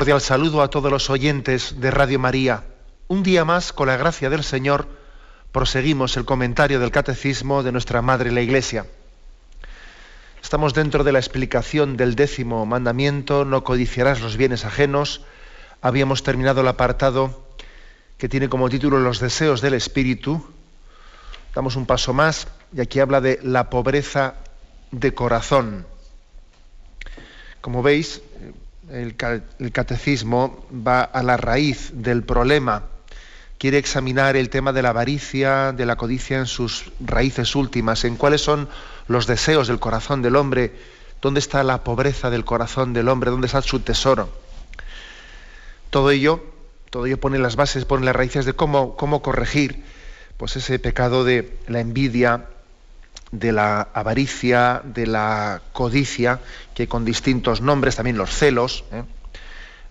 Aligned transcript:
Cordial 0.00 0.22
saludo 0.22 0.62
a 0.62 0.70
todos 0.70 0.90
los 0.90 1.10
oyentes 1.10 1.78
de 1.78 1.90
Radio 1.90 2.18
María. 2.18 2.64
Un 3.06 3.22
día 3.22 3.44
más, 3.44 3.74
con 3.74 3.86
la 3.86 3.98
gracia 3.98 4.30
del 4.30 4.42
Señor, 4.42 4.88
proseguimos 5.52 6.16
el 6.16 6.24
comentario 6.24 6.80
del 6.80 6.90
Catecismo 6.90 7.62
de 7.62 7.70
nuestra 7.70 8.00
Madre 8.00 8.32
la 8.32 8.40
Iglesia. 8.40 8.86
Estamos 10.42 10.72
dentro 10.72 11.04
de 11.04 11.12
la 11.12 11.18
explicación 11.18 11.98
del 11.98 12.14
décimo 12.14 12.64
mandamiento, 12.64 13.44
no 13.44 13.62
codiciarás 13.62 14.22
los 14.22 14.38
bienes 14.38 14.64
ajenos. 14.64 15.20
Habíamos 15.82 16.22
terminado 16.22 16.62
el 16.62 16.68
apartado 16.68 17.46
que 18.16 18.30
tiene 18.30 18.48
como 18.48 18.70
título 18.70 19.00
Los 19.00 19.20
deseos 19.20 19.60
del 19.60 19.74
Espíritu. 19.74 20.42
Damos 21.54 21.76
un 21.76 21.84
paso 21.84 22.14
más 22.14 22.48
y 22.74 22.80
aquí 22.80 23.00
habla 23.00 23.20
de 23.20 23.38
la 23.42 23.68
pobreza 23.68 24.36
de 24.92 25.12
corazón. 25.12 25.84
Como 27.60 27.82
veis, 27.82 28.22
el, 28.92 29.72
catecismo 29.72 30.66
va 30.70 31.02
a 31.02 31.22
la 31.22 31.36
raíz 31.36 31.90
del 31.94 32.22
problema. 32.22 32.84
Quiere 33.58 33.78
examinar 33.78 34.36
el 34.36 34.48
tema 34.48 34.72
de 34.72 34.82
la 34.82 34.90
avaricia, 34.90 35.72
de 35.72 35.86
la 35.86 35.96
codicia 35.96 36.38
en 36.38 36.46
sus 36.46 36.90
raíces 37.00 37.54
últimas, 37.54 38.04
en 38.04 38.16
cuáles 38.16 38.40
son 38.40 38.68
los 39.06 39.26
deseos 39.26 39.68
del 39.68 39.80
corazón 39.80 40.22
del 40.22 40.36
hombre, 40.36 40.72
dónde 41.20 41.40
está 41.40 41.62
la 41.62 41.84
pobreza 41.84 42.30
del 42.30 42.44
corazón 42.44 42.92
del 42.92 43.08
hombre, 43.08 43.30
dónde 43.30 43.46
está 43.46 43.60
su 43.62 43.80
tesoro. 43.80 44.30
Todo 45.90 46.10
ello, 46.10 46.42
todo 46.88 47.06
ello 47.06 47.20
pone 47.20 47.38
las 47.38 47.56
bases, 47.56 47.84
pone 47.84 48.06
las 48.06 48.16
raíces 48.16 48.44
de 48.46 48.54
cómo, 48.54 48.96
cómo 48.96 49.22
corregir 49.22 49.84
pues 50.36 50.56
ese 50.56 50.78
pecado 50.78 51.24
de 51.24 51.58
la 51.68 51.80
envidia, 51.80 52.46
de 53.32 53.52
la 53.52 53.88
avaricia, 53.94 54.82
de 54.84 55.06
la 55.06 55.62
codicia, 55.72 56.40
que 56.74 56.88
con 56.88 57.04
distintos 57.04 57.60
nombres, 57.60 57.96
también 57.96 58.16
los 58.18 58.30
celos, 58.30 58.84
¿eh? 58.92 59.04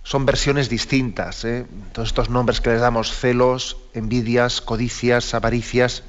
son 0.03 0.25
versiones 0.25 0.69
distintas. 0.69 1.45
¿eh? 1.45 1.65
Todos 1.93 2.09
estos 2.09 2.29
nombres 2.29 2.61
que 2.61 2.71
les 2.71 2.81
damos, 2.81 3.15
celos, 3.15 3.77
envidias, 3.93 4.61
codicias, 4.61 5.33
avaricias, 5.33 6.03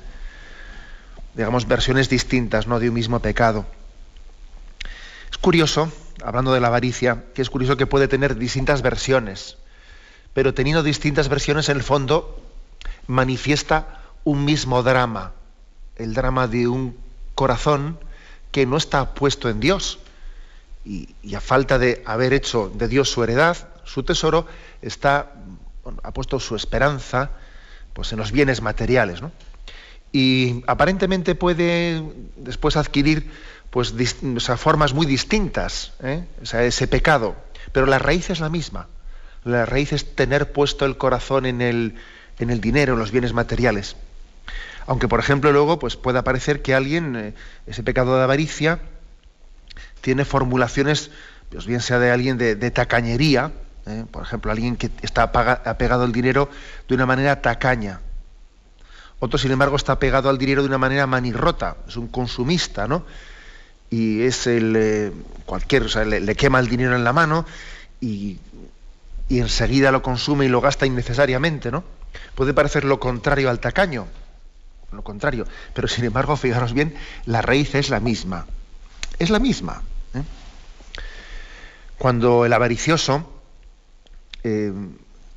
digamos, 1.34 1.68
versiones 1.68 2.08
distintas 2.08 2.66
¿no? 2.66 2.80
de 2.80 2.88
un 2.88 2.94
mismo 2.94 3.20
pecado. 3.20 3.66
Es 5.30 5.38
curioso, 5.38 5.92
hablando 6.24 6.52
de 6.52 6.60
la 6.60 6.68
avaricia, 6.68 7.24
que 7.34 7.42
es 7.42 7.50
curioso 7.50 7.76
que 7.76 7.86
puede 7.86 8.08
tener 8.08 8.36
distintas 8.36 8.82
versiones, 8.82 9.56
pero 10.34 10.54
teniendo 10.54 10.82
distintas 10.82 11.28
versiones, 11.28 11.68
en 11.68 11.76
el 11.76 11.82
fondo, 11.82 12.40
manifiesta 13.06 14.00
un 14.24 14.44
mismo 14.44 14.82
drama, 14.82 15.32
el 15.96 16.14
drama 16.14 16.48
de 16.48 16.68
un 16.68 17.09
corazón 17.34 17.98
que 18.50 18.66
no 18.66 18.76
está 18.76 19.14
puesto 19.14 19.48
en 19.48 19.60
Dios. 19.60 19.98
Y, 20.84 21.14
a 21.34 21.40
falta 21.40 21.78
de 21.78 22.02
haber 22.06 22.32
hecho 22.32 22.70
de 22.74 22.88
Dios 22.88 23.10
su 23.10 23.22
heredad, 23.22 23.56
su 23.84 24.02
tesoro, 24.02 24.46
está, 24.82 25.34
ha 26.02 26.12
puesto 26.12 26.40
su 26.40 26.56
esperanza 26.56 27.30
pues, 27.92 28.12
en 28.12 28.18
los 28.18 28.32
bienes 28.32 28.62
materiales. 28.62 29.20
Y 30.12 30.64
aparentemente 30.66 31.34
puede 31.34 32.02
después 32.36 32.76
adquirir 32.76 33.30
pues, 33.70 33.94
formas 34.56 34.94
muy 34.94 35.06
distintas, 35.06 35.92
¿eh? 36.02 36.24
ese 36.42 36.88
pecado, 36.88 37.36
pero 37.72 37.86
la 37.86 37.98
raíz 37.98 38.30
es 38.30 38.40
la 38.40 38.48
misma. 38.48 38.88
La 39.44 39.64
raíz 39.64 39.92
es 39.92 40.14
tener 40.14 40.52
puesto 40.52 40.84
el 40.84 40.98
corazón 40.98 41.46
en 41.46 41.62
el, 41.62 41.94
en 42.38 42.50
el 42.50 42.60
dinero, 42.60 42.94
en 42.94 42.98
los 42.98 43.10
bienes 43.10 43.32
materiales. 43.32 43.96
Aunque, 44.90 45.06
por 45.06 45.20
ejemplo, 45.20 45.52
luego 45.52 45.78
pues, 45.78 45.94
puede 45.94 46.20
parecer 46.24 46.62
que 46.62 46.74
alguien, 46.74 47.14
eh, 47.14 47.34
ese 47.68 47.84
pecado 47.84 48.16
de 48.16 48.24
avaricia, 48.24 48.80
tiene 50.00 50.24
formulaciones, 50.24 51.12
pues 51.48 51.64
bien 51.64 51.80
sea 51.80 52.00
de 52.00 52.10
alguien 52.10 52.38
de, 52.38 52.70
tacañería, 52.72 53.52
¿eh? 53.86 54.04
por 54.10 54.24
ejemplo, 54.24 54.50
alguien 54.50 54.74
que 54.74 54.90
está 55.02 55.22
apegado 55.22 56.02
al 56.02 56.10
dinero 56.10 56.50
de 56.88 56.96
una 56.96 57.06
manera 57.06 57.40
tacaña. 57.40 58.00
Otro, 59.20 59.38
sin 59.38 59.52
embargo, 59.52 59.76
está 59.76 59.92
apegado 59.92 60.28
al 60.28 60.38
dinero 60.38 60.62
de 60.62 60.68
una 60.68 60.78
manera 60.78 61.06
manirrota, 61.06 61.76
es 61.86 61.96
un 61.96 62.08
consumista, 62.08 62.88
¿no? 62.88 63.04
Y 63.90 64.22
es 64.22 64.48
el 64.48 64.74
eh, 64.74 65.12
cualquier, 65.46 65.84
o 65.84 65.88
sea, 65.88 66.04
le, 66.04 66.34
quema 66.34 66.58
el 66.58 66.66
dinero 66.66 66.96
en 66.96 67.04
la 67.04 67.12
mano 67.12 67.46
y, 68.00 68.40
y 69.28 69.38
enseguida 69.38 69.92
lo 69.92 70.02
consume 70.02 70.46
y 70.46 70.48
lo 70.48 70.60
gasta 70.60 70.84
innecesariamente, 70.84 71.70
¿no? 71.70 71.84
Puede 72.34 72.54
parecer 72.54 72.84
lo 72.84 72.98
contrario 72.98 73.50
al 73.50 73.60
tacaño, 73.60 74.08
lo 74.92 75.02
contrario. 75.02 75.46
Pero 75.74 75.88
sin 75.88 76.04
embargo, 76.04 76.36
fijaros 76.36 76.72
bien, 76.72 76.94
la 77.26 77.42
raíz 77.42 77.74
es 77.74 77.90
la 77.90 78.00
misma. 78.00 78.46
Es 79.18 79.30
la 79.30 79.38
misma. 79.38 79.82
¿eh? 80.14 80.22
Cuando 81.98 82.44
el 82.44 82.52
avaricioso 82.52 83.30
eh, 84.42 84.72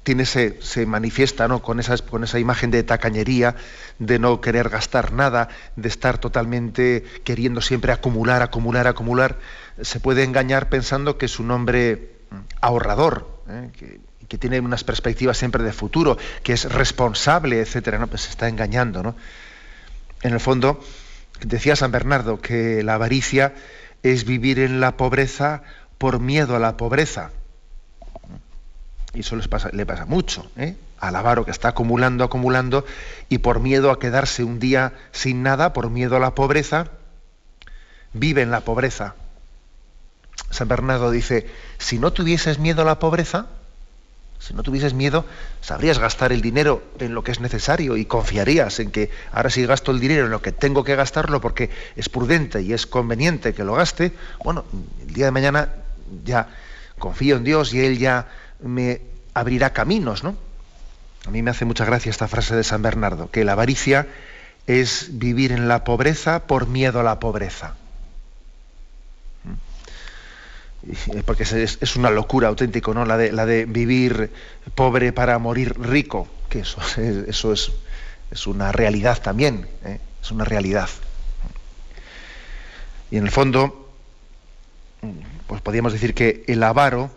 tiene 0.04 0.26
se, 0.26 0.86
manifiesta 0.86 1.48
¿no? 1.48 1.62
con, 1.62 1.80
esas, 1.80 2.02
con 2.02 2.24
esa 2.24 2.40
imagen 2.40 2.72
de 2.72 2.84
tacañería, 2.84 3.56
de 4.00 4.20
no 4.20 4.42
querer 4.42 4.70
gastar 4.70 5.14
nada, 5.14 5.50
de 5.76 5.88
estar 5.88 6.18
totalmente 6.18 7.04
queriendo 7.24 7.62
siempre 7.62 7.92
acumular, 7.92 8.42
acumular, 8.42 8.88
acumular, 8.88 9.40
se 9.82 10.00
puede 10.00 10.24
engañar 10.24 10.70
pensando 10.70 11.18
que 11.18 11.26
es 11.26 11.40
un 11.40 11.52
hombre 11.52 12.14
ahorrador, 12.62 13.42
¿eh? 13.48 14.00
Que 14.28 14.38
tiene 14.38 14.60
unas 14.60 14.84
perspectivas 14.84 15.38
siempre 15.38 15.64
de 15.64 15.74
futuro, 15.74 16.18
que 16.44 16.54
es 16.54 16.72
responsable, 16.72 17.60
etcétera, 17.60 17.98
¿no? 17.98 18.08
Pues 18.08 18.24
se 18.24 18.30
está 18.30 18.48
engañando, 18.48 19.04
¿no? 19.04 19.16
En 20.22 20.34
el 20.34 20.40
fondo, 20.40 20.84
decía 21.42 21.76
San 21.76 21.92
Bernardo 21.92 22.40
que 22.40 22.84
la 22.84 22.96
avaricia 22.96 23.54
es 24.04 24.26
vivir 24.26 24.60
en 24.60 24.80
la 24.80 24.98
pobreza 24.98 25.64
por 25.98 26.20
miedo 26.20 26.56
a 26.56 26.60
la 26.60 26.78
pobreza. 26.78 27.32
Y 29.14 29.20
eso 29.20 29.36
le 29.36 29.86
pasa 29.86 30.06
mucho, 30.06 30.50
¿eh? 30.58 30.76
al 31.04 31.18
avaro 31.18 31.44
que 31.44 31.52
está 31.52 31.68
acumulando, 31.68 32.24
acumulando, 32.24 32.86
y 33.28 33.40
por 33.40 33.60
miedo 33.60 33.92
a 33.92 34.00
quedarse 34.00 34.46
un 34.46 34.60
día 34.60 34.94
sin 35.12 35.44
nada, 35.44 35.74
por 35.74 35.90
miedo 35.90 36.16
a 36.16 36.20
la 36.20 36.34
pobreza, 36.34 36.88
vive 38.14 38.42
en 38.42 38.52
la 38.52 38.62
pobreza. 38.62 39.16
San 40.50 40.70
Bernardo 40.70 41.12
dice, 41.12 41.46
si 41.78 42.00
no 42.00 42.14
tuvieses 42.14 42.58
miedo 42.58 42.84
a 42.84 42.86
la 42.86 43.00
pobreza, 43.00 43.48
si 44.46 44.54
no 44.54 44.62
tuvieses 44.62 44.94
miedo, 44.94 45.26
sabrías 45.62 46.00
gastar 46.00 46.34
el 46.34 46.42
dinero 46.42 46.84
en 47.00 47.14
lo 47.14 47.24
que 47.24 47.32
es 47.32 47.40
necesario 47.40 47.96
y 47.96 48.04
confiarías 48.04 48.82
en 48.82 48.92
que 48.92 49.10
ahora 49.32 49.50
si 49.50 49.66
gasto 49.66 49.92
el 49.92 50.02
dinero 50.02 50.26
en 50.26 50.32
lo 50.32 50.42
que 50.42 50.52
tengo 50.52 50.84
que 50.84 50.98
gastarlo 50.98 51.40
porque 51.40 51.70
es 51.96 52.10
prudente 52.10 52.62
y 52.62 52.74
es 52.74 52.86
conveniente 52.86 53.54
que 53.54 53.64
lo 53.64 53.76
gaste, 53.76 54.12
bueno, 54.44 54.66
el 55.02 55.14
día 55.14 55.26
de 55.26 55.32
mañana 55.32 55.70
ya 56.26 56.50
confío 57.00 57.38
en 57.38 57.46
Dios 57.46 57.74
y 57.74 57.86
Él 57.86 57.98
ya 57.98 58.28
me 58.62 59.00
abrirá 59.34 59.72
caminos, 59.72 60.26
¿no? 60.26 60.36
A 61.26 61.32
mí 61.32 61.42
me 61.42 61.52
hace 61.52 61.64
mucha 61.64 61.86
gracia 61.86 62.10
esta 62.10 62.28
frase 62.28 62.54
de 62.54 62.66
San 62.66 62.82
Bernardo, 62.82 63.32
que 63.32 63.46
la 63.46 63.54
avaricia 63.54 64.08
es 64.68 65.08
vivir 65.12 65.54
en 65.54 65.70
la 65.70 65.86
pobreza 65.86 66.48
por 66.48 66.68
miedo 66.68 67.00
a 67.00 67.04
la 67.04 67.20
pobreza. 67.20 67.76
Porque 71.26 71.44
es, 71.44 71.96
una 71.96 72.10
locura 72.10 72.50
auténtico, 72.50 72.94
¿no? 72.94 73.06
La 73.06 73.18
de, 73.18 73.32
la 73.32 73.46
de 73.46 73.66
vivir 73.66 74.32
pobre 74.76 75.14
para 75.14 75.38
morir 75.40 75.80
rico, 75.80 76.28
que 76.50 76.60
eso, 76.60 76.82
eso 77.28 77.54
es, 77.54 77.72
es 78.32 78.48
una 78.48 78.72
realidad 78.72 79.22
también, 79.22 79.68
¿eh? 79.86 80.00
es 80.22 80.32
una 80.32 80.44
realidad. 80.44 80.90
Y 83.12 83.18
en 83.18 83.26
el 83.26 83.32
fondo, 83.32 83.92
pues 85.48 85.62
podríamos 85.62 85.94
decir 85.94 86.14
que 86.14 86.44
el 86.48 86.64
avaro, 86.64 87.12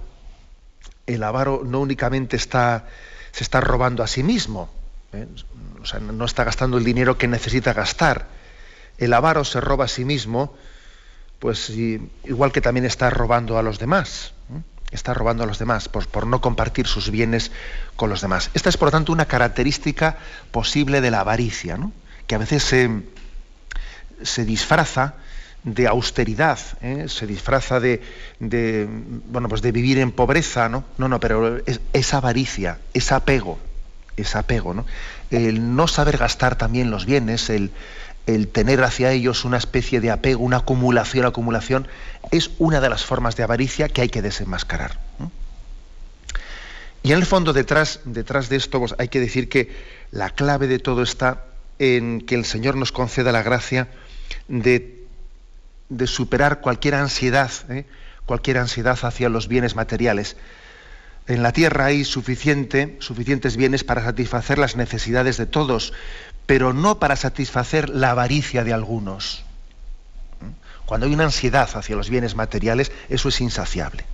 el 1.06 1.22
avaro 1.22 1.62
no 1.64 1.80
únicamente 1.80 2.36
está, 2.36 2.86
se 3.32 3.42
está 3.42 3.60
robando 3.60 4.02
a 4.02 4.06
sí 4.06 4.22
mismo, 4.22 4.70
¿eh? 5.12 5.26
o 5.80 5.86
sea, 5.86 6.00
no 6.00 6.24
está 6.24 6.44
gastando 6.44 6.78
el 6.78 6.84
dinero 6.84 7.16
que 7.16 7.28
necesita 7.28 7.72
gastar. 7.72 8.26
El 8.98 9.12
avaro 9.12 9.44
se 9.44 9.60
roba 9.60 9.86
a 9.86 9.88
sí 9.88 10.04
mismo 10.04 10.54
pues 11.38 11.70
igual 11.70 12.52
que 12.52 12.60
también 12.60 12.86
está 12.86 13.10
robando 13.10 13.58
a 13.58 13.62
los 13.62 13.78
demás, 13.78 14.32
está 14.90 15.14
robando 15.14 15.42
a 15.42 15.46
los 15.46 15.58
demás 15.58 15.88
por, 15.88 16.26
no 16.26 16.40
compartir 16.40 16.86
sus 16.86 17.10
bienes 17.10 17.50
con 17.96 18.10
los 18.10 18.20
demás. 18.20 18.50
Esta 18.54 18.68
es, 18.68 18.76
por 18.76 18.86
lo 18.86 18.92
tanto, 18.92 19.12
una 19.12 19.26
característica 19.26 20.16
posible 20.50 21.00
de 21.00 21.10
la 21.10 21.20
avaricia, 21.20 21.78
que 22.26 22.34
a 22.34 22.38
veces 22.38 22.62
se, 22.62 23.02
se 24.22 24.44
disfraza 24.44 25.14
de 25.66 25.88
austeridad, 25.88 26.60
¿eh? 26.80 27.06
se 27.08 27.26
disfraza 27.26 27.80
de, 27.80 28.00
bueno, 28.38 29.48
pues 29.48 29.62
de 29.62 29.72
vivir 29.72 29.98
en 29.98 30.12
pobreza, 30.12 30.68
¿no? 30.68 30.84
No, 30.96 31.08
no, 31.08 31.18
pero 31.18 31.60
es, 31.92 32.14
avaricia, 32.14 32.78
es 32.94 33.10
apego, 33.10 33.58
es 34.16 34.36
apego, 34.36 34.74
¿no? 34.74 34.86
El 35.32 35.74
no 35.74 35.88
saber 35.88 36.18
gastar 36.18 36.56
también 36.56 36.92
los 36.92 37.04
bienes, 37.04 37.50
el, 37.50 37.72
el 38.26 38.48
tener 38.48 38.82
hacia 38.82 39.12
ellos 39.12 39.44
una 39.44 39.56
especie 39.56 40.00
de 40.00 40.10
apego, 40.10 40.42
una 40.42 40.58
acumulación, 40.58 41.26
acumulación, 41.26 41.88
es 42.30 42.50
una 42.58 42.80
de 42.80 42.88
las 42.88 43.04
formas 43.04 43.36
de 43.36 43.44
avaricia 43.44 43.88
que 43.88 44.02
hay 44.02 44.08
que 44.08 44.22
desenmascarar. 44.22 44.98
Y 47.02 47.12
en 47.12 47.18
el 47.18 47.26
fondo, 47.26 47.52
detrás, 47.52 48.00
detrás 48.04 48.48
de 48.48 48.56
esto, 48.56 48.80
pues, 48.80 48.94
hay 48.98 49.08
que 49.08 49.20
decir 49.20 49.48
que 49.48 49.74
la 50.10 50.30
clave 50.30 50.66
de 50.66 50.80
todo 50.80 51.02
está 51.02 51.44
en 51.78 52.20
que 52.20 52.34
el 52.34 52.44
Señor 52.44 52.74
nos 52.76 52.90
conceda 52.90 53.30
la 53.30 53.42
gracia 53.42 53.88
de 54.48 54.96
de 55.88 56.06
superar 56.06 56.60
cualquier 56.60 56.94
ansiedad, 56.94 57.50
¿eh? 57.68 57.84
cualquier 58.24 58.58
ansiedad 58.58 58.98
hacia 59.02 59.28
los 59.28 59.48
bienes 59.48 59.76
materiales. 59.76 60.36
En 61.26 61.42
la 61.42 61.52
tierra 61.52 61.86
hay 61.86 62.04
suficiente, 62.04 62.96
suficientes 63.00 63.56
bienes 63.56 63.84
para 63.84 64.04
satisfacer 64.04 64.58
las 64.58 64.76
necesidades 64.76 65.36
de 65.36 65.46
todos, 65.46 65.92
pero 66.46 66.72
no 66.72 66.98
para 66.98 67.16
satisfacer 67.16 67.90
la 67.90 68.12
avaricia 68.12 68.64
de 68.64 68.72
algunos. 68.72 69.44
Cuando 70.86 71.06
hay 71.06 71.12
una 71.12 71.24
ansiedad 71.24 71.68
hacia 71.74 71.96
los 71.96 72.08
bienes 72.08 72.36
materiales, 72.36 72.92
eso 73.08 73.28
es 73.28 73.40
insaciable. 73.40 74.04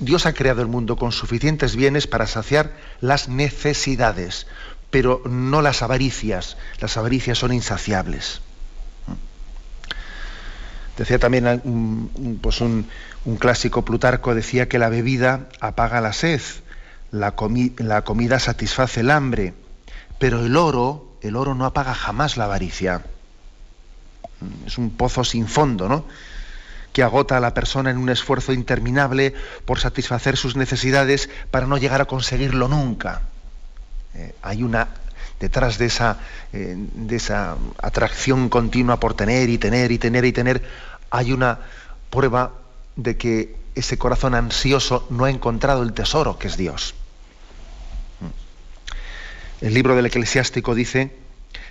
Dios 0.00 0.26
ha 0.26 0.32
creado 0.32 0.62
el 0.62 0.68
mundo 0.68 0.96
con 0.96 1.12
suficientes 1.12 1.76
bienes 1.76 2.06
para 2.06 2.26
saciar 2.26 2.72
las 3.00 3.28
necesidades, 3.28 4.46
pero 4.90 5.22
no 5.26 5.60
las 5.60 5.82
avaricias. 5.82 6.56
Las 6.80 6.96
avaricias 6.96 7.38
son 7.38 7.52
insaciables. 7.52 8.40
Decía 10.96 11.18
también 11.18 11.60
un, 11.64 12.38
pues 12.40 12.60
un, 12.60 12.88
clásico 13.38 13.84
Plutarco, 13.84 14.34
decía 14.34 14.68
que 14.68 14.78
la 14.78 14.88
bebida 14.88 15.48
apaga 15.60 16.00
la 16.00 16.12
sed, 16.12 16.40
la 17.10 17.32
comida 17.34 18.38
satisface 18.38 19.00
el 19.00 19.10
hambre, 19.10 19.54
pero 20.18 20.44
el 20.44 20.56
oro, 20.56 21.16
el 21.20 21.36
oro 21.36 21.54
no 21.54 21.66
apaga 21.66 21.94
jamás 21.94 22.36
la 22.36 22.44
avaricia. 22.44 23.04
Es 24.66 24.78
un 24.78 24.90
pozo 24.90 25.24
sin 25.24 25.48
fondo, 25.48 25.88
¿no? 25.88 26.04
que 26.94 27.02
agota 27.02 27.36
a 27.36 27.40
la 27.40 27.54
persona 27.54 27.90
en 27.90 27.98
un 27.98 28.08
esfuerzo 28.08 28.52
interminable 28.52 29.34
por 29.64 29.80
satisfacer 29.80 30.36
sus 30.36 30.54
necesidades 30.54 31.28
para 31.50 31.66
no 31.66 31.76
llegar 31.76 32.00
a 32.00 32.04
conseguirlo 32.04 32.68
nunca. 32.68 33.22
Eh, 34.14 34.32
hay 34.42 34.62
una 34.62 34.88
detrás 35.40 35.76
de 35.76 35.86
esa, 35.86 36.18
eh, 36.52 36.76
de 36.76 37.16
esa 37.16 37.56
atracción 37.82 38.48
continua 38.48 39.00
por 39.00 39.14
tener 39.14 39.50
y 39.50 39.58
tener 39.58 39.90
y 39.90 39.98
tener 39.98 40.24
y 40.24 40.32
tener, 40.32 40.62
hay 41.10 41.32
una 41.32 41.58
prueba 42.10 42.52
de 42.94 43.16
que 43.16 43.56
ese 43.74 43.98
corazón 43.98 44.36
ansioso 44.36 45.04
no 45.10 45.24
ha 45.24 45.30
encontrado 45.30 45.82
el 45.82 45.94
tesoro 45.94 46.38
que 46.38 46.46
es 46.46 46.56
Dios. 46.56 46.94
El 49.60 49.74
libro 49.74 49.96
del 49.96 50.06
eclesiástico 50.06 50.74
dice 50.74 51.10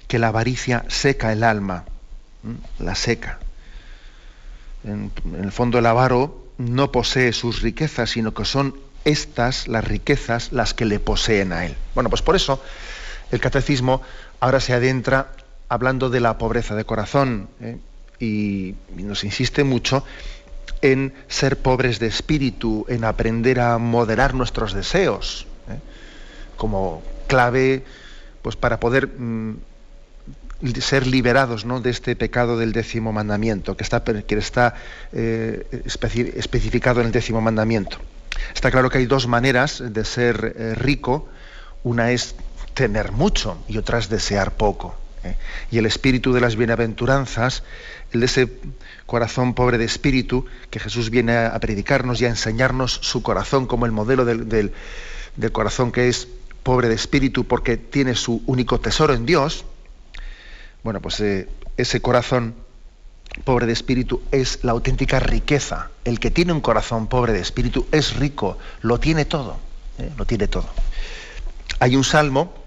que 0.07 0.19
la 0.19 0.27
avaricia 0.27 0.85
seca 0.87 1.31
el 1.31 1.43
alma, 1.43 1.85
la 2.79 2.95
seca. 2.95 3.39
En, 4.83 5.11
el 5.39 5.51
fondo 5.51 5.79
el 5.79 5.85
avaro 5.85 6.47
no 6.57 6.91
posee 6.91 7.33
sus 7.33 7.61
riquezas, 7.61 8.11
sino 8.11 8.33
que 8.33 8.45
son 8.45 8.75
estas, 9.05 9.67
las 9.67 9.83
riquezas, 9.83 10.51
las 10.51 10.73
que 10.73 10.85
le 10.85 10.99
poseen 10.99 11.53
a 11.53 11.65
él. 11.65 11.75
Bueno, 11.93 12.09
pues 12.09 12.21
por 12.21 12.35
eso 12.35 12.61
el 13.31 13.39
catecismo 13.39 14.01
ahora 14.39 14.59
se 14.59 14.73
adentra 14.73 15.31
hablando 15.69 16.09
de 16.09 16.19
la 16.19 16.37
pobreza 16.37 16.75
de 16.75 16.85
corazón 16.85 17.49
¿eh? 17.61 17.77
y, 18.19 18.75
nos 18.95 19.23
insiste 19.23 19.63
mucho 19.63 20.05
en 20.81 21.13
ser 21.27 21.57
pobres 21.57 21.99
de 21.99 22.07
espíritu, 22.07 22.85
en 22.89 23.05
aprender 23.05 23.59
a 23.59 23.77
moderar 23.77 24.33
nuestros 24.33 24.73
deseos, 24.73 25.47
¿eh? 25.69 25.79
como 26.57 27.01
clave 27.33 27.83
pues, 28.43 28.55
para 28.55 28.79
poder 28.79 29.07
mm, 29.07 29.57
ser 30.79 31.07
liberados 31.07 31.65
¿no? 31.65 31.81
de 31.81 31.89
este 31.89 32.15
pecado 32.15 32.57
del 32.57 32.73
décimo 32.73 33.11
mandamiento, 33.11 33.75
que 33.75 33.83
está, 33.83 34.03
que 34.03 34.35
está 34.37 34.75
eh, 35.13 35.65
especificado 36.35 37.01
en 37.01 37.07
el 37.07 37.11
décimo 37.11 37.41
mandamiento. 37.41 37.97
Está 38.53 38.69
claro 38.69 38.89
que 38.89 38.99
hay 38.99 39.07
dos 39.07 39.27
maneras 39.27 39.81
de 39.83 40.05
ser 40.05 40.77
rico. 40.77 41.27
Una 41.83 42.11
es 42.11 42.35
tener 42.73 43.11
mucho 43.11 43.57
y 43.67 43.77
otras 43.77 44.09
desear 44.09 44.53
poco. 44.53 44.95
¿eh? 45.23 45.35
Y 45.71 45.77
el 45.77 45.85
espíritu 45.85 46.33
de 46.33 46.41
las 46.41 46.55
bienaventuranzas, 46.55 47.63
el 48.11 48.19
de 48.21 48.25
ese 48.25 48.49
corazón 49.05 49.53
pobre 49.53 49.77
de 49.77 49.85
espíritu, 49.85 50.45
que 50.69 50.79
Jesús 50.79 51.09
viene 51.09 51.37
a, 51.37 51.59
predicarnos 51.59 52.21
y 52.21 52.25
a 52.25 52.29
enseñarnos 52.29 52.99
su 53.01 53.23
corazón 53.23 53.67
como 53.67 53.85
el 53.85 53.91
modelo 53.91 54.25
del, 54.25 54.71
corazón 55.51 55.91
que 55.91 56.09
es 56.09 56.27
pobre 56.63 56.89
de 56.89 56.95
espíritu 56.95 57.45
porque 57.45 57.77
tiene 57.77 58.15
su 58.15 58.41
único 58.45 58.79
tesoro 58.79 59.13
en 59.13 59.25
Dios, 59.25 59.65
bueno, 60.83 61.01
pues 61.01 61.19
eh, 61.19 61.47
ese 61.77 62.01
corazón 62.01 62.55
pobre 63.43 63.65
de 63.65 63.73
espíritu 63.73 64.21
es 64.31 64.63
la 64.63 64.71
auténtica 64.73 65.19
riqueza. 65.19 65.89
El 66.05 66.19
que 66.19 66.31
tiene 66.31 66.53
un 66.53 66.61
corazón 66.61 67.07
pobre 67.07 67.33
de 67.33 67.39
espíritu 67.39 67.87
es 67.91 68.15
rico, 68.15 68.57
lo 68.81 68.99
tiene 68.99 69.25
todo, 69.25 69.57
¿eh? 69.99 70.09
lo 70.17 70.25
tiene 70.25 70.47
todo. 70.47 70.67
Hay 71.79 71.95
un 71.95 72.03
salmo 72.03 72.63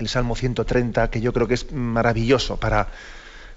el 0.00 0.08
Salmo 0.08 0.34
130, 0.34 1.10
que 1.10 1.20
yo 1.20 1.32
creo 1.32 1.46
que 1.46 1.54
es 1.54 1.72
maravilloso 1.72 2.56
para, 2.56 2.88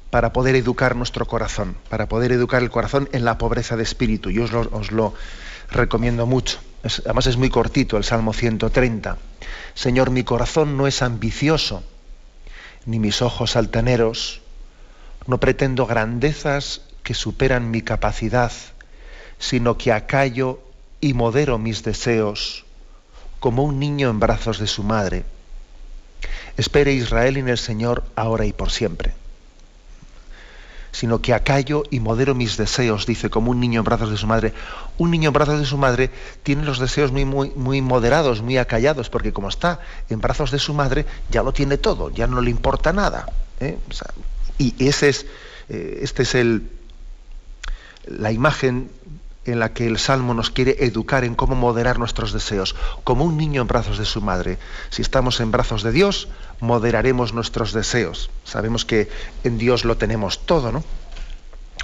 para 0.10 0.34
poder 0.34 0.56
educar 0.56 0.96
nuestro 0.96 1.26
corazón, 1.26 1.76
para 1.90 2.08
poder 2.08 2.32
educar 2.32 2.62
el 2.62 2.70
corazón 2.70 3.10
en 3.14 3.26
la 3.26 3.38
pobreza 3.38 3.78
de 3.78 3.84
espíritu. 3.84 4.30
Yo 4.30 4.44
os 4.44 4.92
lo, 4.92 5.14
recomiendo 5.70 6.26
mucho. 6.26 6.60
además 7.06 7.28
es 7.28 7.38
muy 7.38 7.50
cortito 7.50 7.98
el 7.98 8.04
Salmo 8.04 8.34
130. 8.34 9.18
Señor, 9.74 10.12
mi 10.12 10.24
corazón 10.24 10.78
no 10.78 10.88
es 10.88 11.02
ambicioso, 11.02 11.84
ni 12.86 13.00
mis 13.00 13.22
ojos 13.22 13.56
altaneros. 13.56 14.42
No 15.26 15.40
pretendo 15.40 15.86
grandezas 15.86 16.82
que 17.04 17.14
superan 17.14 17.72
mi 17.72 17.82
capacidad, 17.82 18.52
sino 19.40 19.78
que 19.78 19.92
acallo 19.92 20.60
y 21.02 21.14
modero 21.14 21.58
mis 21.58 21.84
deseos, 21.84 22.66
como 23.40 23.64
un 23.64 23.80
niño 23.80 24.10
en 24.10 24.20
brazos 24.20 24.60
de 24.60 24.68
su 24.68 24.84
madre. 24.84 25.26
Espere 26.56 26.94
Israel 26.94 27.38
en 27.38 27.50
el 27.50 27.58
Señor 27.58 28.04
ahora 28.16 28.46
y 28.46 28.54
por 28.54 28.72
siempre. 28.72 29.14
Sino 30.94 31.20
que 31.20 31.34
acallo 31.34 31.84
y 31.90 32.00
modero 32.00 32.36
mis 32.36 32.56
deseos, 32.56 33.06
dice, 33.06 33.30
como 33.30 33.52
un 33.52 33.60
niño 33.60 33.82
en 33.82 33.84
brazos 33.84 34.10
de 34.10 34.16
su 34.16 34.28
madre. 34.28 34.54
Un 34.98 35.12
niño 35.12 35.28
en 35.28 35.34
brazos 35.34 35.60
de 35.60 35.66
su 35.66 35.78
madre 35.78 36.10
tiene 36.44 36.64
los 36.64 36.80
deseos 36.80 37.12
muy, 37.12 37.26
muy, 37.26 37.52
muy 37.56 37.82
moderados, 37.82 38.42
muy 38.42 38.58
acallados, 38.58 39.10
porque 39.10 39.34
como 39.34 39.50
está 39.50 39.82
en 40.10 40.22
brazos 40.22 40.52
de 40.52 40.60
su 40.60 40.74
madre, 40.74 41.06
ya 41.30 41.44
lo 41.44 41.52
tiene 41.52 41.78
todo, 41.78 42.10
ya 42.12 42.28
no 42.28 42.40
le 42.40 42.50
importa 42.50 42.94
nada. 42.94 43.28
¿eh? 43.60 43.78
y 44.58 44.88
ese 44.88 45.10
es, 45.10 45.26
eh, 45.68 46.00
este 46.02 46.24
es 46.24 46.36
el, 46.36 46.70
la 48.06 48.32
imagen 48.32 48.90
en 49.46 49.60
la 49.60 49.74
que 49.74 49.86
el 49.86 49.98
Salmo 49.98 50.34
nos 50.34 50.50
quiere 50.50 50.78
educar 50.86 51.24
en 51.24 51.36
cómo 51.36 51.56
moderar 51.56 52.00
nuestros 52.00 52.32
deseos, 52.32 52.76
como 53.04 53.26
un 53.26 53.38
niño 53.38 53.62
en 53.62 53.68
brazos 53.68 53.98
de 53.98 54.06
su 54.06 54.22
madre. 54.22 54.58
Si 54.90 55.02
estamos 55.02 55.40
en 55.40 55.52
brazos 55.52 55.84
de 55.84 55.92
Dios, 55.92 56.30
moderaremos 56.60 57.34
nuestros 57.34 57.74
deseos. 57.74 58.30
Sabemos 58.44 58.86
que 58.86 59.10
en 59.44 59.58
Dios 59.58 59.86
lo 59.86 59.98
tenemos 59.98 60.46
todo, 60.46 60.72
¿no? 60.72 60.84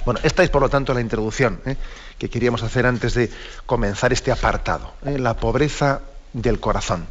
Bueno, 0.04 0.20
esta 0.22 0.42
es 0.42 0.50
por 0.50 0.62
lo 0.62 0.68
tanto 0.68 0.94
la 0.94 1.00
introducción 1.00 1.60
¿eh? 1.66 1.76
que 2.18 2.30
queríamos 2.30 2.62
hacer 2.62 2.86
antes 2.86 3.14
de 3.14 3.30
comenzar 3.66 4.12
este 4.12 4.32
apartado, 4.32 4.94
¿eh? 5.04 5.18
la 5.18 5.36
pobreza 5.36 6.00
del 6.32 6.58
corazón. 6.60 7.06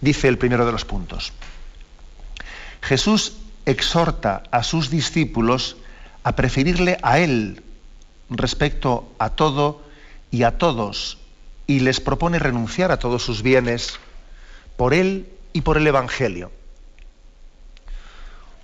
Dice 0.00 0.28
el 0.28 0.36
primero 0.36 0.66
de 0.66 0.72
los 0.72 0.84
puntos. 0.84 1.32
Jesús 2.82 3.38
exhorta 3.64 4.42
a 4.50 4.62
sus 4.62 4.90
discípulos 4.90 5.76
a 6.22 6.36
preferirle 6.36 6.98
a 7.02 7.18
Él 7.18 7.62
respecto 8.28 9.10
a 9.18 9.30
todo 9.30 9.83
y 10.34 10.42
a 10.42 10.58
todos 10.58 11.18
y 11.68 11.78
les 11.78 12.00
propone 12.00 12.40
renunciar 12.40 12.90
a 12.90 12.98
todos 12.98 13.22
sus 13.22 13.42
bienes 13.42 14.00
por 14.76 14.92
él 14.92 15.28
y 15.52 15.60
por 15.60 15.76
el 15.76 15.86
Evangelio. 15.86 16.50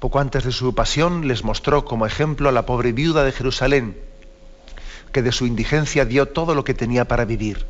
Poco 0.00 0.18
antes 0.18 0.42
de 0.42 0.50
su 0.50 0.74
pasión 0.74 1.28
les 1.28 1.44
mostró 1.44 1.84
como 1.84 2.06
ejemplo 2.06 2.48
a 2.48 2.52
la 2.52 2.66
pobre 2.66 2.90
viuda 2.90 3.22
de 3.22 3.30
Jerusalén, 3.30 3.96
que 5.12 5.22
de 5.22 5.30
su 5.30 5.46
indigencia 5.46 6.04
dio 6.04 6.26
todo 6.26 6.56
lo 6.56 6.64
que 6.64 6.74
tenía 6.74 7.04
para 7.04 7.24
vivir. 7.24 7.64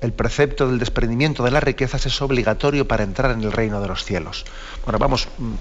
El 0.00 0.12
precepto 0.12 0.66
del 0.66 0.80
desprendimiento 0.80 1.44
de 1.44 1.52
las 1.52 1.62
riquezas 1.62 2.06
es 2.06 2.20
obligatorio 2.20 2.88
para 2.88 3.04
entrar 3.04 3.30
en 3.30 3.42
el 3.44 3.52
reino 3.52 3.80
de 3.80 3.86
los 3.86 4.04
cielos. 4.04 4.44
Bueno, 4.84 4.98
vamos 4.98 5.28
mm, 5.38 5.52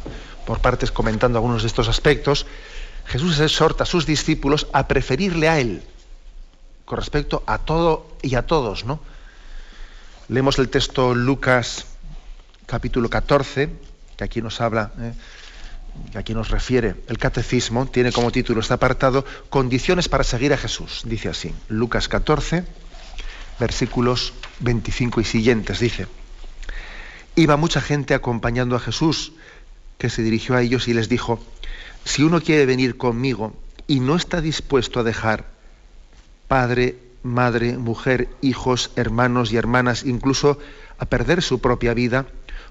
por 0.48 0.58
partes 0.58 0.92
comentando 0.92 1.38
algunos 1.38 1.62
de 1.62 1.68
estos 1.68 1.88
aspectos. 1.88 2.48
Jesús 3.06 3.40
exhorta 3.40 3.84
a 3.84 3.86
sus 3.86 4.08
discípulos 4.08 4.66
a 4.74 4.88
preferirle 4.88 5.50
a 5.50 5.60
Él 5.60 5.84
con 6.86 6.98
respecto 6.98 7.44
a 7.46 7.60
todo 7.60 8.08
y 8.22 8.36
a 8.36 8.46
todos, 8.46 8.86
¿no? 8.86 9.00
Leemos 10.30 10.58
el 10.60 10.70
texto 10.70 11.14
Lucas 11.14 11.86
capítulo 12.66 13.10
14, 13.10 13.70
que 14.18 14.24
aquí 14.24 14.42
nos 14.42 14.62
habla 14.62 14.92
¿eh? 15.00 15.14
a 16.16 16.24
quien 16.24 16.38
nos 16.38 16.50
refiere 16.50 16.96
el 17.08 17.18
catecismo, 17.18 17.86
tiene 17.86 18.12
como 18.12 18.32
título 18.32 18.62
este 18.62 18.74
apartado 18.74 19.26
Condiciones 19.50 20.10
para 20.10 20.24
seguir 20.24 20.54
a 20.54 20.58
Jesús. 20.58 21.02
Dice 21.06 21.30
así, 21.30 21.54
Lucas 21.68 22.08
14, 22.08 22.64
versículos 23.60 24.34
25 24.62 25.22
y 25.22 25.24
siguientes. 25.24 25.80
Dice, 25.80 26.08
iba 27.36 27.58
mucha 27.58 27.82
gente 27.82 28.14
acompañando 28.14 28.76
a 28.76 28.80
Jesús, 28.80 29.34
que 29.98 30.10
se 30.10 30.22
dirigió 30.22 30.56
a 30.56 30.62
ellos 30.62 30.88
y 30.88 30.94
les 30.94 31.10
dijo, 31.10 31.40
si 32.06 32.24
uno 32.24 32.42
quiere 32.42 32.66
venir 32.66 32.98
conmigo 32.98 33.54
y 33.88 34.00
no 34.00 34.16
está 34.16 34.42
dispuesto 34.42 35.00
a 35.00 35.04
dejar 35.04 35.53
padre, 36.48 36.98
madre, 37.24 37.78
mujer, 37.78 38.30
hijos, 38.42 38.92
hermanos 38.96 39.52
y 39.52 39.58
hermanas, 39.58 40.04
incluso 40.04 40.60
a 40.98 41.06
perder 41.06 41.42
su 41.42 41.60
propia 41.60 41.94
vida, 41.94 42.26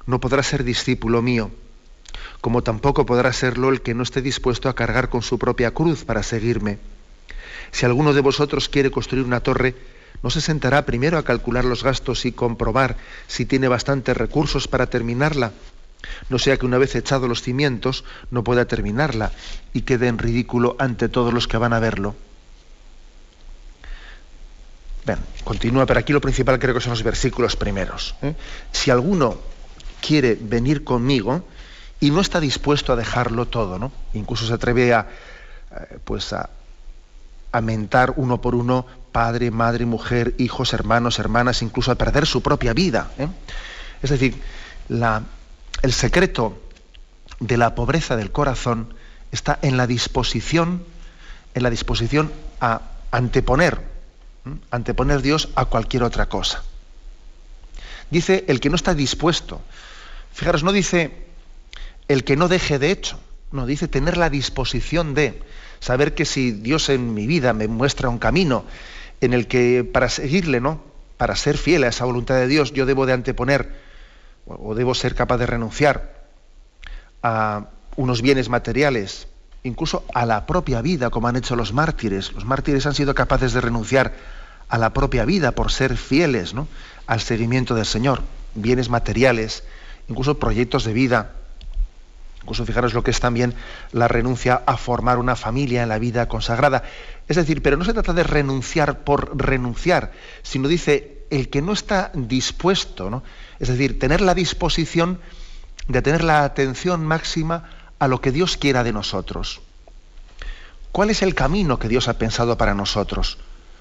no 0.07 0.21
podrá 0.21 0.43
ser 0.43 0.65
discípulo 0.65 1.23
mío 1.23 1.51
como 2.43 2.63
tampoco 2.63 3.07
podrá 3.07 3.33
serlo 3.33 3.71
el 3.71 3.83
que 3.83 3.95
no 3.95 4.03
esté 4.03 4.21
dispuesto 4.21 4.69
a 4.69 4.75
cargar 4.75 5.09
con 5.09 5.23
su 5.23 5.39
propia 5.39 5.71
cruz 5.71 6.05
para 6.05 6.25
seguirme. 6.25 6.79
Si 7.71 7.87
alguno 7.87 8.13
de 8.13 8.21
vosotros 8.21 8.69
quiere 8.69 8.91
construir 8.91 9.25
una 9.25 9.41
torre, 9.41 9.77
¿no 10.25 10.29
se 10.29 10.41
sentará 10.41 10.85
primero 10.85 11.19
a 11.19 11.25
calcular 11.25 11.65
los 11.65 11.85
gastos 11.85 12.27
y 12.27 12.33
comprobar 12.33 12.97
si 13.29 13.47
tiene 13.47 13.69
bastantes 13.69 14.17
recursos 14.17 14.67
para 14.67 14.91
terminarla? 14.91 15.53
No 16.29 16.41
sea 16.41 16.57
que 16.57 16.67
una 16.67 16.79
vez 16.79 16.97
echados 16.97 17.29
los 17.29 17.43
cimientos 17.43 18.05
no 18.33 18.43
pueda 18.43 18.65
terminarla 18.65 19.31
y 19.73 19.83
quede 19.83 20.09
en 20.09 20.19
ridículo 20.19 20.75
ante 20.81 21.09
todos 21.09 21.33
los 21.33 21.47
que 21.47 21.59
van 21.59 21.73
a 21.73 21.79
verlo. 21.79 22.17
Bien, 25.05 25.19
continúa, 25.45 25.87
pero 25.87 26.01
aquí 26.01 26.13
lo 26.13 26.21
principal 26.21 26.59
creo 26.59 26.75
que 26.75 26.81
son 26.81 26.91
los 26.91 27.03
versículos 27.03 27.57
primeros. 27.57 28.15
¿eh? 28.23 28.35
Si 28.71 28.91
alguno 28.91 29.37
quiere 30.01 30.39
venir 30.41 30.85
conmigo, 30.85 31.45
y 32.03 32.11
no 32.11 32.21
está 32.21 32.41
dispuesto 32.41 32.93
a 32.93 32.97
dejarlo 32.97 33.47
todo, 33.47 33.79
¿no? 33.79 33.93
Incluso 34.13 34.45
se 34.45 34.53
atreve 34.53 34.93
a, 34.93 35.07
eh, 35.71 35.99
pues 36.05 36.33
a, 36.33 36.51
mentar 37.63 38.15
uno 38.17 38.41
por 38.41 38.57
uno 38.57 38.87
padre, 39.13 39.53
madre, 39.53 39.87
mujer, 39.87 40.35
hijos, 40.39 40.73
hermanos, 40.73 41.21
hermanas, 41.21 41.63
incluso 41.63 41.93
a 41.93 41.95
perder 41.95 42.27
su 42.27 42.43
propia 42.43 42.73
vida. 42.73 43.13
¿eh? 43.19 43.29
Es 44.03 44.11
decir, 44.11 44.41
el 44.89 45.93
secreto 45.93 46.59
de 47.39 47.57
la 47.57 47.77
pobreza 47.77 48.17
del 48.17 48.33
corazón 48.33 48.95
está 49.31 49.61
en 49.63 49.77
la 49.77 49.87
disposición, 49.87 50.83
en 51.55 51.63
la 51.63 51.71
disposición 51.71 52.33
a 52.61 52.81
anteponer. 53.13 53.92
Anteponer 54.71 55.23
Dios 55.23 55.51
a 55.55 55.67
cualquier 55.67 56.03
otra 56.03 56.29
cosa. 56.29 56.63
Dice 58.11 58.45
el 58.49 58.61
que 58.61 58.69
no 58.69 58.77
está 58.77 58.95
dispuesto. 58.95 59.61
Fijaros, 60.33 60.63
no 60.63 60.73
dice 60.73 61.27
el 62.09 62.25
que 62.25 62.37
no 62.37 62.49
deje 62.49 62.79
de 62.79 62.91
hecho, 62.91 63.19
no, 63.53 63.67
dice 63.67 63.89
tener 63.89 64.17
la 64.17 64.31
disposición 64.31 65.15
de 65.15 65.43
saber 65.81 66.15
que 66.15 66.25
si 66.25 66.53
Dios 66.53 66.89
en 66.89 67.15
mi 67.15 67.27
vida 67.27 67.53
me 67.53 67.69
muestra 67.69 68.09
un 68.09 68.19
camino 68.19 68.65
en 69.21 69.35
el 69.35 69.47
que 69.47 69.85
para 69.85 70.09
seguirle, 70.09 70.61
¿no? 70.61 70.83
Para 71.17 71.37
ser 71.37 71.57
fiel 71.57 71.85
a 71.85 71.89
esa 71.89 72.05
voluntad 72.05 72.37
de 72.37 72.49
Dios, 72.49 72.73
yo 72.73 72.87
debo 72.87 73.07
de 73.07 73.13
anteponer 73.13 73.71
o 74.47 74.75
debo 74.75 74.95
ser 74.95 75.15
capaz 75.15 75.39
de 75.39 75.47
renunciar 75.47 76.27
a 77.23 77.69
unos 77.97 78.23
bienes 78.23 78.49
materiales, 78.49 79.29
incluso 79.63 80.05
a 80.15 80.27
la 80.27 80.47
propia 80.47 80.83
vida, 80.83 81.11
como 81.11 81.29
han 81.29 81.37
hecho 81.37 81.57
los 81.57 81.73
mártires. 81.73 82.33
Los 82.33 82.45
mártires 82.45 82.87
han 82.87 82.95
sido 82.95 83.15
capaces 83.15 83.53
de 83.53 83.61
renunciar 83.61 84.15
a 84.69 84.79
la 84.79 84.93
propia 84.93 85.25
vida 85.25 85.53
por 85.53 85.71
ser 85.71 85.97
fieles 85.97 86.55
¿no? 86.55 86.69
al 87.07 87.21
seguimiento 87.21 87.75
del 87.75 87.87
Señor. 87.87 88.23
Bienes 88.55 88.89
materiales, 88.89 89.65
incluso 90.09 90.39
proyectos 90.39 90.85
de 90.85 90.93
vida, 90.93 91.33
Incluso 92.43 92.67
fijaros 92.67 92.93
lo 92.93 93.05
que 93.05 93.13
es 93.13 93.21
también 93.21 93.55
la 93.93 94.09
renuncia 94.09 94.63
a 94.67 94.77
formar 94.77 95.19
una 95.19 95.37
familia 95.37 95.85
en 95.85 95.89
la 95.89 96.01
vida 96.01 96.27
consagrada. 96.27 96.83
Es 97.29 97.37
decir, 97.37 97.63
pero 97.63 97.77
no 97.77 97.85
se 97.85 97.93
trata 97.93 98.13
de 98.13 98.25
renunciar 98.25 99.05
por 99.05 99.37
renunciar, 99.41 100.11
sino 100.43 100.67
dice 100.67 101.25
el 101.31 101.51
que 101.51 101.63
no 101.63 101.73
está 101.73 102.11
dispuesto, 102.15 103.11
¿no? 103.11 103.23
es 103.61 103.69
decir, 103.69 103.99
tener 103.99 104.21
la 104.21 104.35
disposición 104.35 105.21
de 105.87 106.03
tener 106.03 106.25
la 106.25 106.45
atención 106.45 107.05
máxima 107.07 107.71
a 108.03 108.09
lo 108.09 108.21
que 108.21 108.33
Dios 108.33 108.57
quiera 108.57 108.83
de 108.83 108.93
nosotros. 108.93 109.61
¿Cuál 110.91 111.11
es 111.11 111.23
el 111.23 111.37
camino 111.37 111.79
que 111.79 111.87
Dios 111.87 112.09
ha 112.09 112.19
pensado 112.19 112.59
para 112.59 112.75
nosotros? 112.75 113.39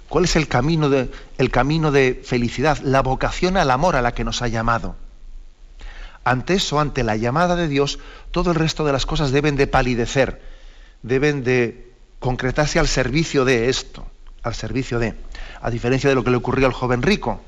¿Cuál 0.09 0.25
es 0.25 0.35
el 0.35 0.47
camino 0.47 0.91
de, 0.91 1.09
el 1.39 1.49
camino 1.49 1.91
de 1.91 2.21
felicidad, 2.23 2.77
la 2.83 3.01
vocación 3.01 3.57
al 3.57 3.71
amor 3.71 3.95
a 3.95 4.03
la 4.03 4.13
que 4.13 4.23
nos 4.23 4.43
ha 4.43 4.47
llamado? 4.47 4.95
Ante 6.23 6.53
eso, 6.53 6.79
ante 6.79 7.03
la 7.03 7.15
llamada 7.15 7.55
de 7.55 7.67
Dios, 7.67 7.97
todo 8.29 8.51
el 8.51 8.57
resto 8.57 8.85
de 8.85 8.91
las 8.91 9.07
cosas 9.07 9.31
deben 9.31 9.55
de 9.55 9.65
palidecer, 9.65 10.39
deben 11.01 11.43
de 11.43 11.91
concretarse 12.19 12.77
al 12.77 12.87
servicio 12.87 13.43
de 13.43 13.69
esto, 13.69 14.05
al 14.43 14.53
servicio 14.53 14.99
de, 14.99 15.15
a 15.63 15.71
diferencia 15.71 16.11
de 16.11 16.15
lo 16.15 16.23
que 16.23 16.29
le 16.29 16.37
ocurrió 16.37 16.67
al 16.67 16.73
joven 16.73 17.01
rico, 17.01 17.41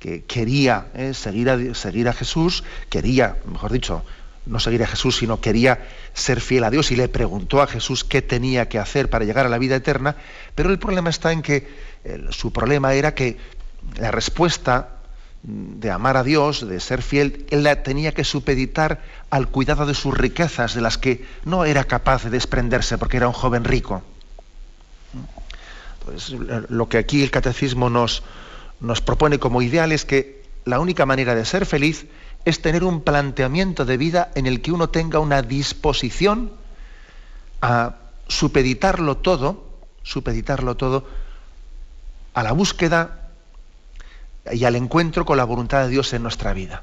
que 0.00 0.24
quería 0.24 0.88
eh, 0.94 1.14
seguir, 1.14 1.48
a, 1.48 1.74
seguir 1.76 2.08
a 2.08 2.12
Jesús, 2.12 2.64
quería, 2.90 3.36
mejor 3.46 3.70
dicho, 3.70 4.04
no 4.46 4.58
seguir 4.58 4.82
a 4.82 4.86
Jesús, 4.86 5.16
sino 5.16 5.40
quería 5.40 5.86
ser 6.14 6.40
fiel 6.40 6.64
a 6.64 6.70
Dios 6.70 6.90
y 6.90 6.96
le 6.96 7.08
preguntó 7.08 7.62
a 7.62 7.66
Jesús 7.66 8.04
qué 8.04 8.22
tenía 8.22 8.68
que 8.68 8.78
hacer 8.78 9.08
para 9.08 9.24
llegar 9.24 9.46
a 9.46 9.48
la 9.48 9.58
vida 9.58 9.76
eterna, 9.76 10.16
pero 10.54 10.70
el 10.70 10.78
problema 10.78 11.10
está 11.10 11.32
en 11.32 11.42
que 11.42 11.68
su 12.30 12.52
problema 12.52 12.94
era 12.94 13.14
que 13.14 13.38
la 13.96 14.10
respuesta 14.10 14.88
de 15.42 15.90
amar 15.90 16.16
a 16.16 16.22
Dios, 16.22 16.66
de 16.66 16.78
ser 16.78 17.02
fiel, 17.02 17.46
él 17.50 17.64
la 17.64 17.82
tenía 17.82 18.12
que 18.12 18.24
supeditar 18.24 19.02
al 19.30 19.48
cuidado 19.48 19.86
de 19.86 19.94
sus 19.94 20.16
riquezas, 20.16 20.74
de 20.74 20.80
las 20.80 20.98
que 20.98 21.24
no 21.44 21.64
era 21.64 21.84
capaz 21.84 22.24
de 22.24 22.30
desprenderse 22.30 22.96
porque 22.98 23.16
era 23.16 23.26
un 23.26 23.34
joven 23.34 23.64
rico. 23.64 24.02
Pues, 26.04 26.30
lo 26.30 26.88
que 26.88 26.98
aquí 26.98 27.22
el 27.22 27.30
catecismo 27.30 27.90
nos, 27.90 28.22
nos 28.80 29.00
propone 29.00 29.38
como 29.38 29.62
ideal 29.62 29.92
es 29.92 30.04
que 30.04 30.42
la 30.64 30.78
única 30.78 31.06
manera 31.06 31.34
de 31.34 31.44
ser 31.44 31.66
feliz 31.66 32.06
es 32.44 32.62
tener 32.62 32.84
un 32.84 33.02
planteamiento 33.02 33.84
de 33.84 33.96
vida 33.96 34.30
en 34.34 34.46
el 34.46 34.62
que 34.62 34.72
uno 34.72 34.88
tenga 34.88 35.18
una 35.18 35.42
disposición 35.42 36.52
a 37.60 37.96
supeditarlo 38.28 39.18
todo, 39.18 39.64
supeditarlo 40.02 40.76
todo 40.76 41.06
a 42.34 42.42
la 42.42 42.52
búsqueda 42.52 43.28
y 44.50 44.64
al 44.64 44.76
encuentro 44.76 45.24
con 45.24 45.36
la 45.36 45.44
voluntad 45.44 45.84
de 45.84 45.90
Dios 45.90 46.12
en 46.12 46.22
nuestra 46.22 46.52
vida. 46.52 46.82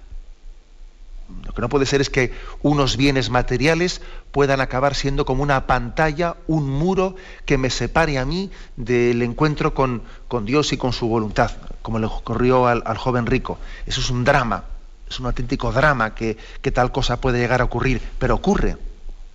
Lo 1.46 1.54
que 1.54 1.62
no 1.62 1.70
puede 1.70 1.86
ser 1.86 2.02
es 2.02 2.10
que 2.10 2.34
unos 2.64 2.98
bienes 2.98 3.30
materiales 3.30 4.02
puedan 4.32 4.62
acabar 4.62 4.96
siendo 4.96 5.26
como 5.26 5.44
una 5.44 5.68
pantalla, 5.68 6.38
un 6.48 6.68
muro 6.68 7.16
que 7.46 7.58
me 7.58 7.70
separe 7.70 8.18
a 8.18 8.26
mí 8.26 8.50
del 8.78 9.22
encuentro 9.22 9.74
con, 9.74 10.02
Dios 10.46 10.74
y 10.74 10.78
con 10.78 10.92
su 10.92 11.08
voluntad, 11.08 11.52
como 11.82 12.00
le 12.00 12.08
ocurrió 12.08 12.68
al, 12.68 12.98
joven 12.98 13.28
rico. 13.28 13.60
Eso 13.86 14.02
es 14.02 14.10
un 14.10 14.24
drama, 14.24 14.64
es 15.10 15.20
un 15.20 15.26
auténtico 15.26 15.72
drama 15.72 16.14
que, 16.14 16.38
tal 16.74 16.92
cosa 16.92 17.20
puede 17.20 17.40
llegar 17.40 17.62
a 17.62 17.66
ocurrir, 17.66 18.02
pero 18.20 18.36
ocurre, 18.36 18.78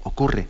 ocurre 0.03 0.49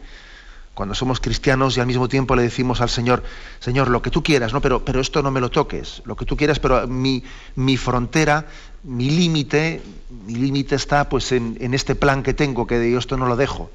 cuando 0.74 0.94
somos 0.94 1.20
cristianos 1.20 1.76
y 1.76 1.80
al 1.80 1.86
mismo 1.86 2.08
tiempo 2.08 2.34
le 2.34 2.42
decimos 2.42 2.80
al 2.80 2.88
Señor, 2.88 3.22
Señor, 3.60 3.88
lo 3.88 4.02
que 4.02 4.10
tú 4.10 4.24
quieras, 4.24 4.52
¿no? 4.52 4.60
pero, 4.60 4.84
pero 4.84 5.00
esto 5.00 5.22
no 5.22 5.30
me 5.30 5.40
lo 5.40 5.48
toques, 5.48 6.02
lo 6.04 6.16
que 6.16 6.24
tú 6.24 6.36
quieras, 6.36 6.58
pero 6.58 6.88
mi, 6.88 7.22
mi 7.54 7.76
frontera, 7.76 8.46
mi 8.82 9.08
límite, 9.08 9.82
mi 10.26 10.34
límite 10.34 10.74
está 10.74 11.08
pues 11.08 11.30
en, 11.32 11.74
este 11.74 11.94
plan 11.94 12.22
que 12.22 12.34
tengo, 12.34 12.66
que 12.66 12.90
yo 12.90 12.98
esto 12.98 13.16
no 13.16 13.26
lo 13.26 13.36
dejo. 13.36 13.70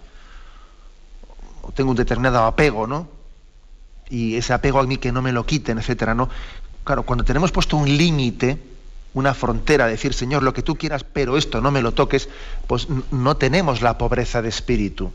Tengo 1.73 1.91
un 1.91 1.97
determinado 1.97 2.45
apego, 2.45 2.85
¿no? 2.85 3.07
Y 4.09 4.35
ese 4.35 4.53
apego 4.53 4.79
a 4.79 4.83
mí 4.83 4.97
que 4.97 5.11
no 5.11 5.21
me 5.21 5.31
lo 5.31 5.45
quiten, 5.45 5.77
etcétera, 5.77 6.15
¿no? 6.15 6.29
Claro, 6.83 7.03
cuando 7.03 7.23
tenemos 7.23 7.51
puesto 7.51 7.77
un 7.77 7.87
límite, 7.87 8.57
una 9.13 9.33
frontera, 9.33 9.87
decir, 9.87 10.13
Señor, 10.13 10.43
lo 10.43 10.53
que 10.53 10.61
tú 10.61 10.75
quieras, 10.75 11.03
pero 11.03 11.37
esto 11.37 11.61
no 11.61 11.71
me 11.71 11.81
lo 11.81 11.93
toques, 11.93 12.29
pues 12.67 12.87
no 13.11 13.37
tenemos 13.37 13.81
la 13.81 13.97
pobreza 13.97 14.41
de 14.41 14.49
espíritu. 14.49 15.11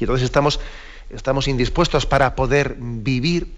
Y 0.00 0.04
entonces 0.04 0.24
estamos, 0.24 0.60
estamos 1.10 1.48
indispuestos 1.48 2.06
para 2.06 2.34
poder 2.34 2.76
vivir 2.78 3.54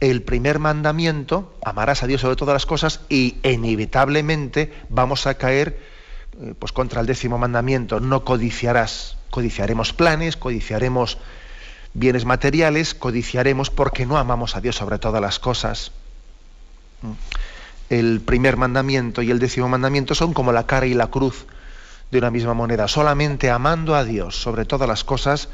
el 0.00 0.22
primer 0.22 0.58
mandamiento, 0.58 1.54
amarás 1.64 2.02
a 2.02 2.06
Dios 2.06 2.20
sobre 2.20 2.36
todas 2.36 2.54
las 2.54 2.66
cosas, 2.66 3.00
y 3.08 3.36
inevitablemente 3.42 4.72
vamos 4.88 5.26
a 5.26 5.34
caer 5.34 5.80
eh, 6.40 6.54
pues 6.58 6.72
contra 6.72 7.00
el 7.00 7.06
décimo 7.06 7.38
mandamiento, 7.38 8.00
no 8.00 8.24
codiciarás. 8.24 9.16
Codiciaremos 9.30 9.92
planes, 9.92 10.36
codiciaremos 10.36 11.18
bienes 11.94 12.24
materiales, 12.24 12.94
codiciaremos 12.94 13.70
porque 13.70 14.06
no 14.06 14.18
amamos 14.18 14.56
a 14.56 14.60
Dios 14.60 14.76
sobre 14.76 14.98
todas 14.98 15.20
las 15.20 15.38
cosas. 15.38 15.92
El 17.88 18.20
primer 18.20 18.56
mandamiento 18.56 19.22
y 19.22 19.30
el 19.30 19.38
décimo 19.38 19.68
mandamiento 19.68 20.14
son 20.14 20.32
como 20.32 20.52
la 20.52 20.66
cara 20.66 20.86
y 20.86 20.94
la 20.94 21.06
cruz 21.08 21.46
de 22.10 22.18
una 22.18 22.30
misma 22.30 22.54
moneda. 22.54 22.88
Solamente 22.88 23.50
amando 23.50 23.94
a 23.94 24.04
Dios 24.04 24.36
sobre 24.36 24.64
todas 24.64 24.88
las 24.88 25.04
cosas 25.04 25.48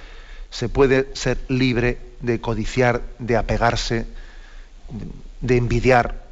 se 0.50 0.68
puede 0.68 1.08
ser 1.14 1.38
libre 1.48 1.98
de 2.20 2.40
codiciar, 2.40 3.02
de 3.18 3.36
apegarse, 3.36 4.06
de 5.40 5.56
envidiar 5.56 6.22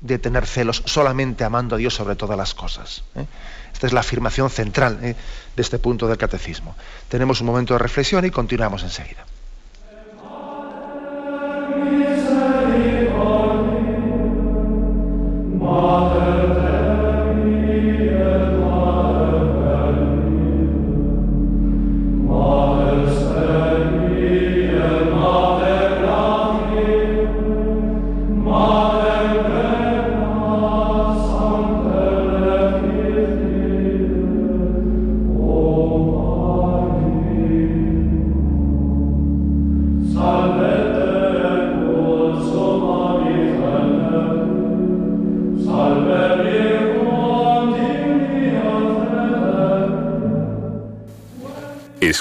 de 0.00 0.18
tener 0.18 0.46
celos, 0.46 0.82
solamente 0.86 1.44
amando 1.44 1.74
a 1.74 1.78
Dios 1.78 1.94
sobre 1.94 2.14
todas 2.14 2.38
las 2.38 2.54
cosas. 2.54 3.02
¿eh? 3.16 3.26
Esta 3.72 3.86
es 3.86 3.92
la 3.92 4.00
afirmación 4.00 4.50
central 4.50 4.98
¿eh? 5.02 5.16
de 5.56 5.62
este 5.62 5.78
punto 5.78 6.06
del 6.06 6.16
catecismo. 6.16 6.76
Tenemos 7.08 7.40
un 7.40 7.48
momento 7.48 7.74
de 7.74 7.78
reflexión 7.78 8.24
y 8.24 8.30
continuamos 8.30 8.82
enseguida. 8.82 9.24
Father. 15.78 16.17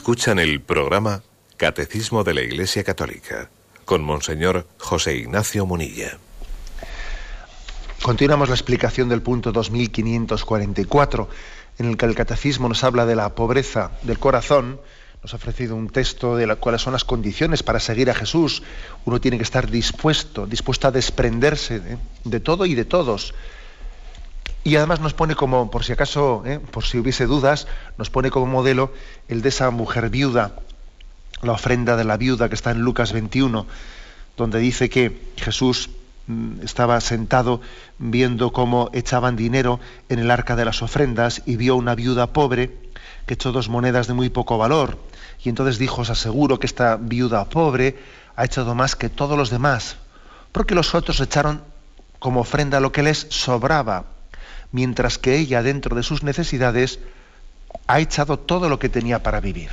Escuchan 0.07 0.39
el 0.39 0.61
programa 0.61 1.21
Catecismo 1.57 2.23
de 2.23 2.33
la 2.33 2.39
Iglesia 2.39 2.81
Católica 2.85 3.49
con 3.83 4.01
Monseñor 4.05 4.65
José 4.79 5.17
Ignacio 5.17 5.65
Munilla. 5.65 6.17
Continuamos 8.01 8.47
la 8.47 8.55
explicación 8.55 9.09
del 9.09 9.21
punto 9.21 9.51
2544, 9.51 11.29
en 11.79 11.87
el 11.87 11.97
que 11.97 12.05
el 12.05 12.15
Catecismo 12.15 12.69
nos 12.69 12.85
habla 12.85 13.05
de 13.05 13.17
la 13.17 13.35
pobreza 13.35 13.91
del 14.03 14.17
corazón. 14.17 14.79
Nos 15.23 15.33
ha 15.33 15.35
ofrecido 15.35 15.75
un 15.75 15.89
texto 15.89 16.37
de 16.37 16.55
cuáles 16.55 16.83
son 16.83 16.93
las 16.93 17.03
condiciones 17.03 17.61
para 17.61 17.81
seguir 17.81 18.09
a 18.09 18.15
Jesús. 18.15 18.63
Uno 19.03 19.19
tiene 19.19 19.35
que 19.35 19.43
estar 19.43 19.69
dispuesto, 19.69 20.45
dispuesto 20.45 20.87
a 20.87 20.91
desprenderse 20.91 21.81
de 22.23 22.39
todo 22.39 22.65
y 22.65 22.75
de 22.75 22.85
todos 22.85 23.33
y 24.67 24.75
además 24.75 24.99
nos 24.99 25.13
pone 25.13 25.33
como, 25.33 25.71
por 25.71 25.85
si 25.85 25.93
acaso, 25.93 26.43
¿eh? 26.45 26.59
por 26.59 26.83
si 26.83 26.97
hubiese 26.97 27.25
dudas, 27.25 27.67
nos 27.97 28.09
pone 28.09 28.31
como 28.31 28.47
modelo 28.47 28.91
el 29.29 29.41
de 29.41 29.47
esa 29.47 29.71
mujer 29.71 30.09
viuda, 30.09 30.57
la 31.41 31.53
ofrenda 31.53 31.95
de 31.95 32.03
la 32.03 32.17
viuda 32.17 32.49
que 32.49 32.55
está 32.55 32.71
en 32.71 32.81
Lucas 32.81 33.13
21, 33.13 33.65
donde 34.35 34.59
dice 34.59 34.89
que 34.89 35.21
Jesús 35.37 35.89
mm, 36.27 36.63
estaba 36.65 36.99
sentado 36.99 37.61
viendo 37.97 38.51
cómo 38.51 38.89
echaban 38.91 39.37
dinero 39.37 39.79
en 40.09 40.19
el 40.19 40.29
arca 40.29 40.57
de 40.57 40.65
las 40.65 40.81
ofrendas 40.81 41.43
y 41.45 41.55
vio 41.55 41.77
una 41.77 41.95
viuda 41.95 42.33
pobre 42.33 42.75
que 43.25 43.35
echó 43.35 43.53
dos 43.53 43.69
monedas 43.69 44.07
de 44.07 44.15
muy 44.15 44.27
poco 44.27 44.57
valor. 44.57 44.97
Y 45.45 45.47
entonces 45.47 45.77
dijo, 45.77 46.01
os 46.01 46.09
aseguro 46.09 46.59
que 46.59 46.67
esta 46.67 46.97
viuda 46.97 47.45
pobre 47.45 47.95
ha 48.35 48.43
echado 48.43 48.75
más 48.75 48.97
que 48.97 49.07
todos 49.07 49.37
los 49.37 49.49
demás, 49.49 49.95
porque 50.51 50.75
los 50.75 50.93
otros 50.93 51.21
echaron 51.21 51.61
como 52.19 52.41
ofrenda 52.41 52.81
lo 52.81 52.91
que 52.91 53.03
les 53.03 53.27
sobraba 53.29 54.16
mientras 54.71 55.17
que 55.17 55.37
ella, 55.37 55.63
dentro 55.63 55.95
de 55.95 56.03
sus 56.03 56.23
necesidades, 56.23 56.99
ha 57.87 57.99
echado 57.99 58.37
todo 58.37 58.69
lo 58.69 58.79
que 58.79 58.89
tenía 58.89 59.23
para 59.23 59.39
vivir. 59.39 59.69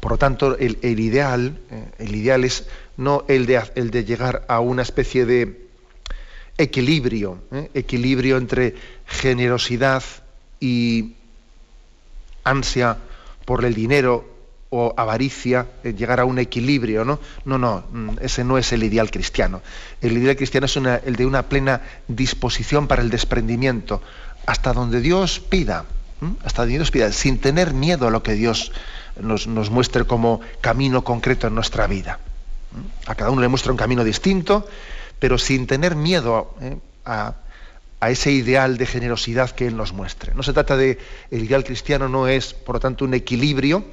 Por 0.00 0.12
lo 0.12 0.18
tanto, 0.18 0.56
el, 0.56 0.78
ideal, 0.82 1.58
eh, 1.70 1.84
el 1.98 2.14
ideal 2.14 2.44
es 2.44 2.66
no 2.96 3.24
el 3.28 3.44
de, 3.44 3.62
el 3.74 3.90
de, 3.90 4.04
llegar 4.04 4.44
a 4.48 4.60
una 4.60 4.82
especie 4.82 5.26
de 5.26 5.66
equilibrio, 6.56 7.38
equilibrio 7.74 8.38
entre 8.38 8.74
generosidad 9.06 10.02
y 10.58 11.16
ansia 12.44 12.96
por 13.44 13.64
el 13.64 13.74
dinero 13.74 14.29
o 14.70 14.94
avaricia, 14.96 15.66
eh, 15.82 15.92
llegar 15.92 16.20
a 16.20 16.24
un 16.24 16.38
equilibrio, 16.38 17.04
¿no? 17.04 17.18
No, 17.44 17.58
no, 17.58 17.84
mm, 17.90 18.10
ese 18.20 18.44
no 18.44 18.56
es 18.56 18.72
el 18.72 18.84
ideal 18.84 19.10
cristiano. 19.10 19.62
El 20.00 20.16
ideal 20.16 20.36
cristiano 20.36 20.66
es 20.66 20.76
el 20.76 21.16
de 21.16 21.26
una 21.26 21.42
plena 21.48 21.82
disposición 22.06 22.86
para 22.86 23.02
el 23.02 23.10
desprendimiento, 23.10 24.00
hasta 24.46 24.72
donde 24.72 25.00
Dios 25.00 25.40
pida, 25.40 25.84
hasta 26.44 26.62
donde 26.62 26.76
Dios 26.76 26.90
pida, 26.92 27.10
sin 27.12 27.38
tener 27.38 27.74
miedo 27.74 28.06
a 28.06 28.10
lo 28.10 28.22
que 28.22 28.34
Dios 28.34 28.70
nos, 29.20 29.46
muestre 29.70 30.04
como 30.04 30.40
camino 30.60 31.02
concreto 31.02 31.48
en 31.48 31.54
nuestra 31.56 31.88
vida. 31.88 32.20
A 33.06 33.16
cada 33.16 33.30
uno 33.30 33.40
le 33.40 33.48
muestra 33.48 33.72
un 33.72 33.78
camino 33.78 34.04
distinto, 34.04 34.68
pero 35.18 35.36
sin 35.36 35.66
tener 35.66 35.96
miedo 35.96 36.54
¿eh? 36.60 36.78
a, 37.04 37.34
a 37.98 38.10
ese 38.10 38.30
ideal 38.30 38.78
de 38.78 38.86
generosidad 38.86 39.50
que 39.50 39.66
Él 39.66 39.76
nos 39.76 39.92
muestre. 39.92 40.32
No 40.34 40.44
se 40.44 40.52
trata 40.52 40.76
de, 40.76 40.98
el 41.32 41.44
ideal 41.44 41.64
cristiano 41.64 42.08
no 42.08 42.28
es, 42.28 42.54
por 42.54 42.76
lo 42.76 42.80
tanto, 42.80 43.04
un 43.04 43.14
equilibrio, 43.14 43.84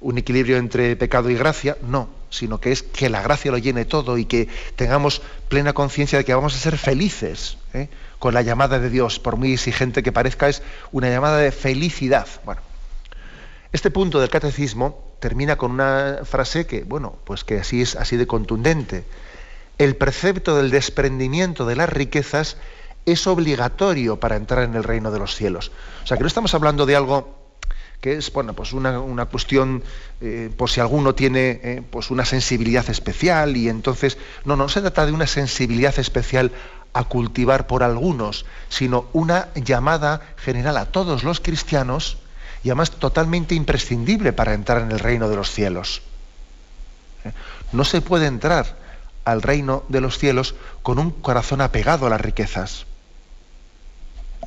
un 0.00 0.18
equilibrio 0.18 0.56
entre 0.56 0.96
pecado 0.96 1.30
y 1.30 1.34
gracia, 1.34 1.76
no, 1.82 2.08
sino 2.30 2.60
que 2.60 2.72
es 2.72 2.82
que 2.82 3.10
la 3.10 3.22
gracia 3.22 3.50
lo 3.50 3.58
llene 3.58 3.84
todo 3.84 4.18
y 4.18 4.24
que 4.24 4.48
tengamos 4.76 5.20
plena 5.48 5.72
conciencia 5.72 6.18
de 6.18 6.24
que 6.24 6.34
vamos 6.34 6.54
a 6.54 6.58
ser 6.58 6.78
felices 6.78 7.58
¿eh? 7.74 7.88
con 8.18 8.34
la 8.34 8.42
llamada 8.42 8.78
de 8.78 8.90
Dios, 8.90 9.18
por 9.18 9.36
muy 9.36 9.52
exigente 9.52 10.02
que 10.02 10.12
parezca, 10.12 10.48
es 10.48 10.62
una 10.92 11.10
llamada 11.10 11.38
de 11.38 11.52
felicidad. 11.52 12.26
Bueno, 12.44 12.62
este 13.72 13.90
punto 13.90 14.20
del 14.20 14.30
catecismo 14.30 15.04
termina 15.20 15.56
con 15.56 15.70
una 15.70 16.20
frase 16.24 16.66
que, 16.66 16.82
bueno, 16.84 17.16
pues 17.24 17.44
que 17.44 17.58
así 17.60 17.82
es 17.82 17.96
así 17.96 18.16
de 18.16 18.26
contundente. 18.26 19.04
El 19.78 19.96
precepto 19.96 20.56
del 20.56 20.70
desprendimiento 20.70 21.66
de 21.66 21.76
las 21.76 21.88
riquezas 21.88 22.56
es 23.06 23.26
obligatorio 23.26 24.20
para 24.20 24.36
entrar 24.36 24.64
en 24.64 24.74
el 24.74 24.84
reino 24.84 25.10
de 25.10 25.18
los 25.18 25.34
cielos. 25.34 25.72
O 26.04 26.06
sea, 26.06 26.16
que 26.16 26.22
no 26.22 26.26
estamos 26.26 26.54
hablando 26.54 26.86
de 26.86 26.96
algo 26.96 27.39
que 28.00 28.14
es 28.14 28.32
bueno, 28.32 28.54
pues 28.54 28.72
una, 28.72 29.26
cuestión, 29.26 29.82
eh, 30.20 30.50
por 30.56 30.70
si 30.70 30.80
alguno 30.80 31.14
tiene 31.14 31.60
eh, 31.62 31.82
pues 31.90 32.10
una 32.10 32.24
sensibilidad 32.24 32.88
especial 32.88 33.56
y 33.56 33.68
entonces, 33.68 34.16
no, 34.44 34.56
no 34.56 34.68
se 34.68 34.80
trata 34.80 35.04
de 35.04 35.12
una 35.12 35.26
sensibilidad 35.26 35.98
especial 35.98 36.50
a 36.92 37.04
cultivar 37.04 37.66
por 37.66 37.82
algunos, 37.82 38.46
sino 38.68 39.06
una 39.12 39.48
llamada 39.54 40.22
general 40.36 40.76
a 40.78 40.86
todos 40.86 41.24
los 41.24 41.40
cristianos 41.40 42.18
y 42.64 42.70
además 42.70 42.90
totalmente 42.92 43.54
imprescindible 43.54 44.32
para 44.32 44.54
entrar 44.54 44.82
en 44.82 44.90
el 44.90 44.98
reino 44.98 45.28
de 45.28 45.36
los 45.36 45.50
cielos. 45.50 46.02
¿Eh? 47.24 47.32
No 47.72 47.84
se 47.84 48.00
puede 48.00 48.26
entrar 48.26 48.76
al 49.24 49.42
reino 49.42 49.84
de 49.88 50.00
los 50.00 50.18
cielos 50.18 50.54
con 50.82 50.98
un 50.98 51.10
corazón 51.10 51.60
apegado 51.60 52.06
a 52.06 52.10
las 52.10 52.20
riquezas. 52.20 52.86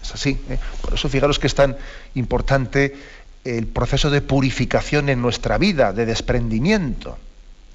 Es 0.01 0.13
así. 0.13 0.39
Por 0.81 0.95
eso 0.95 1.07
fijaros 1.07 1.39
que 1.39 1.47
es 1.47 1.55
tan 1.55 1.77
importante 2.15 2.95
el 3.43 3.67
proceso 3.67 4.09
de 4.09 4.21
purificación 4.21 5.09
en 5.09 5.21
nuestra 5.21 5.57
vida, 5.57 5.93
de 5.93 6.05
desprendimiento. 6.05 7.17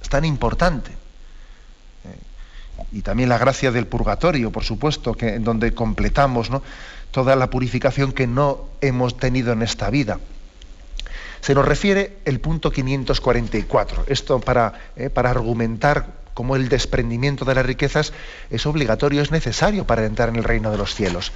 Es 0.00 0.09
tan 0.09 0.24
importante. 0.24 0.90
Eh, 0.90 2.87
y 2.92 3.02
también 3.02 3.28
la 3.28 3.38
gracia 3.38 3.70
del 3.70 3.87
purgatorio, 3.87 4.50
por 4.50 4.64
supuesto, 4.64 5.14
que, 5.14 5.35
en 5.35 5.44
donde 5.44 5.74
completamos 5.74 6.50
toda 7.11 7.37
la 7.37 7.50
purificación 7.50 8.12
que 8.12 8.26
no 8.26 8.68
hemos 8.81 9.16
tenido 9.16 9.52
en 9.52 9.62
esta 9.62 9.90
vida. 9.90 10.18
Se 11.40 11.54
nos 11.54 11.66
refiere 11.66 12.18
el 12.24 12.40
punto 12.40 12.70
544. 12.70 14.04
Esto 14.09 14.40
para, 14.40 14.72
eh, 14.96 15.11
para 15.11 15.31
argumentar 15.31 16.18
cómo 16.35 16.57
el 16.57 16.68
desprendimiento 16.68 17.44
de 17.44 17.54
las 17.54 17.66
riquezas 17.66 18.12
es 18.50 18.64
obligatorio, 18.66 19.22
es 19.22 19.31
necesario 19.31 19.87
para 19.87 20.04
entrar 20.07 20.28
en 20.31 20.37
el 20.37 20.44
reino 20.44 20.70
de 20.70 20.78
los 20.78 20.94
cielos. 20.94 21.33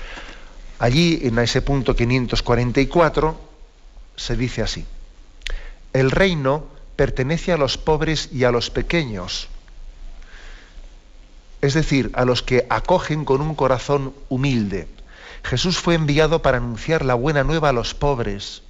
Allí, 0.79 1.21
en 1.25 1.39
ese 1.39 1.63
punto 1.63 1.95
544, 1.95 3.52
se 4.23 4.37
dice 4.37 4.63
así, 4.63 4.87
el 5.93 6.11
reino 6.11 6.67
pertenece 6.97 7.53
a 7.53 7.57
los 7.57 7.79
pobres 7.79 8.29
y 8.33 8.45
a 8.45 8.51
los 8.51 8.71
pequeños, 8.71 9.49
es 11.61 11.75
decir, 11.75 12.11
a 12.15 12.25
los 12.25 12.43
que 12.43 12.67
acogen 12.71 13.25
con 13.25 13.41
un 13.41 13.55
corazón 13.55 14.15
humilde. 14.29 14.89
Jesús 15.45 15.79
fue 15.79 15.95
enviado 15.95 16.43
para 16.43 16.59
anunciar 16.59 17.05
la 17.05 17.15
buena 17.15 17.45
nueva 17.45 17.71
a 17.71 17.73
los 17.73 17.95
pobres. 17.95 18.63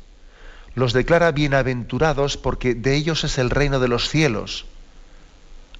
Los 0.74 0.92
declara 0.92 1.32
bienaventurados 1.32 2.36
porque 2.36 2.74
de 2.74 2.94
ellos 2.94 3.24
es 3.24 3.38
el 3.38 3.50
reino 3.50 3.78
de 3.80 3.88
los 3.88 4.08
cielos. 4.08 4.66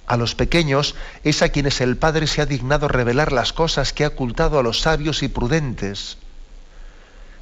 A 0.05 0.17
los 0.17 0.35
pequeños 0.35 0.95
es 1.23 1.41
a 1.41 1.49
quienes 1.49 1.81
el 1.81 1.97
Padre 1.97 2.27
se 2.27 2.41
ha 2.41 2.45
dignado 2.45 2.87
revelar 2.87 3.31
las 3.31 3.53
cosas 3.53 3.93
que 3.93 4.05
ha 4.05 4.09
ocultado 4.09 4.59
a 4.59 4.63
los 4.63 4.81
sabios 4.81 5.23
y 5.23 5.29
prudentes. 5.29 6.17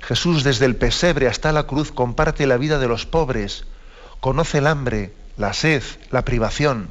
Jesús 0.02 0.44
desde 0.44 0.66
el 0.66 0.76
pesebre 0.76 1.28
hasta 1.28 1.52
la 1.52 1.64
cruz 1.64 1.92
comparte 1.92 2.48
la 2.48 2.58
vida 2.58 2.80
de 2.80 2.88
los 2.88 3.06
pobres, 3.06 3.66
conoce 4.20 4.58
el 4.58 4.68
hambre, 4.68 5.14
la 5.38 5.54
sed, 5.54 5.84
la 6.10 6.26
privación. 6.26 6.90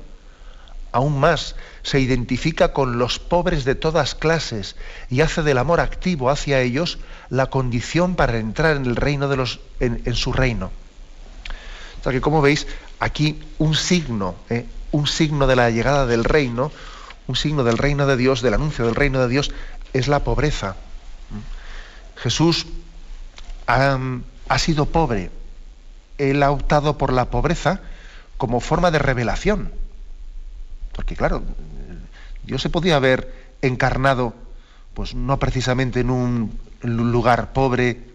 Aún 0.92 1.20
más, 1.20 1.54
se 1.82 2.00
identifica 2.00 2.72
con 2.72 2.98
los 2.98 3.18
pobres 3.18 3.64
de 3.64 3.74
todas 3.74 4.14
clases 4.14 4.76
y 5.08 5.20
hace 5.20 5.42
del 5.42 5.58
amor 5.58 5.80
activo 5.80 6.30
hacia 6.30 6.60
ellos 6.60 6.98
la 7.28 7.46
condición 7.46 8.16
para 8.16 8.38
entrar 8.38 8.76
en 8.76 8.86
el 8.86 8.96
reino 8.96 9.28
de 9.28 9.36
los, 9.36 9.60
en, 9.78 10.14
su 10.14 10.32
reino. 10.32 10.70
O 12.00 12.02
sea 12.02 12.12
que 12.12 12.20
como 12.20 12.42
veis, 12.42 12.66
aquí 12.98 13.40
un 13.58 13.74
signo, 13.74 14.34
¿eh? 14.48 14.66
un 14.90 15.06
signo 15.06 15.46
de 15.46 15.56
la 15.56 15.70
llegada 15.70 16.06
del 16.06 16.24
reino, 16.24 16.72
un 17.28 17.36
signo 17.36 17.62
del 17.62 17.78
reino 17.78 18.06
de 18.06 18.16
Dios, 18.16 18.42
del 18.42 18.54
anuncio 18.54 18.84
del 18.84 18.96
reino 18.96 19.20
de 19.20 19.28
Dios, 19.28 19.52
es 19.92 20.08
la 20.08 20.24
pobreza. 20.24 20.74
Jesús 22.16 22.66
ha, 24.48 24.58
sido 24.58 24.86
pobre. 24.86 25.30
Él 26.18 26.42
ha 26.42 26.50
optado 26.50 26.98
por 26.98 27.12
la 27.12 27.26
pobreza 27.26 27.80
como 28.36 28.60
forma 28.60 28.90
de 28.90 28.98
revelación. 28.98 29.72
Porque 30.92 31.16
claro, 31.16 31.42
Dios 32.44 32.62
se 32.62 32.70
podía 32.70 32.96
haber 32.96 33.32
encarnado, 33.62 34.34
pues 34.94 35.14
no 35.14 35.38
precisamente 35.38 36.00
en 36.00 36.10
un 36.10 36.58
lugar 36.82 37.52
pobre, 37.52 38.10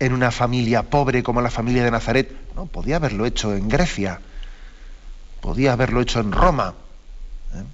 en 0.00 0.12
una 0.12 0.30
familia 0.30 0.84
pobre 0.84 1.22
como 1.22 1.40
la 1.40 1.50
familia 1.50 1.84
de 1.84 1.90
Nazaret, 1.90 2.36
no, 2.54 2.66
podía 2.66 2.96
haberlo 2.96 3.26
hecho 3.26 3.54
en 3.54 3.68
Grecia, 3.68 4.20
podía 5.40 5.72
haberlo 5.72 6.00
hecho 6.00 6.20
en 6.20 6.32
Roma. 6.32 6.74
¿eh? 7.54 7.64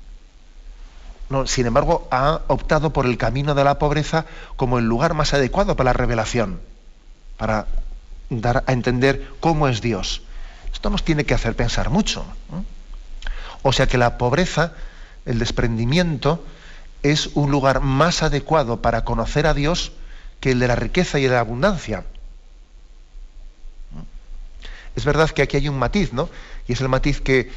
No, 1.28 1.46
sin 1.46 1.66
embargo, 1.66 2.08
ha 2.10 2.42
optado 2.48 2.92
por 2.92 3.06
el 3.06 3.18
camino 3.18 3.54
de 3.54 3.64
la 3.64 3.78
pobreza 3.78 4.26
como 4.56 4.78
el 4.78 4.86
lugar 4.86 5.14
más 5.14 5.34
adecuado 5.34 5.76
para 5.76 5.90
la 5.90 5.94
revelación, 5.94 6.60
para 7.36 7.66
dar 8.30 8.64
a 8.66 8.72
entender 8.72 9.28
cómo 9.40 9.68
es 9.68 9.80
Dios. 9.80 10.22
Esto 10.72 10.90
nos 10.90 11.04
tiene 11.04 11.24
que 11.24 11.34
hacer 11.34 11.54
pensar 11.54 11.90
mucho. 11.90 12.24
O 13.62 13.72
sea 13.72 13.86
que 13.86 13.98
la 13.98 14.18
pobreza, 14.18 14.72
el 15.24 15.38
desprendimiento, 15.38 16.44
es 17.02 17.30
un 17.34 17.50
lugar 17.50 17.80
más 17.80 18.22
adecuado 18.22 18.82
para 18.82 19.04
conocer 19.04 19.46
a 19.46 19.54
Dios 19.54 19.92
que 20.40 20.52
el 20.52 20.58
de 20.58 20.68
la 20.68 20.76
riqueza 20.76 21.18
y 21.18 21.22
de 21.22 21.30
la 21.30 21.40
abundancia. 21.40 22.04
Es 24.96 25.04
verdad 25.04 25.30
que 25.30 25.42
aquí 25.42 25.56
hay 25.56 25.68
un 25.68 25.78
matiz, 25.78 26.12
¿no? 26.12 26.28
Y 26.68 26.72
es 26.72 26.80
el 26.80 26.88
matiz 26.88 27.20
que, 27.20 27.50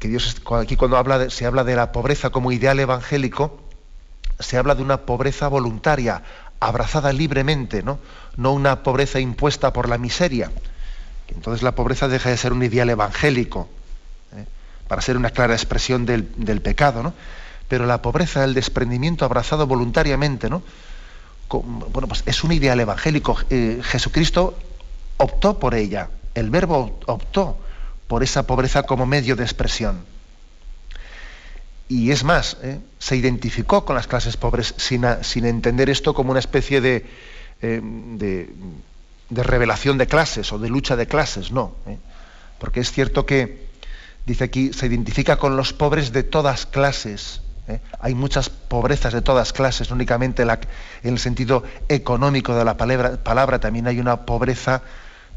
Dios, 0.00 0.36
aquí 0.60 0.76
cuando 0.76 1.30
se 1.30 1.46
habla 1.46 1.64
de 1.64 1.76
la 1.76 1.92
pobreza 1.92 2.30
como 2.30 2.52
ideal 2.52 2.78
evangélico, 2.80 3.60
se 4.38 4.58
habla 4.58 4.74
de 4.74 4.82
una 4.82 5.02
pobreza 5.02 5.48
voluntaria, 5.48 6.22
abrazada 6.60 7.12
libremente, 7.12 7.82
¿no? 7.82 7.98
No 8.36 8.52
una 8.52 8.82
pobreza 8.82 9.20
impuesta 9.20 9.72
por 9.72 9.88
la 9.88 9.98
miseria. 9.98 10.50
Entonces 11.28 11.62
la 11.62 11.74
pobreza 11.74 12.08
deja 12.08 12.30
de 12.30 12.36
ser 12.36 12.52
un 12.52 12.62
ideal 12.62 12.90
evangélico, 12.90 13.68
¿eh? 14.36 14.44
para 14.88 15.02
ser 15.02 15.16
una 15.16 15.30
clara 15.30 15.54
expresión 15.54 16.06
del, 16.06 16.24
pecado, 16.60 17.02
¿no? 17.02 17.14
Pero 17.68 17.86
la 17.86 18.02
pobreza, 18.02 18.44
el 18.44 18.54
desprendimiento 18.54 19.24
abrazado 19.24 19.66
voluntariamente, 19.66 20.50
¿no? 20.50 20.62
bueno, 21.50 22.08
pues 22.08 22.22
es 22.26 22.44
un 22.44 22.52
ideal 22.52 22.78
evangélico. 22.80 23.36
Eh, 23.48 23.80
Jesucristo 23.82 24.58
optó 25.18 25.58
por 25.58 25.74
ella 25.74 26.08
el 26.34 26.50
verbo 26.50 26.98
optó 27.06 27.58
por 28.06 28.22
esa 28.22 28.46
pobreza 28.46 28.82
como 28.82 29.06
medio 29.06 29.36
de 29.36 29.44
expresión. 29.44 30.04
Y 31.88 32.10
es 32.10 32.24
más, 32.24 32.56
¿eh? 32.62 32.80
se 32.98 33.16
identificó 33.16 33.84
con 33.84 33.94
las 33.94 34.06
clases 34.06 34.36
pobres 34.36 34.74
sin, 34.78 35.04
entender 35.44 35.90
esto 35.90 36.14
como 36.14 36.30
una 36.30 36.40
especie 36.40 36.80
de, 36.80 37.06
eh, 37.64 37.80
de, 37.82 39.42
revelación 39.42 39.96
de 39.96 40.06
clases 40.06 40.52
o 40.52 40.58
de 40.58 40.68
lucha 40.68 40.96
de 40.96 41.06
clases, 41.06 41.50
no. 41.50 41.74
¿eh? 41.86 41.96
Porque 42.58 42.80
es 42.80 42.92
cierto 42.92 43.24
que, 43.24 43.68
dice 44.26 44.44
aquí, 44.44 44.72
se 44.72 44.86
identifica 44.86 45.36
con 45.36 45.56
los 45.56 45.72
pobres 45.72 46.12
de 46.12 46.22
todas 46.22 46.66
clases. 46.66 47.40
Hay 47.98 48.14
muchas 48.14 48.50
pobrezas 48.50 49.14
de 49.14 49.22
todas 49.22 49.54
clases, 49.54 49.88
no 49.88 49.96
únicamente 49.96 50.42
en 50.42 50.58
el 51.02 51.18
sentido 51.18 51.64
económico 51.88 52.54
de 52.54 52.62
la 52.62 52.76
palabra, 52.76 53.16
palabra 53.24 53.58
también 53.58 53.86
hay 53.86 53.98
una 53.98 54.26
pobreza 54.26 54.82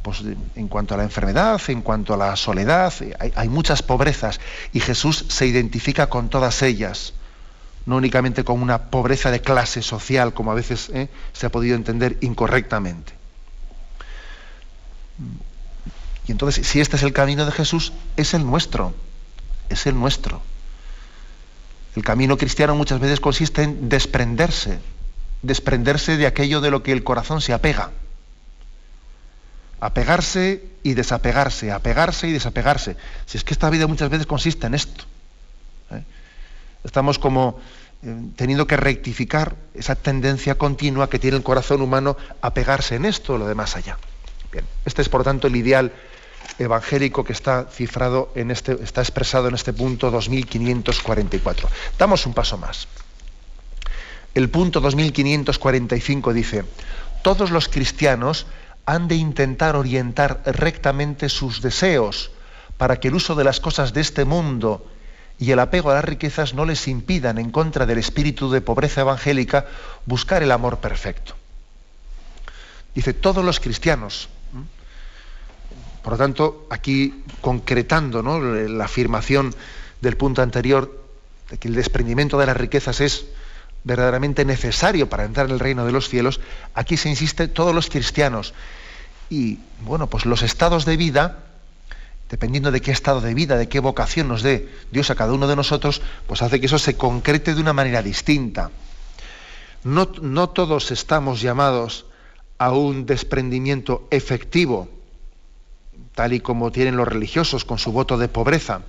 pues, 0.01 0.23
en 0.55 0.67
cuanto 0.67 0.93
a 0.93 0.97
la 0.97 1.03
enfermedad, 1.03 1.61
en 1.67 1.81
cuanto 1.81 2.13
a 2.13 2.17
la 2.17 2.35
soledad, 2.35 2.93
hay, 3.35 3.49
muchas 3.49 3.81
pobrezas 3.81 4.39
y 4.73 4.81
Jesús 4.81 5.25
se 5.29 5.45
identifica 5.45 6.07
con 6.07 6.29
todas 6.29 6.61
ellas, 6.61 7.13
no 7.87 7.95
únicamente 7.95 8.43
con 8.43 8.61
una 8.61 8.91
pobreza 8.91 9.31
de 9.31 9.41
clase 9.41 9.81
social, 9.81 10.33
como 10.35 10.51
a 10.51 10.55
veces 10.55 10.89
¿eh? 10.93 11.09
se 11.33 11.47
ha 11.47 11.49
podido 11.49 11.75
entender 11.75 12.17
incorrectamente. 12.21 13.13
Y 16.27 16.31
entonces, 16.31 16.67
si 16.67 16.79
este 16.79 16.97
es 16.97 17.03
el 17.03 17.13
camino 17.13 17.45
de 17.45 17.51
Jesús, 17.51 17.93
es 18.15 18.35
el 18.35 18.45
nuestro, 18.45 18.93
es 19.69 19.87
el 19.87 19.95
nuestro. 19.95 20.41
El 21.95 22.03
camino 22.03 22.37
cristiano 22.37 22.75
muchas 22.75 22.99
veces 22.99 23.19
consiste 23.19 23.63
en 23.63 23.89
desprenderse, 23.89 24.77
desprenderse 25.41 26.17
de 26.17 26.27
aquello 26.27 26.61
de 26.61 26.69
lo 26.69 26.83
que 26.83 26.91
el 26.91 27.03
corazón 27.03 27.41
se 27.41 27.53
apega 27.53 27.89
apegarse 29.79 30.63
y 30.83 30.93
desapegarse, 30.93 31.71
apegarse 31.71 32.27
y 32.27 32.31
desapegarse. 32.31 32.97
Si 33.25 33.37
es 33.37 33.43
que 33.43 33.53
esta 33.53 33.69
vida 33.69 33.87
muchas 33.87 34.09
veces 34.09 34.25
consiste 34.25 34.67
en 34.67 34.73
esto. 34.73 35.05
Estamos 36.83 37.19
como 37.19 37.59
eh, 38.03 38.15
teniendo 38.35 38.67
que 38.67 38.77
rectificar 38.77 39.55
esa 39.73 39.95
tendencia 39.95 40.55
continua 40.55 41.09
que 41.09 41.19
tiene 41.19 41.37
el 41.37 41.43
corazón 41.43 41.81
humano 41.81 42.17
a 42.41 42.53
pegarse 42.53 42.95
en 42.95 43.05
esto 43.05 43.37
lo 43.37 43.47
demás 43.47 43.75
allá. 43.75 43.97
Bien, 44.51 44.65
este 44.85 45.01
es 45.01 45.09
por 45.09 45.23
tanto 45.23 45.47
el 45.47 45.55
ideal 45.55 45.91
evangélico 46.59 47.23
que 47.23 47.33
está 47.33 47.65
cifrado 47.65 48.31
en 48.35 48.51
este, 48.51 48.73
está 48.83 49.01
expresado 49.01 49.47
en 49.47 49.55
este 49.55 49.73
punto 49.73 50.11
2544. 50.11 51.69
Damos 51.97 52.25
un 52.25 52.33
paso 52.33 52.57
más. 52.57 52.87
El 54.33 54.49
punto 54.49 54.79
2545 54.79 56.33
dice, 56.33 56.65
todos 57.23 57.51
los 57.51 57.67
cristianos 57.67 58.45
han 58.85 59.07
de 59.07 59.15
intentar 59.15 59.75
orientar 59.75 60.41
rectamente 60.45 61.29
sus 61.29 61.61
deseos 61.61 62.31
para 62.77 62.99
que 62.99 63.07
el 63.07 63.15
uso 63.15 63.35
de 63.35 63.43
las 63.43 63.59
cosas 63.59 63.93
de 63.93 64.01
este 64.01 64.23
mundo 64.23 64.85
y 65.39 65.51
el 65.51 65.59
apego 65.59 65.91
a 65.91 65.95
las 65.95 66.05
riquezas 66.05 66.53
no 66.53 66.65
les 66.65 66.87
impidan, 66.87 67.37
en 67.37 67.51
contra 67.51 67.85
del 67.85 67.99
espíritu 67.99 68.49
de 68.49 68.61
pobreza 68.61 69.01
evangélica, 69.01 69.65
buscar 70.05 70.41
el 70.41 70.51
amor 70.51 70.79
perfecto. 70.79 71.35
Dice, 72.95 73.13
todos 73.13 73.45
los 73.45 73.59
cristianos. 73.59 74.29
Por 76.03 76.13
lo 76.13 76.17
tanto, 76.17 76.67
aquí 76.69 77.23
concretando 77.41 78.23
la 78.23 78.85
afirmación 78.85 79.53
del 80.01 80.17
punto 80.17 80.41
anterior 80.41 81.03
de 81.49 81.57
que 81.57 81.67
el 81.67 81.75
desprendimiento 81.75 82.37
de 82.37 82.45
las 82.45 82.57
riquezas 82.57 83.01
es 83.01 83.25
verdaderamente 83.83 84.43
necesario 84.43 85.09
para 85.09 85.25
entrar 85.25 85.47
en 85.47 85.53
el 85.53 85.59
reino 85.59 85.85
de 85.85 85.91
los 85.91 86.09
cielos, 86.09 86.39
aquí 86.73 86.97
se 86.97 87.09
insiste 87.09 87.47
todos 87.47 87.73
los 87.73 87.89
cristianos. 87.89 88.53
Y 89.29 89.59
bueno, 89.81 90.07
pues 90.07 90.25
los 90.25 90.41
estados 90.41 90.85
de 90.85 90.97
vida, 90.97 91.46
dependiendo 92.29 92.71
de 92.71 92.81
qué 92.81 92.91
estado 92.91 93.21
de 93.21 93.33
vida, 93.33 93.57
de 93.57 93.69
qué 93.69 93.79
vocación 93.79 94.27
nos 94.27 94.43
dé 94.43 94.69
Dios 94.91 95.09
a 95.09 95.15
cada 95.15 95.33
uno 95.33 95.47
de 95.47 95.55
nosotros, 95.55 96.01
pues 96.27 96.41
hace 96.41 96.59
que 96.59 96.65
eso 96.65 96.79
se 96.79 96.97
concrete 96.97 97.55
de 97.55 97.61
una 97.61 97.73
manera 97.73 98.01
distinta. 98.01 98.71
No, 99.83 100.49
todos 100.49 100.91
estamos 100.91 101.41
llamados 101.41 102.05
a 102.57 102.71
un 102.71 103.05
desprendimiento 103.05 104.07
efectivo, 104.11 104.89
tal 106.13 106.33
y 106.33 106.41
como 106.41 106.71
tienen 106.71 106.97
los 106.97 107.07
religiosos 107.07 107.63
con 107.63 107.77
su 107.77 107.91
voto 107.91 108.17
de 108.17 108.27
pobreza, 108.27 108.81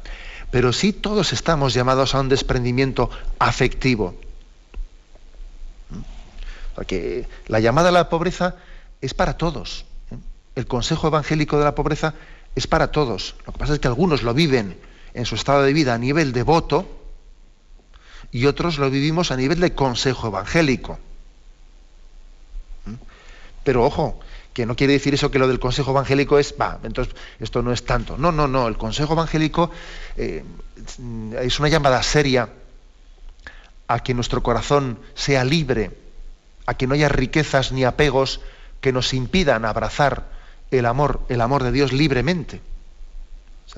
pero 0.51 0.73
sí 0.73 0.93
todos 0.93 1.33
estamos 1.33 1.75
llamados 1.75 2.15
a 2.15 2.21
un 2.21 2.29
desprendimiento 2.29 3.11
afectivo. 3.39 4.17
Porque 6.75 7.29
la 7.47 7.61
llamada 7.61 7.91
a 7.91 7.93
la 7.93 8.09
pobreza 8.09 8.57
es 9.01 9.13
para 9.13 9.37
todos. 9.37 9.85
¿eh? 10.11 10.17
El 10.57 10.67
consejo 10.67 11.09
evangélico 11.09 11.59
de 11.59 11.65
la 11.65 11.75
pobreza 11.75 12.15
es 12.59 12.67
para 12.67 12.91
todos. 12.91 13.35
Lo 13.47 13.53
que 13.53 13.59
pasa 13.59 13.75
es 13.75 13.79
que 13.81 13.89
algunos 13.89 14.23
lo 14.23 14.35
viven 14.35 14.79
en 15.15 15.25
su 15.27 15.35
estado 15.35 15.63
de 15.63 15.73
vida 15.73 15.95
a 15.95 15.99
nivel 15.99 16.33
de 16.33 16.43
voto 16.43 16.87
y 18.31 18.47
otros 18.47 18.79
lo 18.79 18.91
vivimos 18.91 19.31
a 19.31 19.37
nivel 19.37 19.61
de 19.61 19.75
consejo 19.75 20.29
evangélico. 20.29 20.99
¿Mm? 22.85 22.95
Pero 23.65 23.85
ojo, 23.85 24.21
que 24.53 24.67
no 24.67 24.77
quiere 24.77 24.95
decir 24.95 25.15
eso 25.15 25.31
que 25.31 25.39
lo 25.39 25.49
del 25.49 25.61
consejo 25.61 25.93
evangélico 25.93 26.39
es, 26.39 26.55
va, 26.61 26.79
entonces 26.83 27.15
esto 27.41 27.63
no 27.63 27.73
es 27.73 27.85
tanto. 27.85 28.19
No, 28.19 28.33
no, 28.33 28.49
no, 28.49 28.69
el 28.69 28.77
consejo 28.77 29.15
evangélico 29.15 29.71
eh, 30.17 30.45
es 31.41 31.59
una 31.61 31.69
llamada 31.69 32.03
seria 32.03 32.49
a 33.87 34.03
que 34.03 34.15
nuestro 34.15 34.43
corazón 34.43 34.99
sea 35.15 35.45
libre 35.45 35.91
a 36.69 36.75
que 36.75 36.87
no 36.87 36.93
haya 36.93 37.09
riquezas 37.09 37.73
ni 37.73 37.85
apegos 37.85 38.43
que 38.83 38.93
nos 38.93 39.15
impidan 39.15 39.65
abrazar 39.65 40.38
el 40.71 40.87
amor, 40.87 41.21
el 41.29 41.41
amor 41.41 41.63
de 41.63 41.73
Dios 41.73 41.93
libremente. 41.93 42.61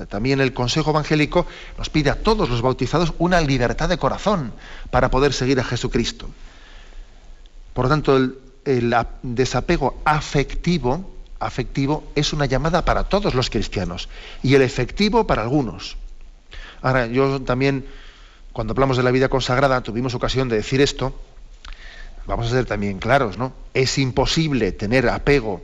también 0.08 0.40
el 0.40 0.52
Consejo 0.52 0.90
Evangélico 0.90 1.46
nos 1.76 1.90
pide 1.90 2.10
a 2.10 2.22
todos 2.22 2.48
los 2.48 2.62
bautizados 2.62 3.12
una 3.18 3.40
libertad 3.40 3.88
de 3.88 3.98
corazón 3.98 4.52
para 4.90 5.10
poder 5.10 5.32
seguir 5.32 5.60
a 5.60 5.64
Jesucristo. 5.64 6.28
Por 7.74 7.84
lo 7.86 7.88
tanto, 7.88 8.16
el, 8.16 8.38
el 8.64 8.94
desapego 9.22 10.00
afectivo, 10.04 11.10
afectivo 11.38 12.04
es 12.14 12.32
una 12.32 12.46
llamada 12.46 12.84
para 12.84 13.04
todos 13.04 13.34
los 13.34 13.50
cristianos 13.50 14.08
y 14.42 14.54
el 14.54 14.62
efectivo 14.62 15.26
para 15.26 15.42
algunos. 15.42 15.96
Ahora, 16.82 17.06
yo 17.06 17.42
también, 17.42 17.86
cuando 18.52 18.72
hablamos 18.72 18.96
de 18.96 19.02
la 19.02 19.10
vida 19.10 19.28
consagrada, 19.28 19.82
tuvimos 19.82 20.14
ocasión 20.14 20.48
de 20.48 20.56
decir 20.56 20.80
esto, 20.80 21.14
vamos 22.26 22.46
a 22.46 22.50
ser 22.50 22.64
también 22.64 22.98
claros, 22.98 23.38
¿no? 23.38 23.52
Es 23.74 23.98
imposible 23.98 24.72
tener 24.72 25.08
apego, 25.08 25.62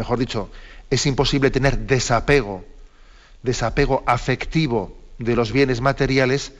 mejor 0.00 0.18
dicho, 0.18 0.50
es 0.88 1.06
imposible 1.06 1.50
tener 1.50 1.78
desapego, 1.78 2.64
desapego 3.42 4.02
afectivo 4.06 4.96
de 5.18 5.36
los 5.36 5.52
bienes 5.52 5.80
materiales 5.80 6.52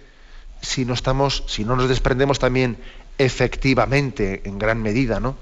si 0.62 0.84
no 0.84 0.94
estamos, 0.94 1.42
si 1.46 1.64
no 1.64 1.74
nos 1.74 1.88
desprendemos 1.88 2.38
también 2.38 2.76
efectivamente, 3.18 4.42
en 4.44 4.58
gran 4.58 4.82
medida, 4.82 5.20
¿no? 5.20 5.36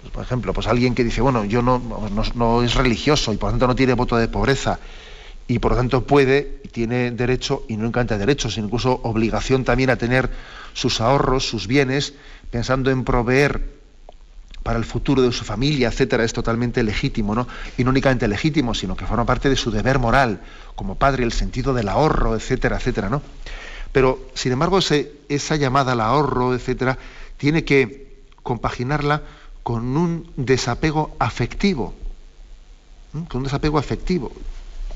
Pues, 0.00 0.12
por 0.12 0.24
ejemplo, 0.24 0.52
pues 0.54 0.66
alguien 0.66 0.94
que 0.94 1.04
dice, 1.04 1.20
bueno, 1.20 1.44
yo 1.44 1.60
no, 1.62 2.62
es 2.62 2.74
religioso 2.74 3.32
y 3.32 3.36
por 3.36 3.48
lo 3.48 3.52
tanto 3.52 3.66
no 3.66 3.76
tiene 3.76 3.92
voto 3.92 4.16
de 4.16 4.28
pobreza 4.28 4.78
y 5.46 5.58
por 5.58 5.72
lo 5.72 5.76
tanto 5.76 6.06
puede 6.06 6.60
tiene 6.72 7.10
derecho, 7.10 7.64
y 7.68 7.76
no 7.76 7.86
encanta 7.86 8.16
derechos, 8.16 8.54
sino 8.54 8.66
incluso 8.66 9.00
obligación 9.02 9.64
también 9.64 9.90
a 9.90 9.96
tener 9.96 10.30
sus 10.72 11.00
ahorros, 11.00 11.48
sus 11.48 11.66
bienes, 11.66 12.14
pensando 12.50 12.90
en 12.90 13.04
proveer 13.04 13.79
para 14.62 14.78
el 14.78 14.84
futuro 14.84 15.22
de 15.22 15.32
su 15.32 15.44
familia, 15.44 15.88
etcétera, 15.88 16.24
es 16.24 16.32
totalmente 16.32 16.82
legítimo, 16.82 17.34
¿no? 17.34 17.48
Y 17.78 17.84
no 17.84 17.90
únicamente 17.90 18.28
legítimo, 18.28 18.74
sino 18.74 18.96
que 18.96 19.06
forma 19.06 19.24
parte 19.24 19.48
de 19.48 19.56
su 19.56 19.70
deber 19.70 19.98
moral 19.98 20.40
como 20.74 20.96
padre, 20.96 21.24
el 21.24 21.32
sentido 21.32 21.72
del 21.72 21.88
ahorro, 21.88 22.36
etcétera, 22.36 22.76
etcétera, 22.76 23.08
¿no? 23.08 23.22
Pero, 23.92 24.18
sin 24.34 24.52
embargo, 24.52 24.78
esa 25.28 25.56
llamada 25.56 25.92
al 25.92 26.00
ahorro, 26.00 26.54
etcétera, 26.54 26.98
tiene 27.36 27.64
que 27.64 28.22
compaginarla 28.42 29.22
con 29.62 29.96
un 29.96 30.30
desapego 30.36 31.16
afectivo, 31.18 31.94
con 33.28 33.38
un 33.38 33.44
desapego 33.44 33.78
afectivo. 33.78 34.32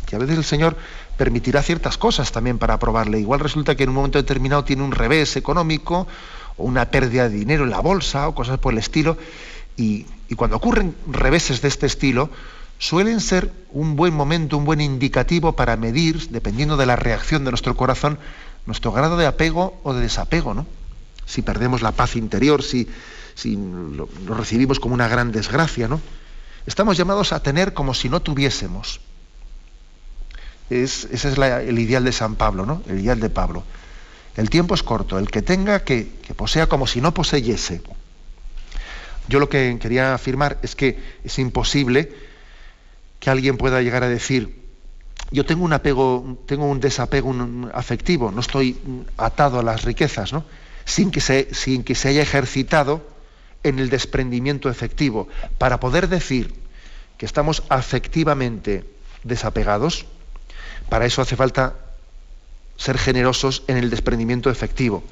Que 0.07 0.17
a 0.17 0.19
veces 0.19 0.37
el 0.37 0.45
Señor 0.45 0.77
permitirá 1.17 1.63
ciertas 1.63 1.97
cosas 1.97 2.31
también 2.31 2.59
para 2.59 2.75
aprobarle. 2.75 3.19
Igual 3.19 3.41
resulta 3.41 3.75
que 3.75 3.85
en 3.85 3.89
un 3.89 3.95
momento 3.97 4.19
determinado 4.19 4.65
tiene 4.65 4.83
un 4.83 4.93
revés 4.93 5.37
económico 5.37 6.07
o 6.57 6.65
una 6.65 6.91
pérdida 6.91 7.29
de 7.29 7.37
dinero 7.37 7.65
en 7.65 7.71
la 7.71 7.81
bolsa 7.81 8.29
o 8.29 8.35
cosas 8.35 8.59
por 8.59 8.75
el 8.75 8.79
estilo 8.79 9.17
y, 9.77 10.07
cuando 10.37 10.57
ocurren 10.57 10.95
reveses 11.07 11.63
de 11.63 11.69
este 11.69 11.87
estilo, 11.87 12.31
suelen 12.79 13.21
ser 13.21 13.53
un 13.71 13.97
buen 13.97 14.15
momento, 14.15 14.59
un 14.59 14.65
buen 14.65 14.81
indicativo 14.81 15.55
para 15.55 15.77
medir, 15.77 16.29
dependiendo 16.31 16.77
de 16.77 16.87
la 16.87 16.97
reacción 16.97 17.45
de 17.45 17.51
nuestro 17.51 17.77
corazón, 17.77 18.19
nuestro 18.67 18.93
grado 18.93 19.17
de 19.17 19.27
apego 19.27 19.79
o 19.85 19.95
de 19.95 20.03
desapego, 20.03 20.55
¿no? 20.55 20.67
Si 21.27 21.43
perdemos 21.43 21.83
la 21.83 21.93
paz 21.93 22.17
interior, 22.17 22.63
si, 22.63 22.89
si 23.35 23.57
lo, 23.57 24.09
recibimos 24.27 24.81
como 24.81 24.95
una 24.95 25.09
gran 25.09 25.33
desgracia, 25.33 25.89
¿no? 25.89 26.01
Estamos 26.67 26.97
llamados 26.97 27.33
a 27.33 27.43
tener 27.43 27.75
como 27.75 27.95
si 27.95 28.09
no 28.09 28.21
tuviésemos. 28.21 29.01
ese 30.71 31.15
es 31.15 31.25
el 31.25 31.79
ideal 31.79 32.05
de 32.05 32.13
San 32.13 32.37
Pablo, 32.37 32.67
¿no? 32.67 32.83
El 32.89 33.01
ideal 33.01 33.21
de 33.21 33.31
Pablo. 33.31 33.65
El 34.37 34.51
tiempo 34.51 34.75
es 34.75 34.83
corto, 34.83 35.19
el 35.19 35.31
que 35.31 35.43
tenga 35.43 35.85
que 35.85 36.07
posea 36.37 36.67
como 36.67 36.87
si 36.87 37.01
no 37.01 37.15
poseyese. 37.15 37.83
Yo 39.29 39.41
lo 39.41 39.49
que 39.49 39.79
quería 39.81 40.15
afirmar 40.15 40.59
es 40.63 40.77
que 40.77 40.99
es 41.25 41.39
imposible 41.39 42.13
que 43.21 43.31
alguien 43.31 43.57
pueda 43.57 43.81
llegar 43.81 44.03
a 44.03 44.09
decir, 44.09 44.63
yo 45.31 45.47
tengo 45.47 45.65
un 45.65 45.73
apego, 45.73 46.39
tengo 46.47 46.67
un 46.67 46.81
desapego 46.81 47.35
afectivo, 47.73 48.31
no 48.31 48.41
estoy 48.41 48.77
atado 49.17 49.59
a 49.59 49.63
las 49.63 49.85
riquezas, 49.85 50.33
¿no? 50.33 50.45
sin, 50.85 51.11
que 51.11 51.21
sin 51.21 51.85
que 51.85 51.95
se 51.95 52.09
haya 52.09 52.23
ejercitado 52.23 53.07
en 53.63 53.79
el 53.79 53.89
desprendimiento 53.89 54.69
efectivo. 54.69 55.29
Para 55.57 55.81
poder 55.81 56.09
decir 56.09 56.55
que 57.17 57.25
estamos 57.25 57.63
afectivamente 57.71 58.85
desapegados, 59.23 60.05
para 60.91 61.07
eso 61.07 61.23
hace 61.23 61.37
falta 61.37 61.75
ser 62.77 62.99
generosos 62.99 63.63
en 63.69 63.79
el 63.79 63.89
desprendimiento 63.89 64.51
efectivo 64.51 65.03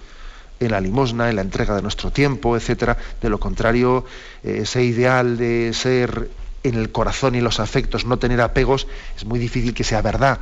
en 0.61 0.71
la 0.71 0.81
limosna, 0.81 1.29
en 1.31 1.37
la 1.37 1.43
entrega 1.43 1.75
de 1.75 1.83
nuestro 1.83 2.11
tiempo, 2.11 2.57
etcétera. 2.57 2.97
De 3.21 3.29
lo 3.29 3.41
contrario, 3.41 4.05
eh, 4.43 4.61
ese 4.63 4.85
ideal 4.85 5.37
de 5.37 5.73
ser 5.75 6.31
en 6.63 6.75
el 6.75 6.93
corazón 6.93 7.35
y 7.35 7.41
los 7.41 7.61
afectos, 7.61 8.05
no 8.05 8.19
tener 8.19 8.41
apegos, 8.41 8.87
es 9.17 9.25
muy 9.25 9.39
difícil 9.39 9.75
que 9.75 9.85
sea 9.85 10.03
verdad. 10.03 10.39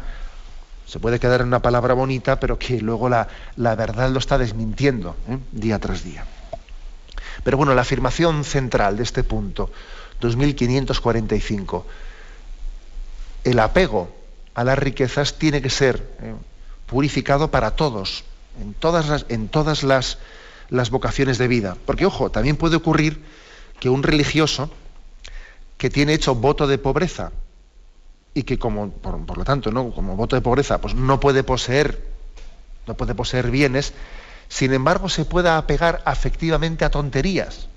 Se 0.87 0.99
puede 0.99 1.20
quedar 1.20 1.40
en 1.40 1.46
una 1.46 1.62
palabra 1.62 1.94
bonita, 1.94 2.40
pero 2.40 2.59
que 2.59 2.81
luego 2.81 3.09
la, 3.09 3.29
verdad 3.57 4.11
lo 4.11 4.18
está 4.18 4.38
desmintiendo 4.38 5.16
¿eh? 5.29 5.38
día 5.53 5.79
tras 5.79 6.05
día. 6.05 6.27
Pero 7.44 7.57
bueno, 7.57 7.75
la 7.75 7.83
afirmación 7.83 8.44
central 8.44 8.96
de 8.96 9.05
este 9.05 9.23
punto, 9.23 9.70
2545, 10.20 11.87
el 13.44 13.59
apego 13.59 14.12
a 14.55 14.64
las 14.64 14.79
riquezas 14.79 15.38
tiene 15.38 15.62
que 15.62 15.70
ser 15.70 15.96
¿eh? 16.23 16.35
purificado 16.87 17.51
para 17.51 17.70
todos, 17.77 18.25
en 18.61 18.75
todas 18.75 19.09
las, 19.09 19.27
en 19.29 19.49
todas 19.49 19.83
las, 19.83 20.18
las 20.68 20.90
vocaciones 20.90 21.38
de 21.38 21.49
vida. 21.49 21.77
Porque, 21.87 22.07
ojo, 22.07 22.31
también 22.31 22.57
puede 22.57 22.77
ocurrir 22.77 23.20
que 23.81 23.88
un 23.88 24.03
religioso 24.03 24.70
que 25.79 25.90
tiene 25.90 26.12
hecho 26.12 26.35
voto 26.35 26.66
de 26.66 26.79
pobreza 26.79 27.33
y 28.35 28.42
que 28.44 28.59
como 28.59 28.90
por, 28.90 29.37
lo 29.37 29.44
tanto 29.44 29.73
no 29.73 29.90
como 29.90 30.14
voto 30.14 30.37
de 30.37 30.42
pobreza 30.42 30.81
pues 30.81 30.94
no 30.94 31.18
puede 31.18 31.42
poseer 31.42 32.05
no 32.87 32.94
puede 32.94 33.14
poseer 33.14 33.51
bienes 33.51 33.92
sin 34.49 34.73
embargo 34.73 35.09
se 35.09 35.25
pueda 35.25 35.57
apegar 35.57 36.03
afectivamente 36.05 36.85
a 36.85 36.90
tonterías 36.90 37.68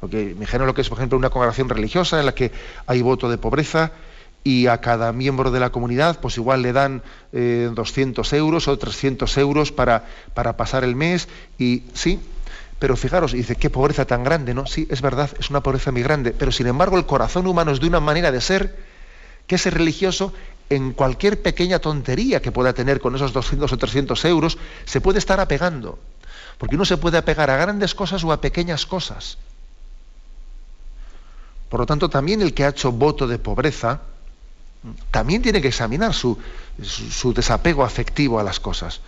porque 0.00 0.30
imagino 0.30 0.64
lo 0.64 0.74
que 0.74 0.80
es 0.80 0.88
por 0.88 0.98
ejemplo 0.98 1.18
una 1.18 1.30
congregación 1.30 1.68
religiosa 1.68 2.20
en 2.20 2.26
la 2.26 2.34
que 2.34 2.52
hay 2.86 3.02
voto 3.02 3.28
de 3.28 3.38
pobreza 3.38 3.92
y 4.44 4.66
a 4.66 4.80
cada 4.80 5.12
miembro 5.12 5.50
de 5.50 5.60
la 5.60 5.70
comunidad 5.70 6.18
pues 6.20 6.36
igual 6.36 6.62
le 6.62 6.72
dan 6.72 7.02
200 7.32 8.32
eh, 8.32 8.36
euros 8.36 8.68
o 8.68 8.78
300 8.78 9.36
euros 9.38 9.72
para, 9.72 10.06
para 10.34 10.56
pasar 10.56 10.84
el 10.84 10.96
mes 10.96 11.28
y 11.58 11.84
sí, 11.94 12.20
pero 12.78 12.96
fijaros, 12.96 13.32
dice, 13.32 13.54
qué 13.54 13.70
pobreza 13.70 14.06
tan 14.06 14.24
grande, 14.24 14.54
¿no? 14.54 14.66
Sí, 14.66 14.88
es 14.90 15.00
verdad, 15.02 15.30
es 15.38 15.50
una 15.50 15.62
pobreza 15.62 15.92
muy 15.92 16.02
grande, 16.02 16.32
pero 16.32 16.50
sin 16.50 16.66
embargo 16.66 16.98
el 16.98 17.06
corazón 17.06 17.46
humano 17.46 17.70
es 17.70 17.78
de 17.78 17.86
una 17.86 18.00
manera 18.00 18.32
de 18.32 18.40
ser 18.40 18.76
que 19.46 19.54
ese 19.54 19.70
religioso 19.70 20.32
en 20.68 20.92
cualquier 20.92 21.42
pequeña 21.42 21.78
tontería 21.78 22.40
que 22.40 22.50
pueda 22.50 22.72
tener 22.72 23.00
con 23.00 23.14
esos 23.14 23.32
200 23.32 23.72
o 23.72 23.76
300 23.78 24.24
euros, 24.24 24.58
se 24.84 25.00
puede 25.00 25.18
estar 25.18 25.38
apegando. 25.38 25.98
Porque 26.58 26.76
uno 26.76 26.84
se 26.84 26.96
puede 26.96 27.18
apegar 27.18 27.50
a 27.50 27.56
grandes 27.56 27.94
cosas 27.94 28.24
o 28.24 28.32
a 28.32 28.40
pequeñas 28.40 28.86
cosas. 28.86 29.36
Por 31.68 31.80
lo 31.80 31.86
tanto, 31.86 32.08
también 32.08 32.42
el 32.42 32.54
que 32.54 32.64
ha 32.64 32.70
hecho 32.70 32.90
voto 32.90 33.26
de 33.26 33.38
pobreza, 33.38 34.00
también 35.10 35.42
tiene 35.42 35.60
que 35.60 35.68
examinar 35.68 36.12
su, 36.12 36.38
desapego 37.34 37.84
afectivo 37.84 38.40
a 38.40 38.42
las 38.42 38.60
cosas. 38.60 39.00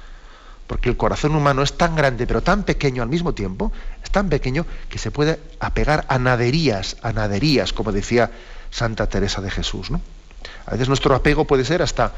Porque 0.67 0.89
el 0.89 0.97
corazón 0.97 1.35
humano 1.35 1.63
es 1.63 1.75
tan 1.75 1.95
grande, 1.95 2.27
pero 2.27 2.43
tan 2.43 2.63
pequeño 2.63 3.03
al 3.03 3.09
mismo 3.09 3.35
tiempo, 3.35 3.71
es 4.03 4.11
tan 4.11 4.31
pequeño 4.31 4.65
que 4.89 4.99
se 4.99 5.11
puede 5.11 5.39
apegar 5.61 6.07
a 6.09 6.19
naderías, 6.19 6.97
a 7.03 7.13
naderías, 7.13 7.73
como 7.73 7.93
decía 7.93 8.31
Santa 8.71 9.09
Teresa 9.09 9.43
de 9.43 9.51
Jesús. 9.51 9.91
A 10.65 10.71
veces 10.71 10.89
nuestro 10.89 11.15
apego 11.15 11.45
puede 11.45 11.65
ser 11.65 11.83
hasta 11.83 12.13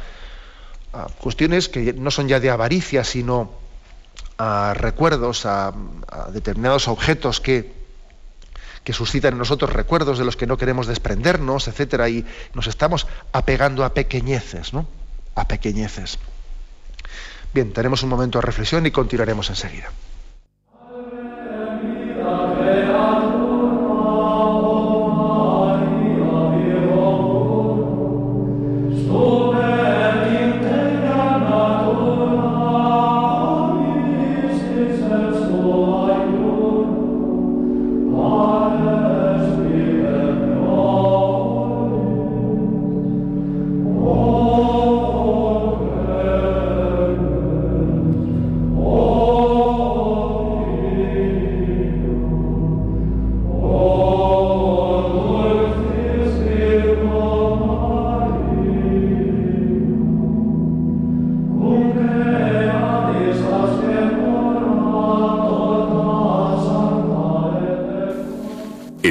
cuestiones 1.21 1.69
que 1.69 1.93
no 1.93 2.11
son 2.11 2.29
ya 2.29 2.39
de 2.39 2.51
avaricia, 2.51 3.03
sino 3.03 3.51
a 4.39 4.75
recuerdos, 4.75 5.45
a 5.45 5.73
determinados 6.33 6.87
objetos 6.87 7.41
que, 7.41 7.75
que 8.87 8.93
suscitan 8.93 9.33
en 9.33 9.39
nosotros 9.39 9.73
recuerdos 9.73 10.17
de 10.17 10.25
los 10.25 10.37
que 10.37 10.47
no 10.47 10.57
queremos 10.57 10.87
desprendernos, 10.87 11.67
etcétera, 11.67 12.09
y 12.09 12.25
nos 12.55 12.69
estamos 12.69 13.09
apegando 13.33 13.85
a 13.85 13.93
pequeñeces, 13.93 14.73
¿no? 14.73 14.87
A 15.35 15.49
pequeñeces. 15.49 16.21
Bien, 17.53 17.73
tenemos 17.73 18.05
un 18.05 18.11
momento 18.11 18.39
de 18.39 18.47
reflexión 18.47 18.87
y 18.87 18.93
continuaremos 18.93 19.51
enseguida. 19.51 19.91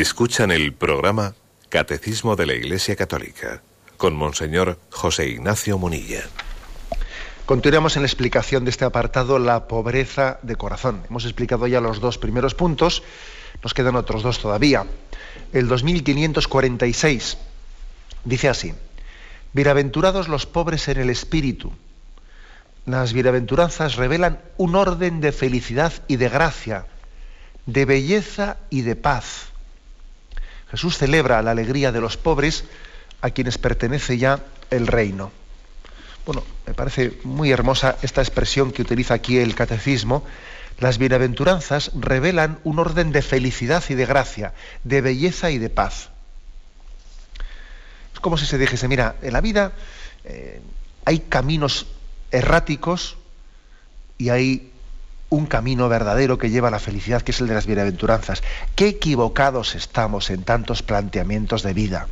Escuchan 0.02 0.52
el 0.52 0.74
programa 0.74 1.36
Catecismo 1.70 2.36
de 2.36 2.46
la 2.46 2.54
Iglesia 2.54 2.98
Católica 2.98 3.62
con 3.96 4.14
Monseñor 4.14 4.78
José 4.90 5.30
Ignacio 5.30 5.78
Munilla. 5.78 6.24
Continuamos 7.46 7.96
en 7.96 8.02
la 8.02 8.08
explicación 8.08 8.66
de 8.66 8.72
este 8.72 8.84
apartado, 8.84 9.40
la 9.40 9.70
pobreza 9.70 10.38
de 10.42 10.58
corazón. 10.58 11.02
Hemos 11.10 11.24
explicado 11.24 11.66
ya 11.66 11.80
los 11.80 12.02
dos 12.02 12.18
primeros 12.18 12.56
puntos, 12.56 13.04
nos 13.64 13.74
quedan 13.74 13.96
otros 13.96 14.22
dos 14.22 14.40
todavía. 14.40 14.86
El 15.54 15.70
2546 15.70 17.38
dice 18.26 18.50
así, 18.50 18.74
Bienaventurados 19.54 20.28
los 20.28 20.46
pobres 20.46 20.90
en 20.90 21.00
el 21.00 21.10
espíritu, 21.10 21.72
las 22.86 23.14
bienaventuranzas 23.14 23.96
revelan 23.96 24.42
un 24.58 24.76
orden 24.76 25.22
de 25.22 25.32
felicidad 25.32 25.94
y 26.10 26.18
de 26.18 26.28
gracia, 26.28 26.86
de 27.66 27.86
belleza 27.86 28.58
y 28.70 28.82
de 28.82 28.98
paz. 28.98 29.55
Jesús 30.72 30.98
celebra 30.98 31.42
la 31.42 31.52
alegría 31.52 31.92
de 31.92 32.02
los 32.02 32.18
pobres 32.18 32.66
a 33.22 33.30
quienes 33.30 33.58
pertenece 33.58 34.18
ya 34.18 34.40
el 34.70 34.88
reino. 34.88 35.32
Bueno, 36.26 36.44
me 36.66 36.74
parece 36.74 37.20
muy 37.24 37.52
hermosa 37.52 37.98
esta 38.02 38.22
expresión 38.22 38.72
que 38.72 38.82
utiliza 38.82 39.14
aquí 39.14 39.38
el 39.38 39.54
catecismo. 39.56 40.24
Las 40.80 40.98
bienaventuranzas 40.98 41.92
revelan 41.94 42.60
un 42.64 42.80
orden 42.80 43.12
de 43.12 43.22
felicidad 43.22 43.84
y 43.90 43.94
de 43.94 44.06
gracia, 44.06 44.54
de 44.84 45.02
belleza 45.02 45.52
y 45.52 45.60
de 45.60 45.70
paz. 45.70 46.10
Es 48.14 48.20
como 48.20 48.38
si 48.38 48.46
se 48.46 48.58
dijese, 48.58 48.88
mira, 48.88 49.16
en 49.22 49.34
la 49.34 49.42
vida 49.42 49.74
eh, 50.24 50.62
hay 51.06 51.20
caminos 51.20 51.86
erráticos 52.32 53.18
y 54.18 54.30
hay 54.30 54.72
un 55.36 55.46
camino 55.46 55.90
verdadero 55.90 56.38
que 56.38 56.50
lleva 56.50 56.70
a 56.70 56.72
la 56.72 56.80
felicidad, 56.80 57.22
que 57.22 57.32
es 57.32 57.42
el 57.42 57.48
de 57.48 57.54
las 57.54 57.66
bienaventuranzas. 57.66 58.42
Qué 58.76 58.88
equivocados 58.88 59.76
estamos 59.76 60.30
en 60.30 60.44
tantos 60.44 60.82
planteamientos 60.82 61.64
de 61.64 61.74
vida. 61.74 62.08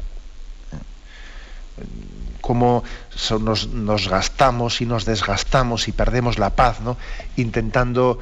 Cómo 2.41 2.83
nos, 3.39 4.09
gastamos 4.09 4.81
y 4.81 4.86
nos 4.86 5.05
desgastamos 5.05 5.88
y 5.88 5.91
perdemos 5.91 6.38
la 6.38 6.51
paz, 6.51 6.81
¿no? 6.81 6.97
intentando 7.38 8.19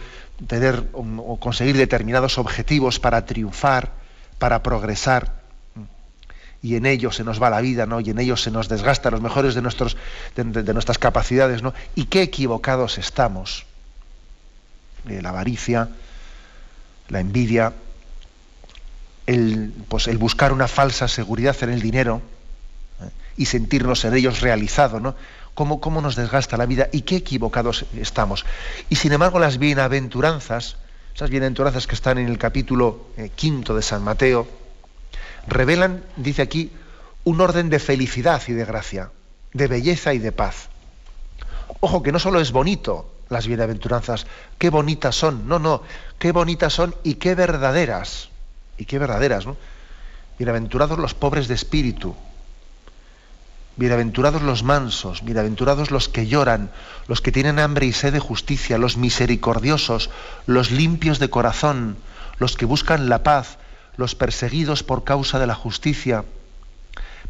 tener 0.48 0.88
o 0.94 1.38
conseguir 1.40 1.78
determinados 1.78 2.38
objetivos 2.38 3.00
para 3.00 3.26
triunfar, 3.26 3.92
para 4.38 4.64
progresar 4.64 5.42
y 6.64 6.76
en 6.76 6.86
ello 6.86 7.12
se 7.12 7.24
nos 7.24 7.42
va 7.42 7.50
la 7.50 7.62
vida, 7.62 7.86
¿no? 7.88 8.00
Y 8.00 8.12
en 8.12 8.20
ello 8.20 8.38
se 8.38 8.52
nos 8.52 8.70
desgasta 8.70 9.10
los 9.10 9.22
mejores 9.22 9.56
de, 9.56 9.62
nuestros, 9.64 9.98
de, 10.36 10.74
nuestras 10.74 11.00
capacidades, 11.00 11.64
¿no? 11.64 11.74
Y 11.96 12.06
qué 12.06 12.22
equivocados 12.22 13.00
estamos. 13.00 13.66
Eh, 15.10 15.22
la 15.22 15.30
avaricia, 15.30 15.90
la 17.10 17.20
envidia, 17.20 17.74
el, 19.26 19.74
pues, 19.88 20.08
el 20.08 20.18
buscar 20.18 20.54
una 20.54 20.68
falsa 20.68 21.08
seguridad 21.08 21.56
en 21.62 21.72
el 21.72 21.82
dinero 21.82 22.22
¿eh? 23.02 23.10
y 23.36 23.46
sentirnos 23.46 24.06
en 24.06 24.14
ellos 24.14 24.42
realizados, 24.42 25.02
¿no? 25.02 25.16
Cómo, 25.54 25.82
cómo, 25.82 26.02
nos 26.02 26.16
desgasta 26.16 26.56
la 26.56 26.66
vida 26.66 26.88
y 26.92 27.02
qué 27.02 27.18
equivocados 27.18 27.86
estamos. 27.98 28.46
Y 28.90 28.96
sin 28.96 29.12
embargo 29.12 29.40
las 29.40 29.58
bienaventuranzas, 29.58 30.78
esas 31.14 31.30
bienaventuranzas 31.30 31.88
que 31.88 31.96
están 31.96 32.20
en 32.20 32.28
el 32.28 32.38
capítulo 32.38 33.08
eh, 33.18 33.32
quinto 33.36 33.76
de 33.76 33.82
San 33.82 34.04
Mateo, 34.04 34.48
revelan, 35.48 36.04
dice 36.16 36.44
aquí, 36.44 36.72
un 37.24 37.42
orden 37.42 37.70
de 37.70 37.80
felicidad 37.80 38.42
y 38.48 38.54
de 38.54 38.66
gracia, 38.66 39.12
de 39.54 39.68
belleza 39.68 40.14
y 40.14 40.20
de 40.20 40.32
paz. 40.32 40.70
Ojo 41.80 42.04
que 42.04 42.12
no 42.12 42.20
solo 42.20 42.40
es 42.40 42.52
bonito 42.52 43.12
las 43.32 43.48
bienaventuranzas, 43.48 44.28
qué 44.58 44.70
bonitas 44.70 45.15
son, 45.15 45.48
no, 45.48 45.58
no, 45.58 45.82
qué 46.20 46.34
bonitas 46.34 46.74
son 46.74 46.94
y 47.02 47.15
qué 47.15 47.34
verdaderas, 47.34 48.30
y 48.78 48.86
qué 48.86 49.00
verdaderas, 49.00 49.46
¿no? 49.46 49.56
Bienaventurados 50.38 51.00
los 51.00 51.13
pobres 51.13 51.48
de 51.48 51.54
espíritu, 51.56 52.13
bienaventurados 53.78 54.41
los 54.41 54.63
mansos, 54.63 55.24
bienaventurados 55.24 55.91
los 55.91 56.10
que 56.10 56.28
lloran, 56.28 56.72
los 57.08 57.22
que 57.22 57.32
tienen 57.32 57.58
hambre 57.58 57.86
y 57.86 57.94
sed 57.94 58.12
de 58.12 58.20
justicia, 58.20 58.78
los 58.78 58.98
misericordiosos, 58.98 60.10
los 60.46 60.70
limpios 60.72 61.20
de 61.20 61.30
corazón, 61.30 61.96
los 62.38 62.58
que 62.58 62.65
buscan 62.65 63.08
la 63.08 63.24
paz, 63.24 63.58
los 63.96 64.13
perseguidos 64.13 64.84
por 64.84 65.06
causa 65.06 65.39
de 65.39 65.48
la 65.48 65.56
justicia. 65.56 66.26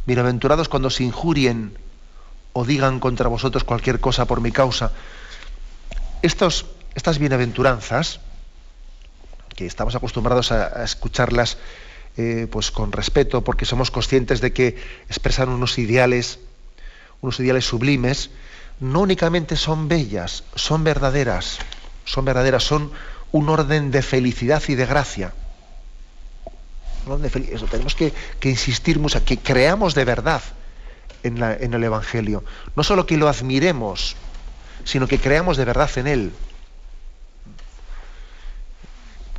Bienaventurados 0.07 0.67
cuando 0.67 0.89
se 0.89 1.03
injurien 1.03 1.77
o 2.53 2.65
digan 2.65 2.99
contra 2.99 3.27
vosotros 3.27 3.63
cualquier 3.63 3.99
cosa 3.99 4.25
por 4.25 4.41
mi 4.41 4.51
causa. 4.51 4.91
Estas 6.21 7.19
bienaventuranzas, 7.19 8.19
que 9.55 9.65
estamos 9.65 9.95
acostumbrados 9.95 10.51
a, 10.51 10.83
escucharlas 10.83 11.57
eh, 12.17 12.47
pues 12.51 12.71
con 12.71 12.91
respeto, 12.91 13.43
porque 13.43 13.65
somos 13.65 13.89
conscientes 13.89 14.41
de 14.41 14.53
que 14.53 14.77
expresan 15.07 15.49
unos 15.49 15.77
ideales, 15.77 16.39
unos 17.21 17.39
ideales 17.39 17.65
sublimes, 17.65 18.29
no 18.79 19.01
únicamente 19.01 19.55
son 19.55 19.87
bellas, 19.87 20.43
son 20.55 20.83
verdaderas, 20.83 21.59
son 22.05 22.25
verdaderas, 22.25 22.63
son 22.63 22.91
un 23.31 23.49
orden 23.49 23.91
de 23.91 24.01
felicidad 24.01 24.61
y 24.67 24.75
de 24.75 24.85
gracia. 24.85 25.33
Tenemos 27.71 27.95
que, 27.95 28.13
insistir 28.43 28.99
mucho, 28.99 29.23
que 29.25 29.37
creamos 29.37 29.95
de 29.95 30.05
verdad 30.05 30.41
en, 31.23 31.41
en, 31.41 31.73
el 31.73 31.83
Evangelio. 31.83 32.43
No 32.75 32.83
solo 32.83 33.05
que 33.05 33.17
lo 33.17 33.27
admiremos, 33.27 34.15
sino 34.83 35.07
que 35.07 35.19
creamos 35.19 35.57
de 35.57 35.65
verdad 35.65 35.89
en 35.97 36.07
Él. 36.07 36.31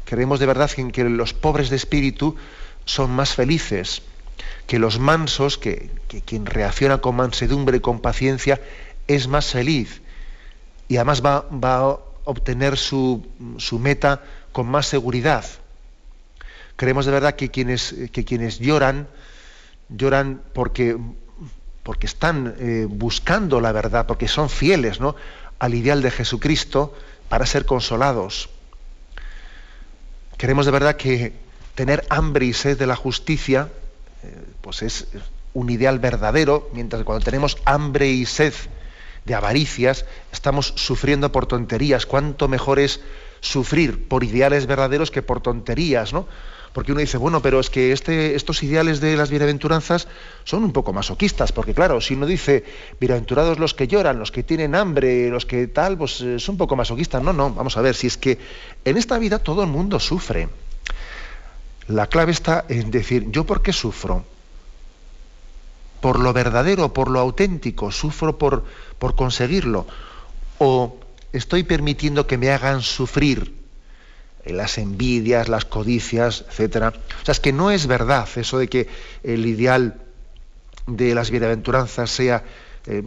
Creemos 0.04 0.40
de 0.40 0.46
verdad 0.46 0.70
en 0.76 0.90
que 0.90 1.04
los 1.04 1.32
pobres 1.32 1.70
de 1.70 1.76
espíritu 1.76 2.36
son 2.84 3.10
más 3.10 3.34
felices, 3.34 4.02
que 4.66 4.78
los 4.78 4.98
mansos, 4.98 5.58
que, 5.58 5.90
quien 6.26 6.46
reacciona 6.46 6.98
con 6.98 7.16
mansedumbre 7.16 7.78
y 7.78 7.80
con 7.80 8.00
paciencia, 8.00 8.60
es 9.06 9.28
más 9.28 9.46
feliz. 9.52 10.02
Y 10.88 10.96
además 10.96 11.24
va, 11.24 11.48
va 11.50 11.76
a 11.76 11.98
obtener 12.24 12.76
su, 12.76 13.26
su 13.56 13.78
meta 13.78 14.22
con 14.52 14.66
más 14.66 14.86
seguridad. 14.86 15.44
Creemos 16.76 17.06
de 17.06 17.12
verdad 17.12 17.36
que 17.36 17.50
quienes, 17.50 17.94
que 18.12 18.24
quienes 18.24 18.58
lloran, 18.58 19.08
lloran 19.88 20.42
porque, 20.52 20.96
porque 21.82 22.06
están 22.06 22.54
eh, 22.58 22.86
buscando 22.88 23.60
la 23.60 23.72
verdad, 23.72 24.06
porque 24.06 24.28
son 24.28 24.48
fieles 24.48 25.00
¿no? 25.00 25.16
al 25.58 25.74
ideal 25.74 26.02
de 26.02 26.10
Jesucristo 26.10 26.94
para 27.28 27.46
ser 27.46 27.66
consolados. 27.66 28.50
Queremos 30.36 30.66
de 30.66 30.72
verdad 30.72 30.96
que 30.96 31.32
tener 31.74 32.04
hambre 32.10 32.46
y 32.46 32.52
sed 32.52 32.78
de 32.78 32.86
la 32.86 32.96
justicia, 32.96 33.68
eh, 34.22 34.44
pues 34.60 34.82
es 34.82 35.08
un 35.54 35.70
ideal 35.70 35.98
verdadero, 35.98 36.70
mientras 36.72 37.00
que 37.00 37.04
cuando 37.04 37.24
tenemos 37.24 37.58
hambre 37.64 38.08
y 38.08 38.26
sed 38.26 38.54
de 39.24 39.34
avaricias, 39.34 40.04
estamos 40.32 40.72
sufriendo 40.76 41.30
por 41.30 41.46
tonterías. 41.46 42.06
Cuánto 42.06 42.48
mejor 42.48 42.78
es 42.78 43.00
sufrir 43.40 44.08
por 44.08 44.24
ideales 44.24 44.66
verdaderos 44.66 45.10
que 45.10 45.22
por 45.22 45.40
tonterías, 45.40 46.12
¿no? 46.12 46.26
Porque 46.72 46.92
uno 46.92 47.00
dice, 47.00 47.18
bueno, 47.18 47.42
pero 47.42 47.60
es 47.60 47.68
que 47.68 47.92
este, 47.92 48.34
estos 48.34 48.62
ideales 48.62 49.00
de 49.00 49.16
las 49.16 49.30
bienaventuranzas 49.30 50.08
son 50.44 50.64
un 50.64 50.72
poco 50.72 50.92
masoquistas, 50.92 51.52
porque 51.52 51.74
claro, 51.74 52.00
si 52.00 52.14
uno 52.14 52.26
dice, 52.26 52.64
bienaventurados 52.98 53.58
los 53.58 53.74
que 53.74 53.88
lloran, 53.88 54.18
los 54.18 54.32
que 54.32 54.42
tienen 54.42 54.74
hambre, 54.74 55.28
los 55.28 55.44
que 55.44 55.66
tal, 55.66 55.98
pues 55.98 56.20
es 56.20 56.48
eh, 56.48 56.50
un 56.50 56.56
poco 56.56 56.74
masoquistas. 56.74 57.22
No, 57.22 57.32
no, 57.32 57.50
vamos 57.52 57.76
a 57.76 57.82
ver, 57.82 57.94
si 57.94 58.06
es 58.06 58.16
que 58.16 58.38
en 58.84 58.96
esta 58.96 59.18
vida 59.18 59.38
todo 59.38 59.62
el 59.62 59.68
mundo 59.68 60.00
sufre. 60.00 60.48
La 61.88 62.06
clave 62.06 62.32
está 62.32 62.64
en 62.68 62.90
decir, 62.90 63.30
¿yo 63.30 63.44
por 63.44 63.60
qué 63.60 63.72
sufro? 63.72 64.24
¿Por 66.00 66.18
lo 66.20 66.32
verdadero, 66.32 66.92
por 66.92 67.10
lo 67.10 67.20
auténtico? 67.20 67.92
¿Sufro 67.92 68.38
por, 68.38 68.64
por 68.98 69.14
conseguirlo? 69.14 69.86
¿O 70.58 70.96
estoy 71.32 71.64
permitiendo 71.64 72.26
que 72.26 72.38
me 72.38 72.50
hagan 72.50 72.82
sufrir 72.82 73.61
las 74.44 74.78
envidias, 74.78 75.48
las 75.48 75.64
codicias, 75.64 76.44
etcétera. 76.48 76.92
O 77.22 77.24
sea, 77.24 77.32
es 77.32 77.40
que 77.40 77.52
no 77.52 77.70
es 77.70 77.86
verdad 77.86 78.28
eso 78.36 78.58
de 78.58 78.68
que 78.68 78.88
el 79.22 79.46
ideal 79.46 79.96
de 80.86 81.14
las 81.14 81.30
bienaventuranzas 81.30 82.10
sea 82.10 82.42
eh, 82.86 83.02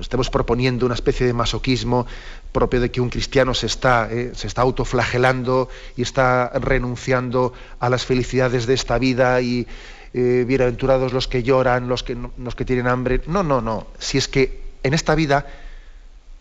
estemos 0.00 0.28
proponiendo 0.28 0.86
una 0.86 0.96
especie 0.96 1.24
de 1.24 1.32
masoquismo 1.32 2.04
propio 2.50 2.80
de 2.80 2.90
que 2.90 3.00
un 3.00 3.10
cristiano 3.10 3.54
se 3.54 3.66
está, 3.66 4.08
eh, 4.10 4.32
se 4.34 4.48
está 4.48 4.62
autoflagelando 4.62 5.68
y 5.96 6.02
está 6.02 6.50
renunciando 6.54 7.52
a 7.78 7.88
las 7.88 8.04
felicidades 8.04 8.66
de 8.66 8.74
esta 8.74 8.98
vida 8.98 9.40
y 9.40 9.68
eh, 10.14 10.44
bienaventurados 10.48 11.12
los 11.12 11.28
que 11.28 11.44
lloran, 11.44 11.88
los 11.88 12.02
que, 12.02 12.16
los 12.38 12.56
que 12.56 12.64
tienen 12.64 12.88
hambre. 12.88 13.22
No, 13.28 13.44
no, 13.44 13.60
no. 13.60 13.86
Si 14.00 14.18
es 14.18 14.26
que 14.26 14.62
en 14.82 14.94
esta 14.94 15.14
vida, 15.14 15.46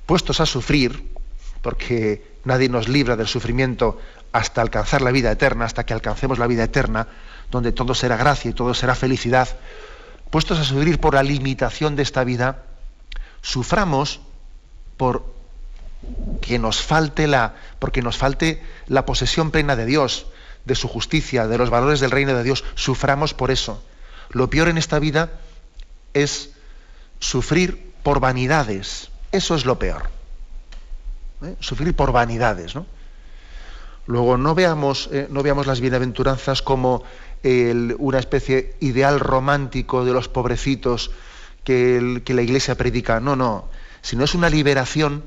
puestos 0.08 0.40
a 0.40 0.48
sufrir, 0.48 1.04
porque 1.62 2.24
nadie 2.50 2.68
nos 2.68 2.90
libra 2.90 3.16
del 3.16 3.28
sufrimiento 3.28 4.00
hasta 4.32 4.62
alcanzar 4.62 5.02
la 5.02 5.12
vida 5.12 5.32
eterna, 5.32 5.66
hasta 5.66 5.86
que 5.86 5.94
alcancemos 5.94 6.38
la 6.38 6.48
vida 6.48 6.64
eterna, 6.64 7.08
donde 7.50 7.72
todo 7.72 7.96
será 7.96 8.18
gracia 8.18 8.52
y 8.52 8.54
todo 8.54 8.74
será 8.74 8.96
felicidad, 8.96 9.48
puestos 10.30 10.60
a 10.60 10.64
sufrir 10.64 11.00
por 11.00 11.14
la 11.14 11.24
limitación 11.24 11.96
de 11.96 12.04
esta 12.04 12.24
vida, 12.24 12.64
suframos 13.42 14.20
por 14.98 15.26
que 16.42 16.60
nos 16.60 16.82
falte 16.82 17.28
la, 17.28 17.56
porque 17.80 18.02
nos 18.02 18.18
falte 18.18 18.62
la 18.88 19.06
posesión 19.06 19.52
plena 19.52 19.76
de 19.76 19.86
Dios, 19.86 20.28
de 20.66 20.76
su 20.76 20.88
justicia, 20.88 21.48
de 21.48 21.58
los 21.58 21.70
valores 21.70 22.00
del 22.00 22.12
reino 22.12 22.36
de 22.36 22.44
Dios, 22.44 22.64
suframos 22.76 23.34
por 23.34 23.52
eso. 23.52 23.84
Lo 24.30 24.50
peor 24.50 24.68
en 24.68 24.78
esta 24.78 25.00
vida 25.00 25.32
es 26.14 26.52
sufrir 27.20 27.94
por 28.04 28.20
vanidades. 28.20 29.10
Eso 29.32 29.56
es 29.56 29.66
lo 29.66 29.80
peor. 29.80 30.19
¿Eh? 31.42 31.56
Sufrir 31.60 31.96
por 31.96 32.12
vanidades, 32.12 32.76
¿no? 32.76 32.86
Luego, 34.08 34.38
no 34.38 34.56
veamos, 34.56 35.10
eh, 35.12 35.28
no 35.30 35.44
veamos 35.44 35.68
las 35.68 35.82
bienaventuranzas 35.82 36.62
como 36.62 37.04
una 38.00 38.20
especie 38.20 38.76
ideal 38.82 39.20
romántico 39.22 40.04
de 40.04 40.12
los 40.12 40.28
pobrecitos 40.28 41.12
que, 41.64 42.22
la 42.28 42.42
Iglesia 42.42 42.76
predica. 42.76 43.20
No, 43.20 43.36
no. 43.36 43.70
Sino 44.02 44.24
es 44.24 44.34
una 44.34 44.50
liberación 44.50 45.24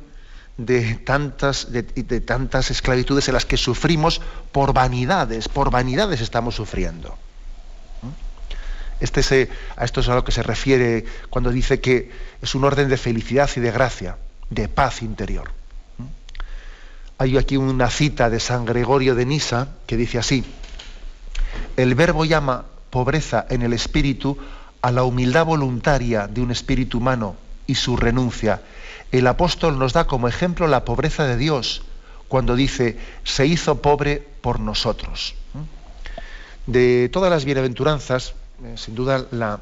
de 0.56 0.96
tantas, 0.96 1.72
de, 1.72 1.82
tantas 2.20 2.70
esclavitudes 2.70 3.28
en 3.28 3.34
las 3.34 3.46
que 3.46 3.56
sufrimos 3.56 4.20
por 4.50 4.72
vanidades, 4.72 5.48
por 5.48 5.70
vanidades 5.70 6.20
estamos 6.20 6.56
sufriendo. 6.56 7.16
Este 9.00 9.48
a 9.76 9.84
esto 9.84 10.00
es 10.00 10.08
a 10.08 10.14
lo 10.14 10.24
que 10.24 10.32
se 10.32 10.42
refiere 10.42 11.04
cuando 11.28 11.50
dice 11.50 11.80
que 11.80 12.10
es 12.40 12.54
un 12.54 12.64
orden 12.64 12.88
de 12.88 12.96
felicidad 12.96 13.50
y 13.56 13.60
de 13.60 13.70
gracia, 13.72 14.16
de 14.50 14.68
paz 14.68 15.02
interior. 15.02 15.61
Hay 17.22 17.38
aquí 17.38 17.56
una 17.56 17.88
cita 17.88 18.30
de 18.30 18.40
San 18.40 18.64
Gregorio 18.64 19.14
de 19.14 19.24
Nisa 19.24 19.68
que 19.86 19.96
dice 19.96 20.18
así, 20.18 20.44
el 21.76 21.94
verbo 21.94 22.24
llama 22.24 22.64
pobreza 22.90 23.46
en 23.48 23.62
el 23.62 23.72
espíritu 23.74 24.36
a 24.80 24.90
la 24.90 25.04
humildad 25.04 25.46
voluntaria 25.46 26.26
de 26.26 26.40
un 26.40 26.50
espíritu 26.50 26.98
humano 26.98 27.36
y 27.68 27.76
su 27.76 27.96
renuncia. 27.96 28.62
El 29.12 29.28
apóstol 29.28 29.78
nos 29.78 29.92
da 29.92 30.08
como 30.08 30.26
ejemplo 30.26 30.66
la 30.66 30.84
pobreza 30.84 31.24
de 31.24 31.36
Dios 31.36 31.82
cuando 32.26 32.56
dice, 32.56 32.98
se 33.22 33.46
hizo 33.46 33.80
pobre 33.80 34.26
por 34.40 34.58
nosotros. 34.58 35.36
De 36.66 37.08
todas 37.08 37.30
las 37.30 37.44
bienaventuranzas, 37.44 38.34
eh, 38.64 38.74
sin 38.76 38.96
duda 38.96 39.26
la, 39.30 39.60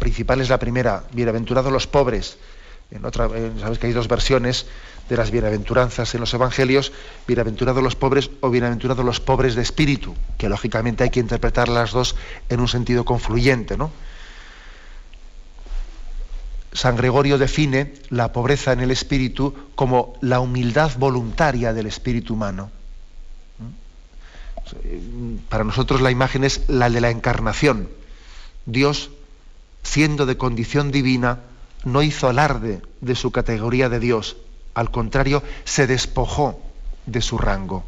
principal 0.00 0.40
es 0.40 0.48
la 0.48 0.58
primera, 0.58 1.04
bienaventurados 1.12 1.72
los 1.72 1.86
pobres. 1.86 2.36
En 2.90 3.04
otra, 3.04 3.28
sabes 3.60 3.78
que 3.78 3.86
hay 3.86 3.92
dos 3.92 4.08
versiones 4.08 4.66
de 5.08 5.16
las 5.16 5.30
bienaventuranzas 5.30 6.14
en 6.14 6.20
los 6.20 6.34
evangelios, 6.34 6.92
bienaventurados 7.26 7.82
los 7.82 7.96
pobres 7.96 8.30
o 8.40 8.50
bienaventurados 8.50 9.04
los 9.04 9.20
pobres 9.20 9.54
de 9.54 9.62
espíritu, 9.62 10.14
que 10.38 10.48
lógicamente 10.48 11.04
hay 11.04 11.10
que 11.10 11.20
interpretar 11.20 11.68
las 11.68 11.92
dos 11.92 12.16
en 12.48 12.60
un 12.60 12.68
sentido 12.68 13.04
confluyente, 13.04 13.76
¿no? 13.76 13.90
San 16.72 16.96
Gregorio 16.96 17.38
define 17.38 17.94
la 18.10 18.32
pobreza 18.32 18.72
en 18.72 18.80
el 18.80 18.90
espíritu 18.90 19.54
como 19.74 20.14
la 20.20 20.40
humildad 20.40 20.92
voluntaria 20.98 21.72
del 21.72 21.86
espíritu 21.86 22.34
humano. 22.34 22.70
Para 25.48 25.64
nosotros 25.64 26.02
la 26.02 26.10
imagen 26.10 26.44
es 26.44 26.68
la 26.68 26.90
de 26.90 27.00
la 27.00 27.10
encarnación. 27.10 27.88
Dios, 28.66 29.10
siendo 29.84 30.26
de 30.26 30.36
condición 30.36 30.90
divina, 30.90 31.40
no 31.84 32.02
hizo 32.02 32.28
alarde 32.28 32.82
de 33.00 33.14
su 33.14 33.30
categoría 33.30 33.88
de 33.88 34.00
Dios, 34.00 34.36
al 34.76 34.90
contrario, 34.90 35.42
se 35.64 35.86
despojó 35.86 36.60
de 37.06 37.22
su 37.22 37.38
rango. 37.38 37.82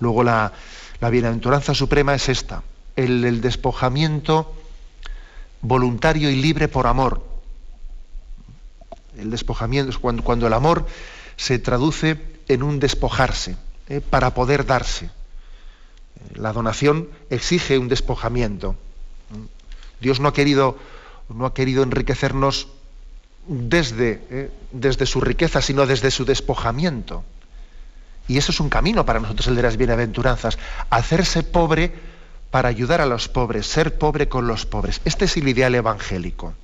Luego 0.00 0.22
la, 0.22 0.52
bienaventuranza 1.00 1.72
suprema 1.72 2.14
es 2.14 2.28
esta, 2.28 2.62
el 2.94 3.40
despojamiento 3.40 4.54
voluntario 5.62 6.28
y 6.28 6.36
libre 6.36 6.68
por 6.68 6.86
amor. 6.86 7.24
El 9.16 9.30
despojamiento 9.30 9.90
es 9.90 9.96
cuando, 9.96 10.22
cuando 10.22 10.46
el 10.46 10.52
amor 10.52 10.86
se 11.38 11.58
traduce 11.58 12.20
en 12.48 12.62
un 12.62 12.78
despojarse, 12.78 13.56
¿eh? 13.88 14.02
para 14.02 14.34
poder 14.34 14.66
darse. 14.66 15.10
La 16.34 16.52
donación 16.52 17.08
exige 17.30 17.78
un 17.78 17.88
despojamiento. 17.88 18.76
Dios 20.02 20.20
no 20.20 20.28
ha 20.28 20.34
querido, 20.34 20.76
no 21.30 21.46
ha 21.46 21.54
querido 21.54 21.82
enriquecernos 21.82 22.68
desde, 23.48 24.22
¿eh? 24.30 24.50
desde 24.70 25.06
su 25.06 25.20
riqueza, 25.20 25.60
sino 25.60 25.86
desde 25.86 26.10
su 26.10 26.24
despojamiento. 26.24 27.24
Y 28.28 28.36
eso 28.36 28.52
es 28.52 28.60
un 28.60 28.68
camino 28.68 29.06
para 29.06 29.20
nosotros, 29.20 29.46
el 29.48 29.56
de 29.56 29.62
las 29.62 29.78
bienaventuranzas. 29.78 30.58
Hacerse 30.90 31.42
pobre 31.42 31.92
para 32.50 32.68
ayudar 32.68 33.00
a 33.00 33.06
los 33.06 33.28
pobres, 33.28 33.66
ser 33.66 33.98
pobre 33.98 34.28
con 34.28 34.46
los 34.46 34.66
pobres. 34.66 35.00
Este 35.04 35.24
es 35.24 35.36
el 35.38 35.48
ideal 35.48 35.74
evangélico. 35.74 36.54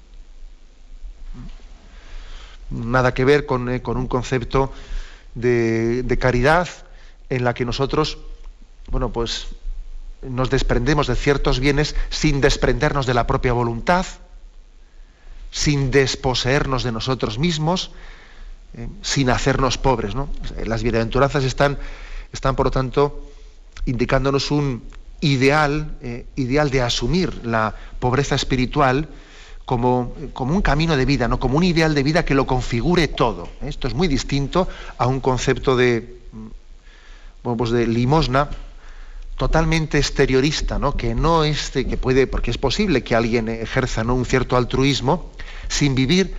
Nada 2.70 3.14
que 3.14 3.24
ver 3.24 3.46
con, 3.46 3.70
eh, 3.70 3.82
un 3.84 4.06
concepto 4.06 4.72
de, 5.34 6.18
caridad 6.20 6.68
en 7.30 7.44
la 7.44 7.54
que 7.54 7.64
nosotros, 7.64 8.18
bueno, 8.90 9.10
pues 9.10 9.48
nos 10.22 10.50
desprendemos 10.50 11.06
de 11.06 11.16
ciertos 11.16 11.60
bienes 11.60 11.94
sin 12.10 12.40
desprendernos 12.40 13.06
de 13.06 13.14
la 13.14 13.26
propia 13.26 13.52
voluntad, 13.52 14.06
sin 15.54 15.92
desposeernos 15.92 16.82
de 16.82 16.90
nosotros 16.90 17.38
mismos, 17.38 17.92
eh, 18.76 18.88
sin 19.02 19.30
hacernos 19.30 19.78
pobres. 19.78 20.14
Las 20.66 20.82
bienaventuranzas 20.82 21.44
están, 21.44 21.78
están, 22.32 22.56
por 22.56 22.66
lo 22.66 22.70
tanto, 22.72 23.30
indicándonos 23.86 24.50
un, 24.50 24.82
ideal, 25.20 25.96
eh, 26.02 26.26
ideal 26.34 26.70
de 26.70 26.82
asumir 26.82 27.46
la 27.46 27.72
pobreza 28.00 28.34
espiritual 28.34 29.08
como, 29.64 30.12
como, 30.32 30.54
un 30.54 30.60
camino 30.60 30.96
de 30.96 31.04
vida, 31.04 31.28
¿no? 31.28 31.38
como 31.38 31.56
un 31.56 31.62
ideal 31.62 31.94
de 31.94 32.02
vida 32.02 32.24
que 32.24 32.34
lo 32.34 32.48
configure 32.48 33.06
todo. 33.06 33.48
Esto 33.62 33.86
es 33.86 33.94
muy 33.94 34.08
distinto 34.08 34.66
a 34.98 35.06
un 35.06 35.20
concepto 35.20 35.76
de, 35.76 36.18
pues 37.42 37.70
de 37.70 37.86
limosna 37.86 38.50
totalmente 39.36 39.98
exteriorista, 39.98 40.78
¿no? 40.78 40.96
que 40.96 41.14
no 41.14 41.44
es 41.44 41.70
que 41.70 41.96
puede, 41.96 42.26
porque 42.26 42.50
es 42.50 42.58
posible 42.58 43.02
que 43.02 43.14
alguien 43.14 43.48
ejerza 43.48 44.04
¿no? 44.04 44.14
un 44.14 44.24
cierto 44.24 44.56
altruismo 44.56 45.30
sin 45.68 45.94
vivir 45.94 46.34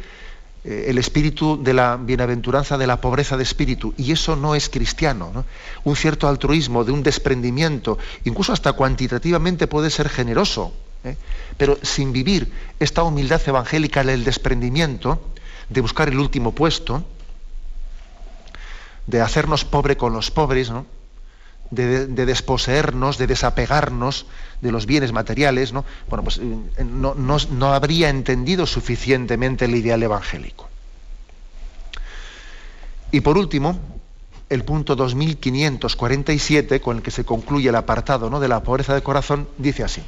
eh, 0.63 0.85
el 0.87 0.97
espíritu 0.97 1.61
de 1.61 1.73
la 1.73 1.97
bienaventuranza 1.97 2.77
de 2.77 2.87
la 2.87 3.01
pobreza 3.01 3.35
de 3.37 3.43
espíritu. 3.43 3.93
Y 3.97 4.11
eso 4.11 4.35
no 4.35 4.55
es 4.55 4.69
cristiano. 4.69 5.45
Un 5.83 5.95
cierto 5.95 6.27
altruismo, 6.27 6.83
de 6.83 6.91
un 6.91 7.03
desprendimiento, 7.03 7.97
incluso 8.23 8.53
hasta 8.53 8.73
cuantitativamente 8.73 9.67
puede 9.67 9.89
ser 9.89 10.09
generoso, 10.09 10.73
¿eh? 11.03 11.17
pero 11.57 11.77
sin 11.81 12.13
vivir 12.13 12.51
esta 12.79 13.03
humildad 13.03 13.41
evangélica 13.45 14.03
del 14.03 14.23
desprendimiento, 14.23 15.21
de 15.69 15.81
buscar 15.81 16.07
el 16.07 16.19
último 16.19 16.53
puesto, 16.53 17.03
de 19.05 19.21
hacernos 19.21 19.65
pobre 19.65 19.97
con 19.97 20.13
los 20.13 20.31
pobres, 20.31 20.71
de, 21.71 22.07
desposeernos, 22.07 23.17
de 23.17 23.27
desapegarnos 23.27 24.25
de 24.61 24.71
los 24.71 24.85
bienes 24.85 25.11
materiales, 25.11 25.73
¿no? 25.73 25.85
bueno, 26.09 26.23
pues 26.23 26.39
eh, 26.39 26.83
no, 26.83 27.73
habría 27.73 28.09
entendido 28.09 28.65
suficientemente 28.65 29.65
el 29.65 29.75
ideal 29.75 30.01
evangélico. 30.03 30.69
Y 33.11 33.21
por 33.21 33.37
último, 33.37 33.79
el 34.49 34.63
punto 34.63 34.95
2547, 34.95 36.81
con 36.81 36.97
el 36.97 37.03
que 37.03 37.11
se 37.11 37.25
concluye 37.25 37.69
el 37.69 37.75
apartado 37.75 38.29
¿no? 38.29 38.39
de 38.39 38.47
la 38.47 38.63
pobreza 38.63 38.93
de 38.93 39.03
corazón, 39.03 39.47
dice 39.57 39.83
así. 39.83 40.03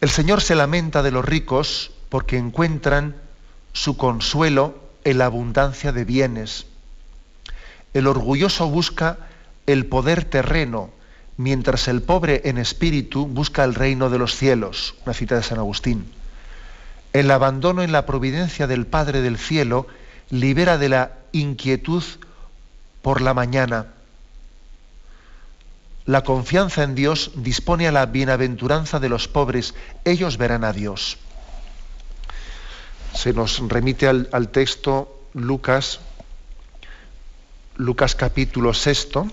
El 0.00 0.10
Señor 0.10 0.40
se 0.40 0.54
lamenta 0.54 1.02
de 1.02 1.12
los 1.12 1.24
ricos 1.24 1.92
porque 2.08 2.36
encuentran 2.36 3.16
su 3.72 3.96
consuelo 3.96 4.74
en 5.04 5.18
la 5.18 5.26
abundancia 5.26 5.92
de 5.92 6.04
bienes. 6.04 6.66
El 7.94 8.06
orgulloso 8.06 8.68
busca 8.68 9.18
el 9.72 9.86
poder 9.86 10.24
terreno, 10.24 10.90
mientras 11.36 11.88
el 11.88 12.02
pobre 12.02 12.42
en 12.44 12.58
espíritu 12.58 13.26
busca 13.26 13.64
el 13.64 13.74
reino 13.74 14.10
de 14.10 14.18
los 14.18 14.36
cielos. 14.36 14.94
Una 15.04 15.14
cita 15.14 15.36
de 15.36 15.42
San 15.42 15.58
Agustín. 15.58 16.06
El 17.12 17.30
abandono 17.30 17.82
en 17.82 17.92
la 17.92 18.06
providencia 18.06 18.66
del 18.66 18.86
Padre 18.86 19.20
del 19.20 19.38
cielo 19.38 19.86
libera 20.30 20.78
de 20.78 20.88
la 20.88 21.12
inquietud 21.32 22.02
por 23.02 23.20
la 23.20 23.34
mañana. 23.34 23.86
La 26.04 26.24
confianza 26.24 26.82
en 26.82 26.94
Dios 26.94 27.32
dispone 27.36 27.86
a 27.86 27.92
la 27.92 28.06
bienaventuranza 28.06 28.98
de 28.98 29.08
los 29.08 29.28
pobres. 29.28 29.74
Ellos 30.04 30.36
verán 30.36 30.64
a 30.64 30.72
Dios. 30.72 31.18
Se 33.14 33.32
nos 33.32 33.60
remite 33.68 34.08
al, 34.08 34.48
texto 34.48 35.28
Lucas, 35.34 36.00
Lucas 37.76 38.14
capítulo 38.14 38.74
sexto 38.74 39.30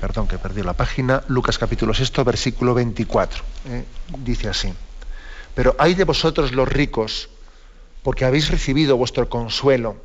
perdón 0.00 0.26
que 0.26 0.38
perdí 0.38 0.62
la 0.62 0.72
página, 0.72 1.22
Lucas 1.28 1.58
capítulo 1.58 1.92
6, 1.92 2.12
versículo 2.24 2.72
24. 2.72 3.42
Eh, 3.66 3.84
dice 4.18 4.48
así, 4.48 4.72
pero 5.54 5.76
hay 5.78 5.94
de 5.94 6.04
vosotros 6.04 6.52
los 6.52 6.66
ricos, 6.66 7.28
porque 8.02 8.24
habéis 8.24 8.50
recibido 8.50 8.96
vuestro 8.96 9.28
consuelo. 9.28 9.96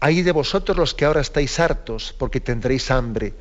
Hay 0.00 0.22
de 0.22 0.32
vosotros 0.32 0.76
los 0.76 0.94
que 0.94 1.04
ahora 1.04 1.20
estáis 1.20 1.60
hartos, 1.60 2.14
porque 2.18 2.40
tendréis 2.40 2.90
hambre. 2.90 3.34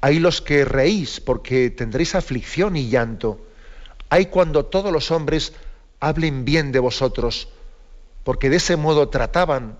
Hay 0.00 0.18
los 0.18 0.40
que 0.40 0.64
reís, 0.64 1.20
porque 1.20 1.68
tendréis 1.68 2.14
aflicción 2.14 2.76
y 2.76 2.88
llanto. 2.88 3.46
Hay 4.08 4.26
cuando 4.26 4.64
todos 4.64 4.90
los 4.90 5.10
hombres 5.10 5.52
hablen 6.00 6.46
bien 6.46 6.72
de 6.72 6.78
vosotros, 6.78 7.48
porque 8.24 8.48
de 8.48 8.56
ese 8.56 8.76
modo 8.76 9.10
trataban 9.10 9.78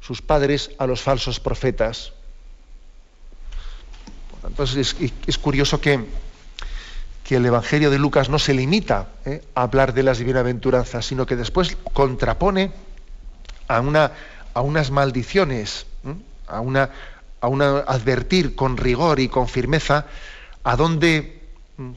sus 0.00 0.20
padres 0.20 0.72
a 0.78 0.86
los 0.88 1.00
falsos 1.00 1.38
profetas. 1.38 2.12
Entonces 4.46 4.96
es, 5.26 5.38
curioso 5.38 5.80
que, 5.80 6.04
el 7.30 7.46
Evangelio 7.46 7.90
de 7.90 7.98
Lucas 7.98 8.28
no 8.28 8.38
se 8.38 8.54
limita 8.54 9.08
¿eh? 9.24 9.42
a 9.54 9.62
hablar 9.62 9.94
de 9.94 10.02
las 10.02 10.20
bienaventuranzas, 10.20 11.06
sino 11.06 11.26
que 11.26 11.36
después 11.36 11.76
contrapone 11.92 12.72
a, 13.66 13.80
una, 13.80 14.12
a 14.52 14.60
unas 14.60 14.90
maldiciones, 14.90 15.86
a, 16.46 16.60
una, 16.60 16.90
advertir 17.40 18.54
con 18.54 18.76
rigor 18.76 19.20
y 19.20 19.28
con 19.28 19.48
firmeza 19.48 20.06
a 20.62 20.76
dónde, 20.76 21.42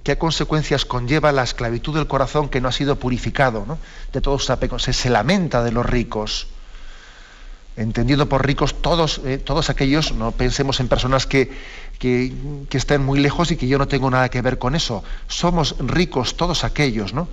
qué 0.04 0.18
consecuencias 0.18 0.86
conlleva 0.86 1.32
la 1.32 1.44
esclavitud 1.44 1.96
del 1.96 2.08
corazón 2.08 2.50
que 2.50 2.62
no 2.62 2.70
ha 2.70 2.72
sido 2.72 2.98
purificado 2.98 3.78
de 4.14 4.22
todos 4.22 4.46
sus. 4.46 4.84
Se, 4.96 5.10
lamenta 5.10 5.64
de 5.64 5.72
los 5.72 5.86
ricos, 5.86 6.48
entendiendo 7.76 8.28
por 8.28 8.46
ricos 8.46 8.82
todos, 8.82 9.22
eh, 9.26 9.38
todos 9.38 9.70
aquellos, 9.70 10.14
no 10.14 10.32
pensemos 10.32 10.80
en 10.80 10.88
personas 10.88 11.28
que, 11.28 11.52
que, 12.00 12.34
estén 12.72 13.04
muy 13.04 13.20
lejos 13.20 13.52
y 13.52 13.58
que 13.58 13.68
yo 13.68 13.78
no 13.78 13.88
tengo 13.88 14.10
nada 14.10 14.30
que 14.30 14.42
ver 14.42 14.58
con 14.58 14.76
eso. 14.76 15.04
Somos 15.28 15.76
ricos 15.80 16.38
todos 16.38 16.64
aquellos, 16.64 17.14
¿no? 17.14 17.28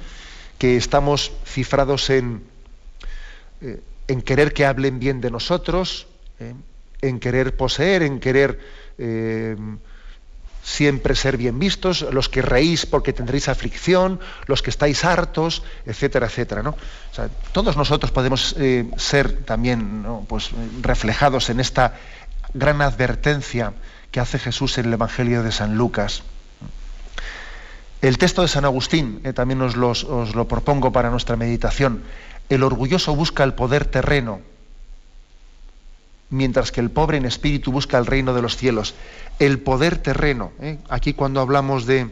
que 0.58 0.76
estamos 0.76 1.32
cifrados 1.44 2.10
en, 2.10 2.42
eh, 3.60 3.80
en 4.08 4.22
querer 4.22 4.52
que 4.52 4.64
hablen 4.66 4.98
bien 5.00 5.20
de 5.20 5.30
nosotros, 5.30 6.06
eh, 6.38 6.54
en 7.02 7.20
querer 7.20 7.56
poseer, 7.56 8.02
en 8.02 8.20
querer 8.20 8.58
siempre 10.64 11.14
ser 11.14 11.36
bien 11.36 11.58
vistos, 11.58 12.02
los 12.10 12.28
que 12.28 12.40
reís 12.40 12.86
porque 12.86 13.12
tendréis 13.12 13.48
aflicción, 13.48 14.18
los 14.46 14.62
que 14.62 14.70
estáis 14.70 15.04
hartos, 15.04 15.62
etcétera, 15.84 16.26
etcétera. 16.26 16.62
¿no? 16.62 16.74
todos 17.52 17.76
nosotros 17.76 18.10
podemos 18.10 18.56
eh, 18.58 18.88
ser 18.96 19.44
también 19.44 20.04
pues, 20.26 20.50
reflejados 20.80 21.50
en 21.50 21.60
esta 21.60 21.94
gran 22.54 22.80
advertencia 22.80 23.74
que 24.14 24.20
hace 24.20 24.38
Jesús 24.38 24.78
en 24.78 24.86
el 24.86 24.92
Evangelio 24.92 25.42
de 25.42 25.50
San 25.50 25.76
Lucas. 25.76 26.22
El 28.00 28.16
texto 28.16 28.42
de 28.42 28.48
San 28.48 28.64
Agustín, 28.64 29.20
eh, 29.24 29.32
también 29.32 29.60
os, 29.60 29.74
lo 29.74 30.46
propongo 30.46 30.92
para 30.92 31.10
nuestra 31.10 31.34
meditación. 31.34 32.04
El 32.48 32.62
orgulloso 32.62 33.16
busca 33.16 33.42
el 33.42 33.54
poder 33.54 33.86
terreno, 33.86 34.40
mientras 36.30 36.70
que 36.70 36.80
el 36.80 36.92
pobre 36.92 37.16
en 37.16 37.24
espíritu 37.24 37.72
busca 37.72 37.98
el 37.98 38.06
reino 38.06 38.34
de 38.34 38.42
los 38.42 38.56
cielos. 38.56 38.94
El 39.40 39.58
poder 39.58 39.98
terreno. 39.98 40.52
¿eh? 40.60 40.78
Aquí 40.88 41.12
cuando 41.12 41.40
hablamos 41.40 41.84
de, 41.84 42.08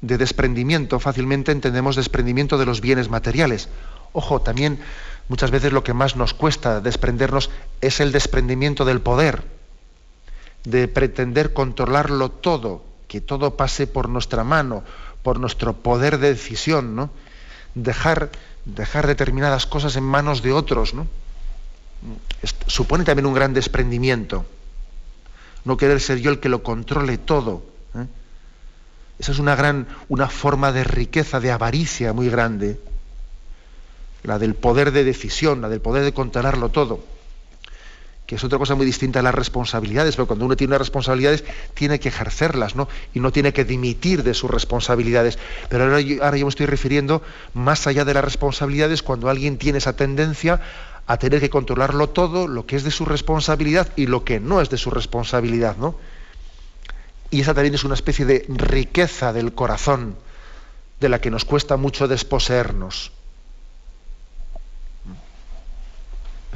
de 0.00 0.18
desprendimiento, 0.18 0.98
fácilmente 0.98 1.52
entendemos 1.52 1.94
desprendimiento 1.94 2.58
de 2.58 2.66
los 2.66 2.80
bienes 2.80 3.08
materiales. 3.08 3.68
Ojo, 4.12 4.40
también 4.40 4.80
muchas 5.28 5.52
veces 5.52 5.72
lo 5.72 5.84
que 5.84 5.94
más 5.94 6.16
nos 6.16 6.34
cuesta 6.34 6.80
desprendernos 6.80 7.48
es 7.80 8.00
el 8.00 8.10
desprendimiento 8.10 8.84
del 8.84 9.00
poder, 9.00 9.57
de 10.70 10.86
pretender 10.86 11.52
controlarlo 11.52 12.30
todo, 12.30 12.84
que 13.08 13.20
todo 13.20 13.56
pase 13.56 13.86
por 13.86 14.08
nuestra 14.08 14.44
mano, 14.44 14.84
por 15.22 15.40
nuestro 15.40 15.72
poder 15.72 16.18
de 16.18 16.34
decisión, 16.34 16.94
¿no? 16.94 17.10
Dejar, 17.74 18.30
dejar 18.64 19.06
determinadas 19.06 19.66
cosas 19.66 19.96
en 19.96 20.04
manos 20.04 20.42
de 20.42 20.52
otros, 20.52 20.94
¿no? 20.94 21.06
supone 22.66 23.04
también 23.04 23.26
un 23.26 23.34
gran 23.34 23.54
desprendimiento. 23.54 24.44
No 25.64 25.76
querer 25.76 26.00
ser 26.00 26.18
yo 26.20 26.30
el 26.30 26.38
que 26.38 26.48
lo 26.48 26.62
controle 26.62 27.18
todo. 27.18 27.64
¿eh? 27.94 28.06
Esa 29.18 29.32
es 29.32 29.38
una 29.38 29.56
gran, 29.56 29.88
una 30.08 30.28
forma 30.28 30.70
de 30.70 30.84
riqueza, 30.84 31.40
de 31.40 31.50
avaricia 31.50 32.12
muy 32.12 32.28
grande. 32.28 32.78
La 34.22 34.38
del 34.38 34.54
poder 34.54 34.92
de 34.92 35.02
decisión, 35.02 35.60
la 35.60 35.68
del 35.68 35.80
poder 35.80 36.04
de 36.04 36.14
controlarlo 36.14 36.68
todo. 36.68 37.00
Que 38.28 38.34
es 38.34 38.44
otra 38.44 38.58
cosa 38.58 38.74
muy 38.74 38.84
distinta 38.84 39.20
a 39.20 39.22
las 39.22 39.34
responsabilidades, 39.34 40.14
pero 40.14 40.26
cuando 40.26 40.44
uno 40.44 40.54
tiene 40.54 40.76
responsabilidades 40.76 41.44
tiene 41.72 41.98
que 41.98 42.10
ejercerlas, 42.10 42.76
¿no? 42.76 42.86
Y 43.14 43.20
no 43.20 43.32
tiene 43.32 43.54
que 43.54 43.64
dimitir 43.64 44.22
de 44.22 44.34
sus 44.34 44.50
responsabilidades. 44.50 45.38
Pero 45.70 45.84
ahora 45.84 45.96
ahora 46.20 46.36
yo 46.36 46.44
me 46.44 46.50
estoy 46.50 46.66
refiriendo 46.66 47.22
más 47.54 47.86
allá 47.86 48.04
de 48.04 48.12
las 48.12 48.22
responsabilidades, 48.22 49.02
cuando 49.02 49.30
alguien 49.30 49.56
tiene 49.56 49.78
esa 49.78 49.96
tendencia 49.96 50.60
a 51.06 51.16
tener 51.16 51.40
que 51.40 51.48
controlarlo 51.48 52.10
todo, 52.10 52.48
lo 52.48 52.66
que 52.66 52.76
es 52.76 52.84
de 52.84 52.90
su 52.90 53.06
responsabilidad 53.06 53.88
y 53.96 54.08
lo 54.08 54.24
que 54.24 54.40
no 54.40 54.60
es 54.60 54.68
de 54.68 54.76
su 54.76 54.90
responsabilidad, 54.90 55.78
¿no? 55.78 55.96
Y 57.30 57.40
esa 57.40 57.54
también 57.54 57.74
es 57.74 57.84
una 57.84 57.94
especie 57.94 58.26
de 58.26 58.44
riqueza 58.48 59.32
del 59.32 59.54
corazón 59.54 60.16
de 61.00 61.08
la 61.08 61.22
que 61.22 61.30
nos 61.30 61.46
cuesta 61.46 61.78
mucho 61.78 62.08
desposeernos. 62.08 63.12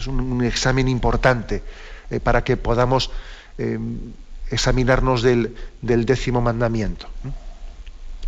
Es 0.03 0.09
un, 0.09 0.43
examen 0.43 0.89
importante 0.89 1.63
eh, 2.11 2.19
para 2.19 2.43
que 2.43 2.57
podamos 2.57 3.13
eh, 3.57 3.79
examinarnos 4.51 5.23
del, 5.23 5.55
décimo 5.81 6.41
mandamiento. 6.41 7.07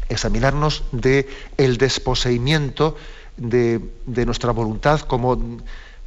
Examinarnos 0.09 0.85
del 0.93 1.27
el 1.57 1.77
desposeimiento 1.77 2.97
de, 3.37 3.81
nuestra 4.07 4.53
voluntad 4.53 5.01
como 5.01 5.59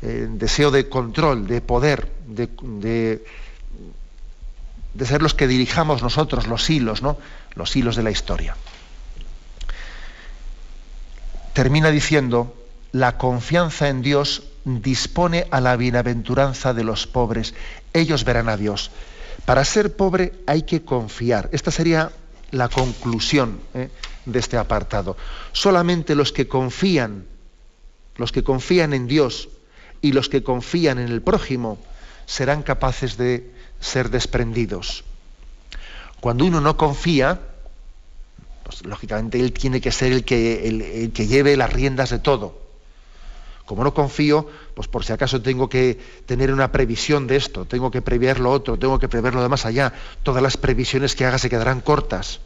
eh, 0.01 0.30
deseo 0.32 0.72
de 0.72 0.88
control, 0.88 1.47
de 1.47 1.59
poder, 1.59 2.13
de, 2.26 2.47
de, 4.93 5.05
ser 5.05 5.22
los 5.22 5.34
que 5.34 5.47
dirijamos 5.47 6.01
nosotros 6.01 6.47
los 6.47 6.70
hilos, 6.70 7.01
¿no? 7.01 7.18
Los 7.55 7.76
hilos 7.76 7.97
de 7.97 8.03
la 8.03 8.11
historia. 8.11 8.55
Termina 11.51 11.91
diciendo, 11.91 12.55
la 12.93 13.18
confianza 13.18 13.89
en 13.89 14.01
Dios 14.01 14.43
dispone 14.68 15.47
a 15.49 15.61
la 15.61 15.76
bienaventuranza 15.76 16.74
de 16.74 16.84
los 16.84 17.07
pobres. 17.07 17.53
Ellos 17.93 18.24
verán 18.24 18.49
a 18.49 18.57
Dios. 18.57 18.91
Para 19.45 19.63
ser 19.63 19.95
pobre 19.95 20.34
hay 20.45 20.63
que 20.63 20.84
confiar. 20.84 21.49
Esta 21.53 21.72
sería 21.72 22.11
la 22.51 22.70
conclusión 22.70 23.59
¿eh? 23.74 23.89
de 24.26 24.39
este 24.39 24.57
apartado. 24.57 25.15
Solamente 25.53 26.15
los 26.15 26.32
que 26.32 26.47
confían, 26.47 27.26
los 28.18 28.32
que 28.32 28.43
confían 28.43 28.93
en 28.93 29.07
Dios, 29.07 29.49
y 30.01 30.11
los 30.11 30.30
que 30.30 30.43
confían 30.43 30.99
en 30.99 31.07
el 31.09 31.22
prójimo 31.22 31.78
serán 32.26 32.63
capaces 32.63 33.18
de 33.18 33.51
ser 33.80 34.09
desprendidos. 34.09 35.03
Cuando 36.20 36.45
uno 36.45 36.61
no 36.61 36.78
confía, 36.78 37.39
pues, 38.63 38.86
lógicamente 38.86 39.39
él 39.39 39.53
tiene 39.53 39.82
que 39.82 39.91
ser 39.91 40.11
el 40.11 40.24
que, 40.24 40.68
el, 40.68 41.11
que 41.11 41.28
lleve 41.28 41.57
las 41.57 41.72
riendas 41.72 42.09
de 42.09 42.20
todo. 42.20 42.66
Como 43.68 43.84
no 43.84 43.93
confío, 43.93 44.47
pues 44.74 44.88
por 44.88 45.05
si 45.05 45.13
acaso 45.13 45.41
tengo 45.41 45.70
que 45.70 45.99
tener 46.26 46.51
una 46.51 46.72
previsión 46.72 47.28
de 47.28 47.36
esto, 47.36 47.65
tengo 47.65 47.91
que 47.91 48.01
prever 48.01 48.39
lo 48.39 48.49
otro, 48.49 48.80
tengo 48.80 48.97
que 48.97 49.07
prever 49.07 49.36
lo 49.36 49.43
de 49.43 49.49
más 49.49 49.68
allá, 49.68 49.93
todas 50.24 50.41
las 50.41 50.57
previsiones 50.57 51.15
que 51.15 51.26
haga 51.26 51.38
se 51.38 51.49
quedarán 51.49 51.82
cortas 51.82 52.39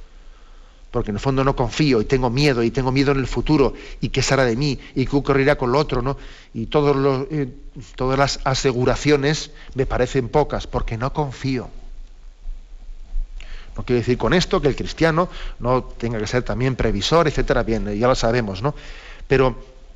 porque 0.92 1.12
en 1.12 1.16
el 1.16 1.22
fondo 1.22 1.44
no 1.44 1.56
confío 1.56 2.02
y 2.02 2.06
tengo 2.06 2.30
miedo 2.30 2.62
y 2.64 2.70
tengo 2.70 2.92
miedo 2.92 3.14
en 3.14 3.20
el 3.20 3.28
futuro 3.28 3.74
y 4.02 4.10
qué 4.10 4.22
será 4.22 4.44
de 4.44 4.58
mí 4.58 4.78
y 4.94 5.06
qué 5.06 5.16
ocurrirá 5.16 5.58
con 5.58 5.72
lo 5.72 5.80
otro, 5.80 6.02
¿no? 6.02 6.18
Y 6.54 6.64
eh, 6.64 7.50
todas 7.96 8.20
las 8.20 8.40
aseguraciones 8.44 9.52
me 9.74 9.86
parecen 9.86 10.28
pocas 10.28 10.68
porque 10.68 10.98
no 10.98 11.14
confío. 11.14 11.70
No 13.78 13.86
quiero 13.86 14.00
decir 14.00 14.18
con 14.18 14.34
esto 14.34 14.62
que 14.62 14.68
el 14.68 14.76
cristiano 14.76 15.30
no 15.60 15.82
tenga 15.84 16.20
que 16.20 16.28
ser 16.28 16.44
también 16.44 16.76
previsor, 16.76 17.26
etcétera, 17.26 17.64
bien, 17.64 17.98
ya 17.98 18.08
lo 18.08 18.16
sabemos, 18.16 18.62
¿no? 18.62 18.76
Pero 19.30 19.56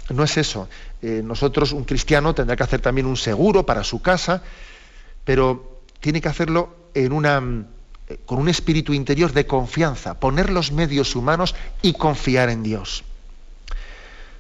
no 0.10 0.24
es 0.24 0.38
eso. 0.38 0.68
Eh, 1.02 1.22
nosotros, 1.24 1.72
un 1.72 1.84
cristiano, 1.84 2.36
tendrá 2.36 2.56
que 2.56 2.64
hacer 2.64 2.82
también 2.82 3.08
un 3.08 3.18
seguro 3.18 3.66
para 3.66 3.84
su 3.84 4.02
casa, 4.02 4.44
pero 5.24 5.82
tiene 6.00 6.22
que 6.22 6.30
hacerlo 6.30 6.76
en 6.94 7.12
una 7.12 7.66
con 8.26 8.40
un 8.40 8.50
espíritu 8.50 8.94
interior 8.94 9.34
de 9.34 9.48
confianza, 9.48 10.20
poner 10.20 10.52
los 10.52 10.72
medios 10.72 11.16
humanos 11.16 11.56
y 11.82 11.94
confiar 11.94 12.50
en 12.50 12.62
Dios. 12.62 13.04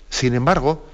Sin 0.09 0.35
embargo, 0.35 0.85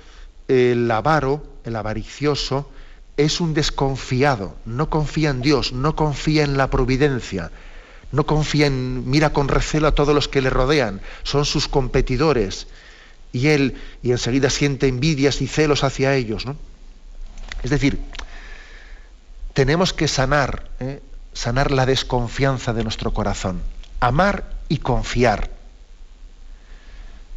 el 0.47 0.89
avaro, 0.89 1.43
el 1.65 1.75
avaricioso, 1.75 2.69
es 3.17 3.41
un 3.41 3.53
desconfiado, 3.53 4.55
no 4.65 4.89
confía 4.89 5.29
en 5.29 5.41
Dios, 5.41 5.73
no 5.73 5.95
confía 5.95 6.43
en 6.43 6.57
la 6.57 6.69
providencia, 6.69 7.51
no 8.11 8.25
confía 8.25 8.67
en, 8.67 9.09
mira 9.09 9.33
con 9.33 9.47
recelo 9.47 9.87
a 9.87 9.95
todos 9.95 10.15
los 10.15 10.27
que 10.27 10.41
le 10.41 10.49
rodean, 10.49 11.01
son 11.23 11.45
sus 11.45 11.67
competidores, 11.67 12.67
y 13.31 13.47
él 13.47 13.75
y 14.03 14.11
enseguida 14.11 14.49
siente 14.49 14.87
envidias 14.87 15.41
y 15.41 15.47
celos 15.47 15.83
hacia 15.83 16.15
ellos. 16.15 16.45
¿no? 16.45 16.55
Es 17.63 17.69
decir, 17.69 17.99
tenemos 19.53 19.93
que 19.93 20.07
sanar 20.07 20.69
¿eh? 20.79 21.01
sanar 21.33 21.71
la 21.71 21.85
desconfianza 21.85 22.73
de 22.73 22.83
nuestro 22.83 23.13
corazón. 23.13 23.61
Amar 23.99 24.45
y 24.69 24.77
confiar. 24.77 25.49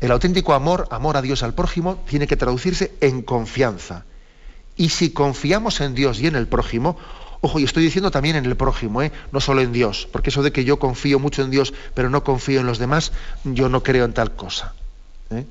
El 0.00 0.10
auténtico 0.10 0.54
amor, 0.54 0.88
amor 0.90 1.16
a 1.16 1.22
Dios 1.22 1.42
al 1.42 1.54
prójimo, 1.54 2.02
tiene 2.08 2.26
que 2.26 2.36
traducirse 2.36 2.94
en 3.00 3.22
confianza. 3.22 4.04
Y 4.76 4.88
si 4.88 5.10
confiamos 5.10 5.80
en 5.80 5.94
Dios 5.94 6.20
y 6.20 6.26
en 6.26 6.36
el 6.36 6.48
prójimo, 6.48 6.96
ojo, 7.40 7.58
y 7.58 7.64
estoy 7.64 7.84
diciendo 7.84 8.10
también 8.10 8.36
en 8.36 8.44
el 8.44 8.56
prójimo, 8.56 9.02
¿eh? 9.02 9.12
no 9.30 9.40
solo 9.40 9.60
en 9.60 9.72
Dios, 9.72 10.08
porque 10.10 10.30
eso 10.30 10.42
de 10.42 10.52
que 10.52 10.64
yo 10.64 10.78
confío 10.78 11.18
mucho 11.18 11.42
en 11.42 11.50
Dios, 11.50 11.72
pero 11.94 12.10
no 12.10 12.24
confío 12.24 12.60
en 12.60 12.66
los 12.66 12.78
demás, 12.78 13.12
yo 13.44 13.68
no 13.68 13.82
creo 13.82 14.04
en 14.04 14.12
tal 14.12 14.34
cosa. 14.34 14.74
¿eh? 15.30 15.46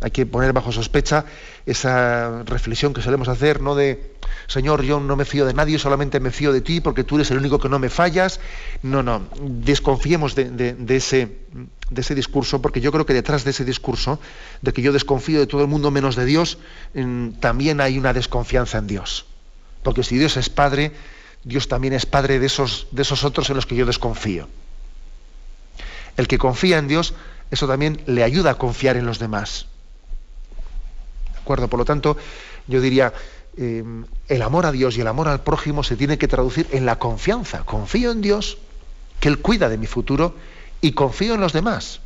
Hay 0.00 0.12
que 0.12 0.26
poner 0.26 0.52
bajo 0.52 0.70
sospecha 0.70 1.24
esa 1.66 2.44
reflexión 2.44 2.94
que 2.94 3.02
solemos 3.02 3.28
hacer, 3.28 3.60
¿no? 3.60 3.74
De, 3.74 4.14
Señor, 4.46 4.82
yo 4.82 5.00
no 5.00 5.16
me 5.16 5.24
fío 5.24 5.44
de 5.44 5.54
nadie, 5.54 5.78
solamente 5.78 6.20
me 6.20 6.30
fío 6.30 6.52
de 6.52 6.60
ti 6.60 6.80
porque 6.80 7.02
tú 7.02 7.16
eres 7.16 7.30
el 7.32 7.38
único 7.38 7.58
que 7.58 7.68
no 7.68 7.78
me 7.78 7.88
fallas. 7.88 8.38
No, 8.82 9.02
no, 9.02 9.26
desconfiemos 9.40 10.36
de, 10.36 10.76
ese, 10.88 11.38
de 11.90 12.00
ese 12.00 12.14
discurso, 12.14 12.62
porque 12.62 12.80
yo 12.80 12.92
creo 12.92 13.06
que 13.06 13.14
detrás 13.14 13.44
de 13.44 13.50
ese 13.50 13.64
discurso, 13.64 14.20
de 14.62 14.72
que 14.72 14.82
yo 14.82 14.92
desconfío 14.92 15.40
de 15.40 15.48
todo 15.48 15.62
el 15.62 15.68
mundo 15.68 15.90
menos 15.90 16.14
de 16.14 16.24
Dios, 16.24 16.58
también 17.40 17.80
hay 17.80 17.98
una 17.98 18.12
desconfianza 18.12 18.78
en 18.78 18.86
Dios. 18.86 19.26
Porque 19.82 20.04
si 20.04 20.16
Dios 20.16 20.36
es 20.36 20.48
Padre, 20.48 20.92
Dios 21.42 21.66
también 21.66 21.92
es 21.92 22.06
Padre 22.06 22.38
de 22.38 22.46
esos, 22.46 22.86
de 22.92 23.02
esos 23.02 23.24
otros 23.24 23.50
en 23.50 23.56
los 23.56 23.66
que 23.66 23.74
yo 23.74 23.84
desconfío. 23.84 24.48
El 26.16 26.28
que 26.28 26.38
confía 26.38 26.78
en 26.78 26.88
Dios, 26.88 27.14
eso 27.50 27.66
también 27.66 28.02
le 28.06 28.22
ayuda 28.22 28.52
a 28.52 28.54
confiar 28.54 28.96
en 28.96 29.06
los 29.06 29.18
demás. 29.18 29.66
¿De 31.48 31.54
acuerdo? 31.54 31.68
Por 31.68 31.78
lo 31.78 31.84
tanto, 31.86 32.18
yo 32.66 32.78
diría, 32.82 33.10
eh, 33.56 33.82
el 34.28 34.42
amor 34.42 34.66
a 34.66 34.72
Dios 34.72 34.98
y 34.98 35.00
el 35.00 35.06
amor 35.06 35.28
al 35.28 35.40
prójimo 35.40 35.82
se 35.82 35.96
tiene 35.96 36.18
que 36.18 36.28
traducir 36.28 36.66
en 36.72 36.84
la 36.84 36.98
confianza. 36.98 37.64
Confío 37.64 38.10
en 38.10 38.20
Dios, 38.20 38.58
que 39.18 39.28
Él 39.28 39.38
cuida 39.38 39.70
de 39.70 39.78
mi 39.78 39.86
futuro, 39.86 40.34
y 40.82 40.92
confío 40.92 41.36
en 41.36 41.40
los 41.40 41.54
demás, 41.54 42.00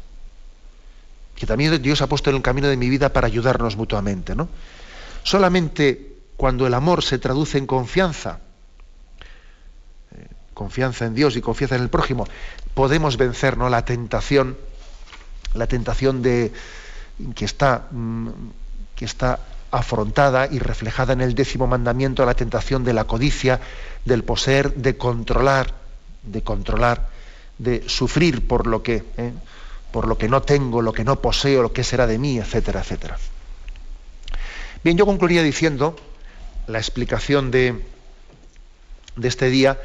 que 1.34 1.44
también 1.44 1.82
Dios 1.82 2.02
ha 2.02 2.06
puesto 2.06 2.30
en 2.30 2.36
el 2.36 2.42
camino 2.42 2.68
de 2.68 2.76
mi 2.76 2.88
vida 2.88 3.12
para 3.12 3.26
ayudarnos 3.26 3.74
mutuamente. 3.74 4.36
¿no? 4.36 4.48
Solamente 5.24 6.14
cuando 6.36 6.64
el 6.68 6.74
amor 6.74 7.02
se 7.02 7.18
traduce 7.18 7.58
en 7.58 7.66
confianza, 7.66 8.38
eh, 10.12 10.28
confianza 10.54 11.04
en 11.04 11.16
Dios 11.16 11.36
y 11.36 11.40
confianza 11.40 11.74
en 11.74 11.82
el 11.82 11.90
prójimo, 11.90 12.28
podemos 12.74 13.16
vencer 13.16 13.58
la 13.58 13.84
tentación, 13.84 14.56
la 15.54 15.66
tentación 15.66 16.22
de 16.22 16.52
que 17.34 17.44
está, 17.44 17.88
mm, 17.90 18.28
que 19.02 19.06
está 19.06 19.40
afrontada 19.72 20.46
y 20.48 20.60
reflejada 20.60 21.12
en 21.12 21.22
el 21.22 21.34
décimo 21.34 21.66
mandamiento, 21.66 22.24
la 22.24 22.34
tentación 22.34 22.84
de 22.84 22.92
la 22.92 23.02
codicia, 23.02 23.58
del 24.04 24.22
poseer, 24.22 24.74
de 24.76 24.96
controlar, 24.96 25.74
de 26.22 26.42
controlar, 26.42 27.08
de 27.58 27.82
sufrir 27.88 28.46
por 28.46 28.68
lo 28.68 28.84
que, 28.84 29.02
eh, 29.16 29.32
por 29.90 30.06
lo 30.06 30.18
que 30.18 30.28
no 30.28 30.42
tengo, 30.42 30.82
lo 30.82 30.92
que 30.92 31.02
no 31.02 31.20
poseo, 31.20 31.62
lo 31.62 31.72
que 31.72 31.82
será 31.82 32.06
de 32.06 32.16
mí, 32.16 32.38
etcétera, 32.38 32.78
etcétera. 32.78 33.18
Bien, 34.84 34.96
yo 34.96 35.04
concluiría 35.04 35.42
diciendo 35.42 35.96
la 36.68 36.78
explicación 36.78 37.50
de, 37.50 37.84
de 39.16 39.28
este 39.28 39.50
día 39.50 39.80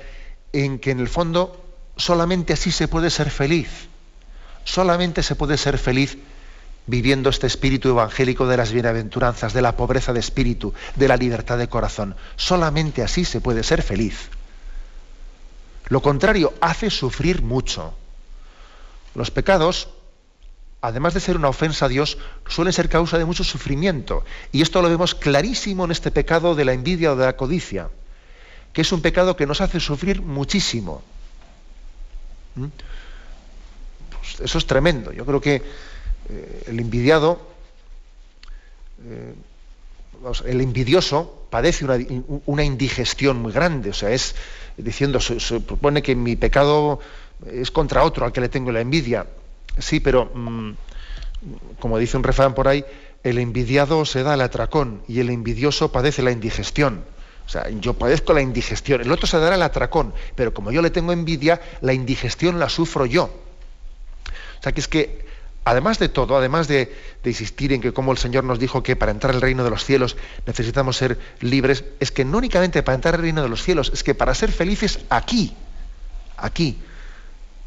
en 0.54 0.78
que 0.78 0.92
en 0.92 1.00
el 1.00 1.08
fondo 1.08 1.66
solamente 1.96 2.54
así 2.54 2.72
se 2.72 2.88
puede 2.88 3.10
ser 3.10 3.32
feliz. 3.32 3.88
Solamente 4.64 5.24
se 5.24 5.34
puede 5.34 5.58
ser 5.58 5.80
feliz 5.80 6.20
viviendo 6.88 7.30
este 7.30 7.48
espíritu 7.48 7.90
evangélico 7.90 8.48
de 8.48 8.58
las 8.58 8.72
bienaventuranzas, 8.72 9.54
de 9.54 9.62
la 9.62 9.76
pobreza 9.76 10.14
de 10.14 10.22
espíritu, 10.22 10.74
de 10.96 11.08
la 11.08 11.18
libertad 11.18 11.58
de 11.58 11.68
corazón. 11.68 12.16
Solamente 12.38 13.04
así 13.04 13.26
se 13.26 13.42
puede 13.42 13.64
ser 13.64 13.84
feliz. 13.84 14.30
Lo 15.90 16.02
contrario 16.02 16.54
hace 16.62 16.90
sufrir 16.90 17.42
mucho. 17.42 17.94
Los 19.16 19.32
pecados, 19.32 19.90
además 20.82 21.14
de 21.14 21.20
ser 21.20 21.36
una 21.36 21.50
ofensa 21.50 21.86
a 21.86 21.90
Dios, 21.90 22.18
suelen 22.48 22.74
ser 22.74 22.90
causa 22.90 23.18
de 23.18 23.26
mucho 23.26 23.44
sufrimiento. 23.44 24.24
Y 24.52 24.62
esto 24.62 24.82
lo 24.82 24.90
vemos 24.90 25.14
clarísimo 25.14 25.86
en 25.86 25.92
este 25.92 26.12
pecado 26.12 26.56
de 26.56 26.66
la 26.66 26.74
envidia 26.74 27.12
o 27.12 27.16
de 27.16 27.26
la 27.26 27.36
codicia, 27.36 27.90
que 28.72 28.82
es 28.82 28.92
un 28.92 29.02
pecado 29.02 29.36
que 29.36 29.46
nos 29.46 29.60
hace 29.60 29.80
sufrir 29.80 30.22
muchísimo. 30.22 31.02
¿Mm? 32.56 32.66
Pues 34.12 34.40
eso 34.40 34.58
es 34.58 34.66
tremendo. 34.66 35.12
Yo 35.12 35.26
creo 35.26 35.42
que 35.42 35.64
eh, 36.30 36.64
el 36.68 36.80
envidiado, 36.80 37.40
eh, 39.06 39.34
el 40.46 40.62
envidioso 40.62 41.48
padece 41.50 41.86
una, 41.86 42.64
indigestión 42.64 43.38
muy 43.42 43.52
grande, 43.52 43.92
o 43.92 43.94
sea, 43.94 44.12
es 44.12 44.36
diciendo, 44.76 45.20
se, 45.20 45.60
propone 45.62 46.02
que 46.02 46.16
mi 46.16 46.36
pecado 46.36 47.00
es 47.46 47.72
contra 47.72 48.04
otro 48.04 48.26
al 48.26 48.32
que 48.32 48.42
le 48.42 48.50
tengo 48.50 48.72
la 48.72 48.82
envidia. 48.82 49.28
Sí, 49.78 50.00
pero 50.00 50.26
mm, 50.34 50.72
como 51.80 51.98
dice 51.98 52.18
un 52.18 52.24
refrán 52.24 52.54
por 52.54 52.68
ahí, 52.68 52.84
el 53.24 53.38
envidiado 53.38 54.06
se 54.06 54.24
da 54.24 54.34
el 54.34 54.42
atracón 54.42 55.02
y 55.08 55.20
el 55.20 55.30
envidioso 55.30 55.92
padece 55.92 56.24
la 56.24 56.32
indigestión. 56.32 57.04
O 57.46 57.50
sea, 57.50 57.70
yo 57.70 57.94
padezco 57.94 58.34
la 58.34 58.42
indigestión, 58.42 59.02
el 59.02 59.12
otro 59.12 59.28
se 59.28 59.40
dará 59.40 59.56
el 59.56 59.62
atracón, 59.62 60.14
pero 60.36 60.54
como 60.54 60.72
yo 60.72 60.82
le 60.82 60.90
tengo 60.90 61.14
envidia, 61.14 61.62
la 61.82 61.94
indigestión 61.94 62.60
la 62.60 62.68
sufro 62.68 63.06
yo. 63.06 63.24
O 63.26 64.64
sea, 64.64 64.74
que 64.74 64.82
es 64.82 64.88
que 64.88 65.27
además 65.68 66.00
de 66.00 66.08
todo, 66.08 66.38
además 66.38 66.70
de, 66.70 66.96
insistir 67.26 67.74
en 67.74 67.82
que 67.82 67.92
como 67.92 68.14
el 68.14 68.18
Señor 68.18 68.46
nos 68.46 68.58
dijo 68.58 68.84
que 68.84 68.96
para 68.96 69.12
entrar 69.12 69.36
al 69.36 69.42
reino 69.42 69.66
de 69.66 69.70
los 69.70 69.84
cielos 69.84 70.16
necesitamos 70.46 70.96
ser 70.96 71.20
libres, 71.42 71.84
es 72.00 72.10
que 72.12 72.24
no 72.24 72.38
únicamente 72.38 72.84
para 72.84 72.96
entrar 72.96 73.16
al 73.16 73.22
reino 73.22 73.44
de 73.44 73.50
los 73.50 73.64
cielos, 73.64 73.92
es 73.94 74.02
que 74.02 74.16
para 74.16 74.34
ser 74.34 74.50
felices 74.50 75.00
aquí, 75.10 75.54
aquí, 76.38 76.78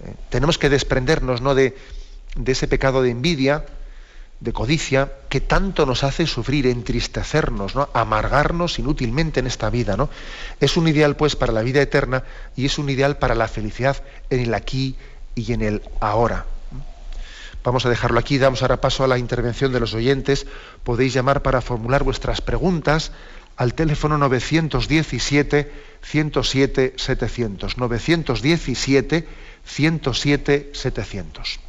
eh, 0.02 0.14
tenemos 0.30 0.56
que 0.56 0.70
desprendernos 0.70 1.42
¿no? 1.42 1.54
de, 1.54 1.76
ese 2.46 2.68
pecado 2.68 3.02
de 3.02 3.10
envidia, 3.10 3.66
de 4.40 4.54
codicia, 4.54 5.12
que 5.28 5.42
tanto 5.42 5.84
nos 5.84 6.02
hace 6.02 6.26
sufrir, 6.26 6.66
entristecernos, 6.68 7.74
¿no? 7.74 7.90
amargarnos 7.92 8.78
inútilmente 8.78 9.40
en 9.40 9.46
esta 9.46 9.68
vida. 9.68 9.98
¿no? 9.98 10.08
Es 10.58 10.78
un 10.78 10.88
ideal, 10.88 11.16
pues, 11.16 11.36
para 11.36 11.52
la 11.52 11.60
vida 11.60 11.82
eterna 11.82 12.24
y 12.56 12.64
es 12.64 12.78
un 12.78 12.88
ideal 12.88 13.18
para 13.18 13.34
la 13.34 13.46
felicidad 13.46 14.02
en 14.30 14.40
el 14.40 14.54
aquí 14.54 14.96
y 15.34 15.52
en 15.52 15.60
el 15.60 15.82
ahora. 16.00 16.46
Vamos 17.62 17.84
a 17.84 17.90
dejarlo 17.90 18.18
aquí, 18.18 18.38
damos 18.38 18.62
ahora 18.62 18.80
paso 18.80 19.04
a 19.04 19.08
la 19.08 19.18
intervención 19.18 19.72
de 19.72 19.80
los 19.80 19.94
oyentes. 19.94 20.46
Podéis 20.82 21.12
llamar 21.12 21.42
para 21.42 21.60
formular 21.60 22.02
vuestras 22.04 22.40
preguntas 22.40 23.12
al 23.56 23.74
teléfono 23.74 24.16
917 24.16 25.70
107 26.00 26.94
700. 26.96 27.76
917 27.76 29.28
107 29.64 30.70
700. 30.72 31.60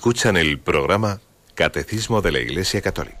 Escuchan 0.00 0.38
el 0.38 0.58
programa 0.58 1.18
Catecismo 1.54 2.22
de 2.22 2.32
la 2.32 2.38
Iglesia 2.38 2.80
Católica. 2.80 3.18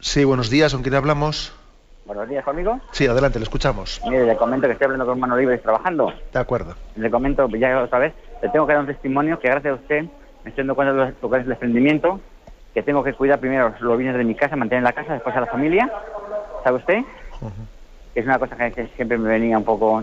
Sí, 0.00 0.24
buenos 0.24 0.50
días, 0.50 0.74
¿con 0.74 0.82
quién 0.82 0.96
hablamos? 0.96 1.54
Buenos 2.06 2.28
días, 2.28 2.44
conmigo. 2.44 2.80
Sí, 2.90 3.06
adelante, 3.06 3.38
le 3.38 3.44
escuchamos. 3.44 4.00
Mire, 4.04 4.26
le 4.26 4.36
comento 4.36 4.66
que 4.66 4.72
estoy 4.72 4.86
hablando 4.86 5.06
con 5.06 5.20
Mano 5.20 5.36
Libre 5.36 5.58
trabajando. 5.58 6.12
De 6.32 6.40
acuerdo. 6.40 6.74
Le 6.96 7.08
comento, 7.08 7.46
ya 7.50 7.80
otra 7.80 8.00
vez, 8.00 8.14
le 8.42 8.48
tengo 8.48 8.66
que 8.66 8.72
dar 8.72 8.80
un 8.82 8.88
testimonio 8.88 9.38
que 9.38 9.46
gracias 9.46 9.74
a 9.74 9.76
usted 9.76 10.02
me 10.42 10.50
estoy 10.50 10.62
dando 10.62 10.74
cuenta 10.74 10.92
de 10.92 11.14
lo 11.22 11.30
que 11.30 11.36
es 11.36 11.42
el 11.44 11.48
desprendimiento, 11.48 12.20
que 12.74 12.82
tengo 12.82 13.04
que 13.04 13.12
cuidar 13.12 13.38
primero 13.38 13.72
los 13.78 13.96
bienes 13.96 14.16
de 14.18 14.24
mi 14.24 14.34
casa, 14.34 14.56
mantener 14.56 14.82
la 14.82 14.92
casa, 14.92 15.12
después 15.12 15.36
a 15.36 15.40
la 15.40 15.46
familia. 15.46 15.88
¿Sabe 16.64 16.78
usted? 16.78 16.98
Es 18.16 18.24
una 18.24 18.40
cosa 18.40 18.56
que 18.56 18.88
siempre 18.96 19.18
me 19.18 19.28
venía 19.28 19.56
un 19.56 19.64
poco 19.64 20.02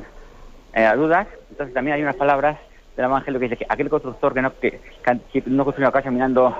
eh, 0.74 0.86
a 0.86 0.96
dudas. 0.96 1.28
Entonces 1.50 1.74
también 1.74 1.96
hay 1.96 2.04
unas 2.04 2.16
palabras 2.16 2.58
del 2.96 3.06
Evangelio 3.06 3.40
que 3.40 3.46
dice 3.46 3.58
que 3.58 3.66
aquel 3.68 3.90
constructor 3.90 4.34
que 4.34 4.42
no, 4.42 4.54
que, 4.60 4.80
no 5.46 5.64
construye 5.64 5.88
una 5.88 5.92
casa 5.92 6.12
mirando 6.12 6.56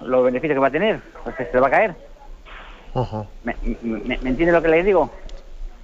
los 0.00 0.24
beneficios 0.24 0.56
que 0.56 0.60
va 0.60 0.68
a 0.68 0.72
tener, 0.72 1.00
pues 1.22 1.36
se 1.36 1.50
le 1.52 1.60
va 1.60 1.68
a 1.68 1.70
caer. 1.70 1.94
¿Me, 3.44 3.54
entiende 4.24 4.52
lo 4.52 4.62
que 4.62 4.68
le 4.68 4.82
digo? 4.82 5.10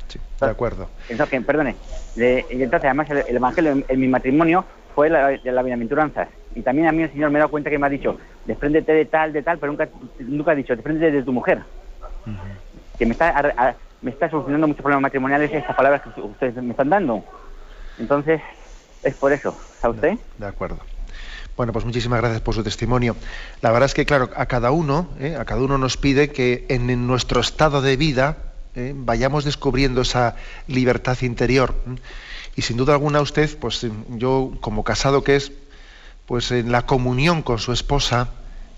Sí, 0.09 0.19
de 0.41 0.47
acuerdo. 0.47 0.89
Entonces, 1.09 1.45
perdone. 1.45 1.77
y 2.17 2.63
entonces, 2.63 2.85
además, 2.85 3.11
el, 3.11 3.37
Evangelio 3.37 3.85
en, 3.87 4.01
mi 4.01 4.09
matrimonio 4.09 4.65
fue 4.95 5.09
la, 5.09 5.29
de 5.29 5.53
la 5.53 5.63
bienaventuranza. 5.63 6.29
Y 6.55 6.63
también 6.63 6.89
a 6.89 6.93
mí 6.93 7.03
el 7.03 7.13
Señor 7.13 7.31
me 7.31 7.39
ha 7.39 7.41
dado 7.41 7.51
cuenta 7.51 7.71
que 7.71 7.79
me 7.79 7.87
ha 7.87 7.91
dicho, 7.91 8.19
despréndete 8.45 8.93
de 8.93 9.05
tal, 9.07 9.33
de 9.33 9.43
tal, 9.43 9.59
pero 9.59 9.73
nunca, 9.73 9.89
nunca 10.19 10.53
ha 10.53 10.55
dicho, 10.55 10.75
despréndete 10.75 11.17
de 11.17 11.23
tu 11.23 11.33
mujer. 11.33 11.63
que 12.99 13.07
me 13.07 13.13
está, 13.13 13.77
me 14.01 14.11
está 14.11 14.29
solucionando 14.29 14.67
muchos 14.67 14.83
problemas 14.83 15.03
matrimoniales 15.03 15.53
estas 15.53 15.77
palabras 15.77 16.03
que 16.03 16.21
ustedes 16.21 16.57
me 16.57 16.71
están 16.71 16.91
dando. 16.91 17.25
Entonces, 17.99 18.41
es 19.03 19.15
por 19.15 19.33
eso, 19.33 19.57
¿sabe 19.83 19.95
usted? 19.95 20.19
De 20.39 20.47
acuerdo. 20.47 20.79
Bueno, 21.57 21.73
pues 21.73 21.85
muchísimas 21.85 22.21
gracias 22.21 22.41
por 22.41 22.55
su 22.55 22.63
testimonio. 22.63 23.17
La 23.61 23.73
verdad 23.73 23.87
es 23.87 23.95
que, 23.95 24.07
claro, 24.07 24.31
a 24.37 24.47
cada 24.47 24.71
uno, 24.71 25.09
¿eh? 25.19 25.37
a 25.39 25.45
cada 25.45 25.61
uno 25.61 25.77
nos 25.77 25.97
pide 25.97 26.31
que 26.31 26.65
en, 26.69 27.07
nuestro 27.07 27.41
estado 27.41 27.83
de 27.83 27.97
vida 27.97 28.39
¿eh? 28.75 28.95
vayamos 28.97 29.45
descubriendo 29.45 30.01
esa 30.01 30.37
libertad 30.69 31.19
interior. 31.21 31.75
Y 32.55 32.63
sin 32.63 32.77
duda 32.77 32.95
alguna 32.95 33.21
usted, 33.21 33.59
pues 33.59 33.87
yo 34.09 34.53
como 34.61 34.85
casado 34.85 35.25
que 35.25 35.37
es, 35.37 35.53
pues 36.27 36.53
en 36.53 36.73
la 36.73 36.87
comunión 36.87 37.43
con 37.43 37.59
su 37.59 37.73
esposa 37.73 38.29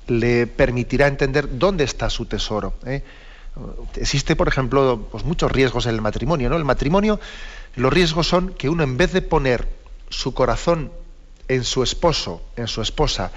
le 0.06 0.46
permitirá 0.46 1.06
entender 1.06 1.58
dónde 1.58 1.84
está 1.84 2.10
su 2.10 2.26
tesoro. 2.26 2.74
¿eh? 2.86 3.04
Existe, 3.94 4.34
por 4.36 4.48
ejemplo, 4.48 5.06
pues 5.12 5.24
muchos 5.24 5.52
riesgos 5.52 5.86
en 5.86 5.94
el 5.94 6.00
matrimonio. 6.00 6.48
¿no? 6.48 6.56
El 6.56 6.64
matrimonio, 6.64 7.20
los 7.76 7.92
riesgos 7.92 8.26
son 8.26 8.54
que 8.54 8.68
uno 8.68 8.82
en 8.82 8.96
vez 8.96 9.12
de 9.12 9.22
poner 9.22 9.83
su 10.08 10.34
corazón 10.34 10.92
en 11.48 11.64
su 11.64 11.82
esposo, 11.82 12.42
en 12.56 12.68
su 12.68 12.82
esposa, 12.82 13.32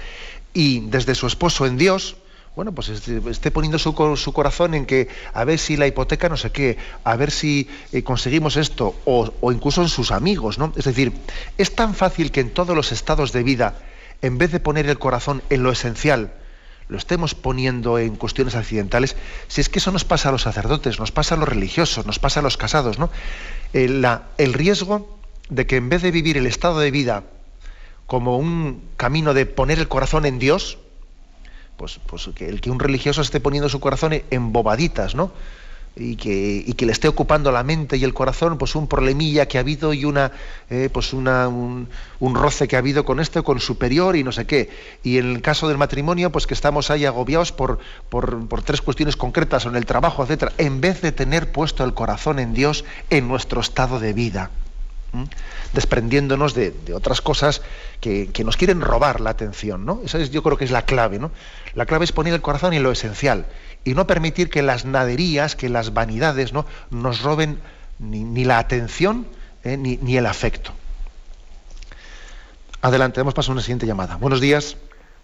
y 0.54 0.80
desde 0.80 1.14
su 1.14 1.26
esposo 1.26 1.66
en 1.66 1.76
Dios, 1.76 2.16
bueno, 2.56 2.72
pues 2.72 2.88
esté, 2.88 3.50
poniendo 3.52 3.78
su, 3.78 3.94
corazón 3.94 4.74
en 4.74 4.84
que 4.84 5.06
a 5.32 5.44
ver 5.44 5.60
si 5.60 5.76
la 5.76 5.86
hipoteca 5.86 6.28
no 6.28 6.36
sé 6.36 6.50
qué, 6.50 6.76
a 7.04 7.14
ver 7.14 7.30
si 7.30 7.68
eh, 7.92 8.02
conseguimos 8.02 8.56
esto, 8.56 8.96
o, 9.04 9.32
o, 9.40 9.52
incluso 9.52 9.82
en 9.82 9.88
sus 9.88 10.10
amigos, 10.10 10.58
¿no? 10.58 10.72
Es 10.74 10.84
decir, 10.84 11.12
es 11.56 11.76
tan 11.76 11.94
fácil 11.94 12.32
que 12.32 12.40
en 12.40 12.50
todos 12.50 12.74
los 12.74 12.90
estados 12.90 13.30
de 13.30 13.44
vida, 13.44 13.74
en 14.22 14.38
vez 14.38 14.50
de 14.50 14.58
poner 14.58 14.88
el 14.88 14.98
corazón 14.98 15.42
en 15.50 15.62
lo 15.62 15.70
esencial, 15.70 16.32
lo 16.88 16.96
estemos 16.96 17.34
poniendo 17.34 17.98
en 17.98 18.16
cuestiones 18.16 18.54
accidentales, 18.54 19.14
si 19.46 19.60
es 19.60 19.68
que 19.68 19.78
eso 19.78 19.92
nos 19.92 20.04
pasa 20.04 20.30
a 20.30 20.32
los 20.32 20.42
sacerdotes, 20.42 20.98
nos 20.98 21.12
pasa 21.12 21.34
a 21.34 21.38
los 21.38 21.48
religiosos, 21.48 22.06
nos 22.06 22.18
pasa 22.18 22.40
a 22.40 22.42
los 22.42 22.56
casados, 22.56 22.98
¿no? 22.98 23.10
El, 23.72 24.04
el 24.38 24.52
riesgo 24.54 25.17
de 25.50 25.66
que 25.66 25.76
en 25.76 25.88
vez 25.88 26.02
de 26.02 26.10
vivir 26.10 26.36
el 26.36 26.46
estado 26.46 26.78
de 26.78 26.90
vida 26.90 27.24
como 28.06 28.38
un 28.38 28.82
camino 28.96 29.34
de 29.34 29.46
poner 29.46 29.78
el 29.78 29.88
corazón 29.88 30.24
en 30.26 30.38
Dios, 30.38 30.78
pues, 31.76 32.00
pues 32.06 32.30
que 32.34 32.48
el 32.48 32.60
que 32.60 32.70
un 32.70 32.80
religioso 32.80 33.20
esté 33.20 33.40
poniendo 33.40 33.68
su 33.68 33.80
corazón 33.80 34.22
en 34.30 34.52
bobaditas, 34.52 35.14
¿no? 35.14 35.32
y 35.98 36.16
que, 36.16 36.62
y 36.66 36.72
que, 36.74 36.86
le 36.86 36.92
esté 36.92 37.08
ocupando 37.08 37.50
la 37.50 37.62
mente 37.62 37.96
y 37.96 38.04
el 38.04 38.14
corazón, 38.14 38.58
pues 38.58 38.74
un 38.74 38.86
problemilla 38.86 39.46
que 39.46 39.58
ha 39.58 39.60
habido 39.60 39.92
y 39.92 40.04
una, 40.04 40.32
eh, 40.70 40.88
pues 40.92 41.12
una, 41.12 41.48
un, 41.48 41.88
roce 42.20 42.68
que 42.68 42.76
ha 42.76 42.78
habido 42.78 43.04
con 43.04 43.20
este 43.20 43.42
con 43.42 43.60
superior 43.60 44.16
y 44.16 44.24
no 44.24 44.32
sé 44.32 44.46
qué. 44.46 44.70
Y 45.02 45.18
en 45.18 45.30
el 45.30 45.42
caso 45.42 45.68
del 45.68 45.78
matrimonio, 45.78 46.30
pues 46.30 46.46
que 46.46 46.54
estamos 46.54 46.90
ahí 46.90 47.04
agobiados 47.04 47.52
por, 47.52 47.78
por, 48.08 48.46
por 48.48 48.62
tres 48.62 48.80
cuestiones 48.80 49.16
concretas 49.16 49.66
o 49.66 49.70
en 49.70 49.76
el 49.76 49.86
trabajo, 49.86 50.22
etcétera, 50.22 50.52
en 50.58 50.80
vez 50.80 51.02
de 51.02 51.12
tener 51.12 51.50
puesto 51.50 51.84
el 51.84 51.94
corazón 51.94 52.38
en 52.38 52.54
Dios 52.54 52.84
en 53.10 53.28
nuestro 53.28 53.60
estado 53.60 53.98
de 53.98 54.12
vida. 54.12 54.50
Desprendiéndonos 55.72 56.54
de, 56.54 56.74
otras 56.94 57.20
cosas 57.20 57.62
que, 58.00 58.30
que, 58.32 58.44
nos 58.44 58.56
quieren 58.56 58.80
robar 58.80 59.20
la 59.20 59.30
atención, 59.30 59.84
¿no? 59.84 60.00
Esa 60.04 60.18
es, 60.18 60.30
yo 60.30 60.42
creo 60.42 60.56
que 60.56 60.64
es 60.64 60.70
la 60.70 60.82
clave, 60.82 61.18
¿no? 61.18 61.30
La 61.74 61.86
clave 61.86 62.04
es 62.04 62.12
poner 62.12 62.34
el 62.34 62.42
corazón 62.42 62.72
en 62.74 62.82
lo 62.82 62.92
esencial 62.92 63.46
y 63.84 63.94
no 63.94 64.06
permitir 64.06 64.50
que 64.50 64.62
las 64.62 64.84
naderías, 64.84 65.56
que 65.56 65.68
las 65.68 65.94
vanidades 65.94 66.52
¿no? 66.52 66.66
nos 66.90 67.22
roben 67.22 67.58
ni, 67.98 68.44
la 68.44 68.58
atención 68.58 69.26
eh, 69.64 69.76
ni, 69.76 70.16
el 70.16 70.26
afecto. 70.26 70.72
Adelante, 72.82 73.20
hemos 73.20 73.34
pasado 73.34 73.52
a 73.52 73.54
una 73.54 73.62
siguiente 73.62 73.86
llamada. 73.86 74.16
Buenos 74.16 74.40
días. 74.40 74.76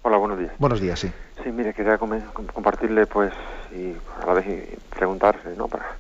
Hola, 0.03 0.17
buenos 0.17 0.39
días. 0.39 0.53
Buenos 0.59 0.81
días, 0.81 0.99
sí. 0.99 1.13
Sí, 1.43 1.51
mire, 1.53 1.73
quería 1.73 1.99
compartirle, 1.99 3.07
pues, 3.07 3.33
y 3.73 3.95
a 4.23 4.27
la 4.27 4.33
vez 4.35 4.47
preguntarle, 4.91 5.57
¿no? 5.57 5.69
Para 5.69 5.97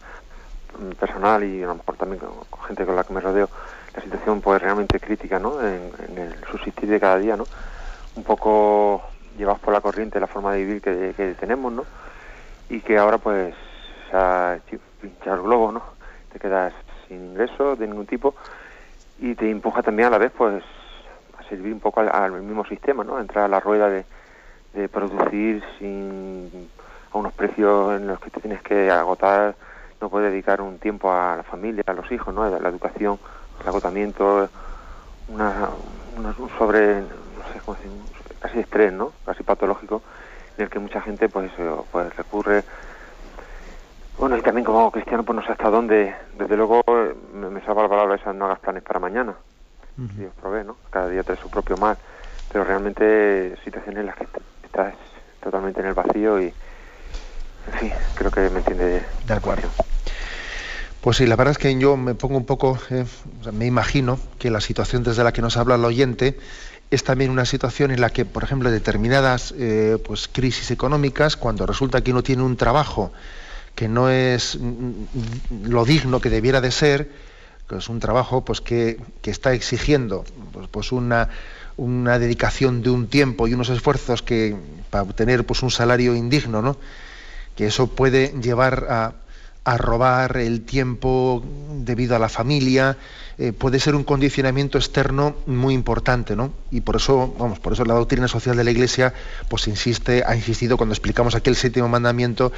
personal 0.98 1.44
y 1.44 1.62
a 1.62 1.68
lo 1.68 1.76
mejor 1.76 1.96
también 1.96 2.20
con, 2.20 2.60
gente 2.66 2.84
con 2.84 2.96
la 2.96 3.04
que 3.04 3.12
me 3.12 3.20
rodeo, 3.20 3.48
la 3.94 4.02
situación, 4.02 4.40
pues, 4.40 4.60
realmente 4.60 4.98
crítica, 5.00 5.38
¿no? 5.38 5.60
En, 5.60 5.90
el 6.16 6.34
subsistir 6.50 6.88
de 6.88 7.00
cada 7.00 7.18
día, 7.18 7.36
¿no? 7.36 7.44
Un 8.16 8.24
poco 8.24 9.02
llevados 9.36 9.60
por 9.60 9.72
la 9.72 9.80
corriente 9.80 10.20
la 10.20 10.26
forma 10.26 10.52
de 10.52 10.64
vivir 10.64 10.82
que, 10.82 11.34
tenemos, 11.38 11.72
¿no? 11.72 11.84
y 12.68 12.80
que 12.80 12.96
ahora 12.96 13.18
pues 13.18 13.54
se 14.10 14.16
ha 14.16 14.58
pinchado 15.00 15.36
el 15.36 15.42
globo, 15.42 15.72
¿no? 15.72 15.82
Te 16.32 16.38
quedas 16.38 16.72
sin 17.06 17.24
ingresos 17.24 17.78
de 17.78 17.86
ningún 17.86 18.06
tipo 18.06 18.34
y 19.18 19.34
te 19.34 19.50
empuja 19.50 19.82
también 19.82 20.08
a 20.08 20.10
la 20.10 20.18
vez 20.18 20.32
pues 20.36 20.62
a 21.38 21.42
servir 21.48 21.72
un 21.72 21.80
poco 21.80 22.00
al, 22.00 22.32
mismo 22.42 22.64
sistema, 22.64 23.04
¿no? 23.04 23.20
Entrar 23.20 23.44
a 23.44 23.48
la 23.48 23.60
rueda 23.60 23.88
de, 23.88 24.04
de 24.72 24.88
producir 24.88 25.62
sin 25.78 26.68
a 27.12 27.18
unos 27.18 27.32
precios 27.32 28.00
en 28.00 28.08
los 28.08 28.18
que 28.18 28.30
te 28.30 28.40
tienes 28.40 28.62
que 28.62 28.90
agotar, 28.90 29.54
no 30.00 30.08
puedes 30.08 30.32
dedicar 30.32 30.60
un 30.60 30.78
tiempo 30.78 31.12
a 31.12 31.36
la 31.36 31.42
familia, 31.44 31.84
a 31.86 31.92
los 31.92 32.10
hijos, 32.10 32.34
¿no? 32.34 32.48
La 32.48 32.68
educación, 32.68 33.18
el 33.60 33.68
agotamiento, 33.68 34.48
una, 35.28 35.70
un 36.16 36.50
sobre, 36.58 37.00
no 37.00 37.52
sé 37.52 37.60
cómo 37.64 37.76
decir, 37.76 37.92
casi 38.40 38.58
estrés, 38.60 38.92
¿no? 38.92 39.12
Casi 39.24 39.42
patológico 39.42 40.02
en 40.56 40.64
el 40.64 40.70
que 40.70 40.78
mucha 40.78 41.00
gente 41.00 41.28
pues, 41.28 41.50
pues 41.90 42.16
recurre. 42.16 42.64
Bueno 44.18 44.36
y 44.36 44.42
también 44.42 44.64
como 44.64 44.90
cristiano 44.90 45.24
pues 45.24 45.36
no 45.36 45.44
sé 45.44 45.52
hasta 45.52 45.70
dónde 45.70 46.14
desde 46.38 46.56
luego 46.56 46.82
me, 47.32 47.50
me 47.50 47.60
salva 47.62 47.82
la 47.82 47.88
palabra 47.88 48.14
esa 48.14 48.32
no 48.32 48.46
hagas 48.46 48.60
planes 48.60 48.82
para 48.82 49.00
mañana. 49.00 49.34
Dios 49.96 50.32
provee 50.40 50.64
no 50.64 50.76
cada 50.90 51.08
día 51.08 51.22
trae 51.22 51.38
su 51.38 51.48
propio 51.48 51.76
mal. 51.76 51.98
Pero 52.52 52.64
realmente 52.64 53.56
situaciones 53.64 54.00
en 54.00 54.06
las 54.06 54.16
que 54.16 54.28
estás 54.62 54.94
totalmente 55.40 55.80
en 55.80 55.86
el 55.86 55.94
vacío 55.94 56.40
y 56.40 56.54
en 57.66 57.72
fin 57.80 57.92
creo 58.14 58.30
que 58.30 58.50
me 58.50 58.58
entiende 58.58 59.04
de 59.24 59.34
acuerdo 59.34 59.70
pues 61.04 61.18
sí, 61.18 61.26
la 61.26 61.36
verdad 61.36 61.52
es 61.52 61.58
que 61.58 61.78
yo 61.78 61.98
me 61.98 62.14
pongo 62.14 62.38
un 62.38 62.46
poco, 62.46 62.78
eh, 62.88 63.04
me 63.52 63.66
imagino 63.66 64.18
que 64.38 64.48
la 64.48 64.62
situación 64.62 65.02
desde 65.02 65.22
la 65.22 65.34
que 65.34 65.42
nos 65.42 65.58
habla 65.58 65.74
el 65.74 65.84
oyente 65.84 66.38
es 66.90 67.04
también 67.04 67.30
una 67.30 67.44
situación 67.44 67.90
en 67.90 68.00
la 68.00 68.08
que, 68.08 68.24
por 68.24 68.42
ejemplo, 68.42 68.70
determinadas 68.70 69.52
eh, 69.58 69.98
pues, 70.02 70.28
crisis 70.32 70.70
económicas, 70.70 71.36
cuando 71.36 71.66
resulta 71.66 72.00
que 72.00 72.10
uno 72.10 72.22
tiene 72.22 72.42
un 72.42 72.56
trabajo 72.56 73.12
que 73.74 73.86
no 73.86 74.08
es 74.08 74.56
mm, 74.58 75.66
lo 75.68 75.84
digno 75.84 76.22
que 76.22 76.30
debiera 76.30 76.62
de 76.62 76.70
ser, 76.70 77.10
que 77.68 77.76
es 77.76 77.90
un 77.90 78.00
trabajo 78.00 78.42
pues, 78.42 78.62
que, 78.62 78.98
está 79.24 79.52
exigiendo 79.52 80.24
pues, 80.54 80.68
pues, 80.70 80.90
una, 80.90 81.28
una, 81.76 82.18
dedicación 82.18 82.82
de 82.82 82.88
un 82.88 83.08
tiempo 83.08 83.46
y 83.46 83.52
unos 83.52 83.68
esfuerzos 83.68 84.22
que, 84.22 84.56
para 84.88 85.02
obtener 85.02 85.44
pues, 85.44 85.62
un 85.62 85.70
salario 85.70 86.14
indigno, 86.14 86.62
¿no? 86.62 86.78
que 87.56 87.66
eso 87.66 87.88
puede 87.88 88.34
llevar 88.40 88.86
a, 88.88 89.12
a 89.64 89.78
robar 89.78 90.36
el 90.36 90.62
tiempo 90.62 91.42
debido 91.78 92.14
a 92.14 92.18
la 92.18 92.28
familia, 92.28 92.98
eh, 93.36 93.52
puede 93.52 93.80
ser 93.80 93.96
un 93.96 94.04
condicionamiento 94.04 94.78
externo 94.78 95.34
muy 95.46 95.74
importante, 95.74 96.36
¿no? 96.36 96.52
Y 96.70 96.82
por 96.82 96.96
eso, 96.96 97.34
vamos, 97.36 97.58
por 97.58 97.72
eso 97.72 97.84
la 97.84 97.94
doctrina 97.94 98.28
social 98.28 98.56
de 98.56 98.62
la 98.62 98.70
Iglesia, 98.70 99.12
pues 99.48 99.66
insiste, 99.66 100.22
ha 100.24 100.36
insistido 100.36 100.76
cuando 100.76 100.92
explicamos 100.92 101.34
aquí 101.34 101.50
el 101.50 101.56
séptimo 101.56 101.88
mandamiento 101.88 102.52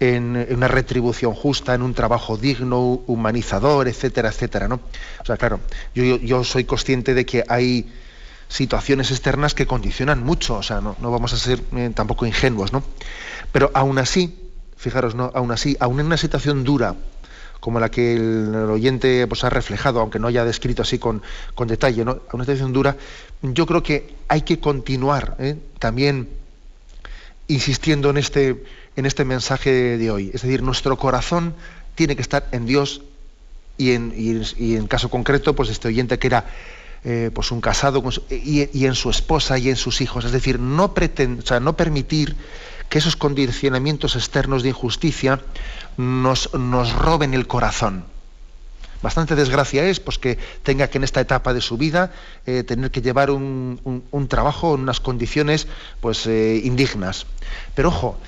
en, 0.00 0.46
una 0.50 0.66
retribución 0.66 1.32
justa, 1.34 1.74
en 1.74 1.82
un 1.82 1.94
trabajo 1.94 2.36
digno, 2.36 3.02
humanizador, 3.06 3.86
etcétera, 3.86 4.30
etcétera, 4.30 4.66
¿no? 4.66 4.80
O 5.20 5.24
sea, 5.24 5.36
claro, 5.36 5.60
yo, 5.94 6.42
soy 6.42 6.64
consciente 6.64 7.14
de 7.14 7.24
que 7.24 7.44
hay 7.48 7.88
situaciones 8.48 9.12
externas 9.12 9.54
que 9.54 9.66
condicionan 9.66 10.24
mucho, 10.24 10.56
o 10.56 10.62
sea, 10.62 10.80
no, 10.80 10.96
vamos 11.00 11.34
a 11.34 11.36
ser 11.36 11.60
eh, 11.76 11.90
tampoco 11.94 12.26
ingenuos, 12.26 12.72
¿no? 12.72 12.82
Pero 13.52 13.70
aún 13.74 13.98
así, 13.98 14.45
fijaros, 14.76 15.14
¿no? 15.14 15.30
Aún 15.34 15.50
así, 15.52 15.76
aún 15.80 16.00
en 16.00 16.06
una 16.06 16.16
situación 16.16 16.64
dura, 16.64 16.96
como 17.60 17.80
la 17.80 17.90
que 17.90 18.14
el, 18.14 18.54
oyente 18.54 19.26
pues, 19.26 19.44
ha 19.44 19.50
reflejado, 19.50 20.00
aunque 20.00 20.18
no 20.18 20.28
haya 20.28 20.44
descrito 20.44 20.82
así 20.82 20.98
con, 20.98 21.22
con 21.54 21.68
detalle, 21.68 22.04
¿no? 22.04 22.20
a 22.30 22.36
una 22.36 22.44
situación 22.44 22.72
dura, 22.72 22.96
yo 23.42 23.66
creo 23.66 23.82
que 23.82 24.14
hay 24.28 24.42
que 24.42 24.60
continuar 24.60 25.36
¿eh? 25.38 25.56
también 25.78 26.28
insistiendo 27.48 28.10
en 28.10 28.18
este, 28.18 28.64
en 28.96 29.06
este 29.06 29.24
mensaje 29.24 29.98
de 29.98 30.10
hoy. 30.10 30.30
Es 30.32 30.42
decir, 30.42 30.62
nuestro 30.62 30.96
corazón 30.96 31.54
tiene 31.94 32.16
que 32.16 32.22
estar 32.22 32.46
en 32.52 32.66
Dios 32.66 33.02
y 33.78 33.92
en, 33.92 34.12
y, 34.16 34.76
en 34.76 34.86
caso 34.86 35.10
concreto, 35.10 35.54
pues 35.54 35.68
este 35.68 35.88
oyente 35.88 36.18
que 36.18 36.26
era 36.26 36.46
eh, 37.04 37.30
pues 37.32 37.50
un 37.50 37.60
casado 37.60 38.02
y, 38.30 38.84
en 38.84 38.94
su 38.94 39.10
esposa 39.10 39.58
y 39.58 39.68
en 39.68 39.76
sus 39.76 40.00
hijos. 40.00 40.24
Es 40.24 40.32
decir, 40.32 40.58
no, 40.58 40.94
pretend, 40.94 41.40
o 41.40 41.46
sea, 41.46 41.60
no 41.60 41.76
permitir 41.76 42.36
que 42.88 42.98
esos 42.98 43.16
condicionamientos 43.16 44.16
externos 44.16 44.62
de 44.62 44.70
injusticia 44.70 45.40
nos, 45.96 46.52
nos 46.54 46.92
roben 46.92 47.34
el 47.34 47.46
corazón. 47.46 48.04
Bastante 49.02 49.34
desgracia 49.34 49.84
es 49.84 50.00
pues, 50.00 50.18
que 50.18 50.38
tenga 50.62 50.88
que 50.88 50.98
en 50.98 51.04
esta 51.04 51.20
etapa 51.20 51.52
de 51.52 51.60
su 51.60 51.76
vida 51.76 52.12
eh, 52.46 52.62
tener 52.62 52.90
que 52.90 53.02
llevar 53.02 53.30
un, 53.30 54.02
un, 54.10 54.28
trabajo 54.28 54.74
en 54.74 54.80
unas 54.80 55.00
condiciones 55.00 55.68
pues, 56.00 56.26
eh, 56.26 56.60
indignas. 56.64 57.26
Pero 57.74 57.88
ojo, 57.88 58.18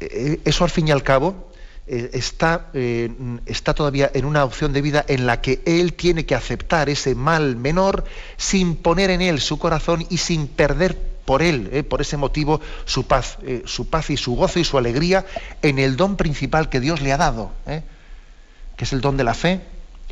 eh, 0.00 0.40
eso 0.44 0.64
al 0.64 0.70
fin 0.70 0.88
y 0.88 0.92
al 0.92 1.02
cabo 1.02 1.50
eh, 1.88 2.10
está, 2.14 2.70
eh, 2.74 3.12
está 3.46 3.72
todavía 3.72 4.10
en 4.12 4.24
una 4.24 4.42
opción 4.42 4.72
de 4.72 4.82
vida 4.82 5.04
en 5.06 5.24
la 5.24 5.40
que 5.40 5.62
él 5.66 5.92
tiene 5.92 6.26
que 6.26 6.34
aceptar 6.34 6.88
ese 6.88 7.14
mal 7.14 7.54
menor 7.54 8.04
sin 8.36 8.74
poner 8.74 9.10
en 9.10 9.22
él 9.22 9.40
su 9.40 9.60
corazón 9.60 10.04
y 10.10 10.16
sin 10.16 10.48
perder 10.48 10.98
por 11.24 11.42
él, 11.42 11.70
eh, 11.72 11.84
por 11.84 12.00
ese 12.00 12.16
motivo, 12.16 12.60
su 12.86 13.06
paz, 13.06 13.38
su 13.66 13.88
paz 13.88 14.10
y 14.10 14.16
su 14.16 14.34
gozo 14.34 14.58
y 14.58 14.64
su 14.64 14.78
alegría 14.78 15.26
en 15.62 15.78
el 15.78 15.96
don 15.96 16.16
principal 16.16 16.68
que 16.68 16.80
Dios 16.80 17.00
le 17.02 17.12
ha 17.12 17.18
dado, 17.18 17.52
que 17.64 18.84
es 18.84 18.92
el 18.92 19.00
don 19.00 19.16
de 19.16 19.22
la 19.22 19.34
fe, 19.34 19.60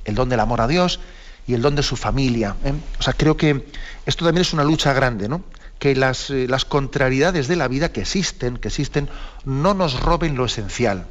el 0.05 0.14
don 0.14 0.29
del 0.29 0.39
amor 0.39 0.61
a 0.61 0.68
Dios 0.68 1.01
y 1.49 1.55
el 1.55 1.62
don 1.62 1.75
de 1.75 1.83
su 1.83 1.97
familia. 1.97 2.55
O 3.01 3.03
sea, 3.03 3.14
creo 3.14 3.37
que 3.37 3.66
esto 4.07 4.25
también 4.25 4.43
es 4.43 4.53
una 4.53 4.64
lucha 4.64 4.93
grande, 4.93 5.29
¿no? 5.29 5.43
Que 5.81 5.97
las, 5.97 6.31
las 6.31 6.64
contrariedades 6.64 7.49
de 7.49 7.57
la 7.57 7.66
vida 7.66 7.91
que 7.91 8.03
existen, 8.03 8.59
que 8.59 8.68
existen, 8.68 9.09
no 9.45 9.75
nos 9.75 10.01
roben 10.01 10.37
lo 10.37 10.45
esencial 10.45 11.07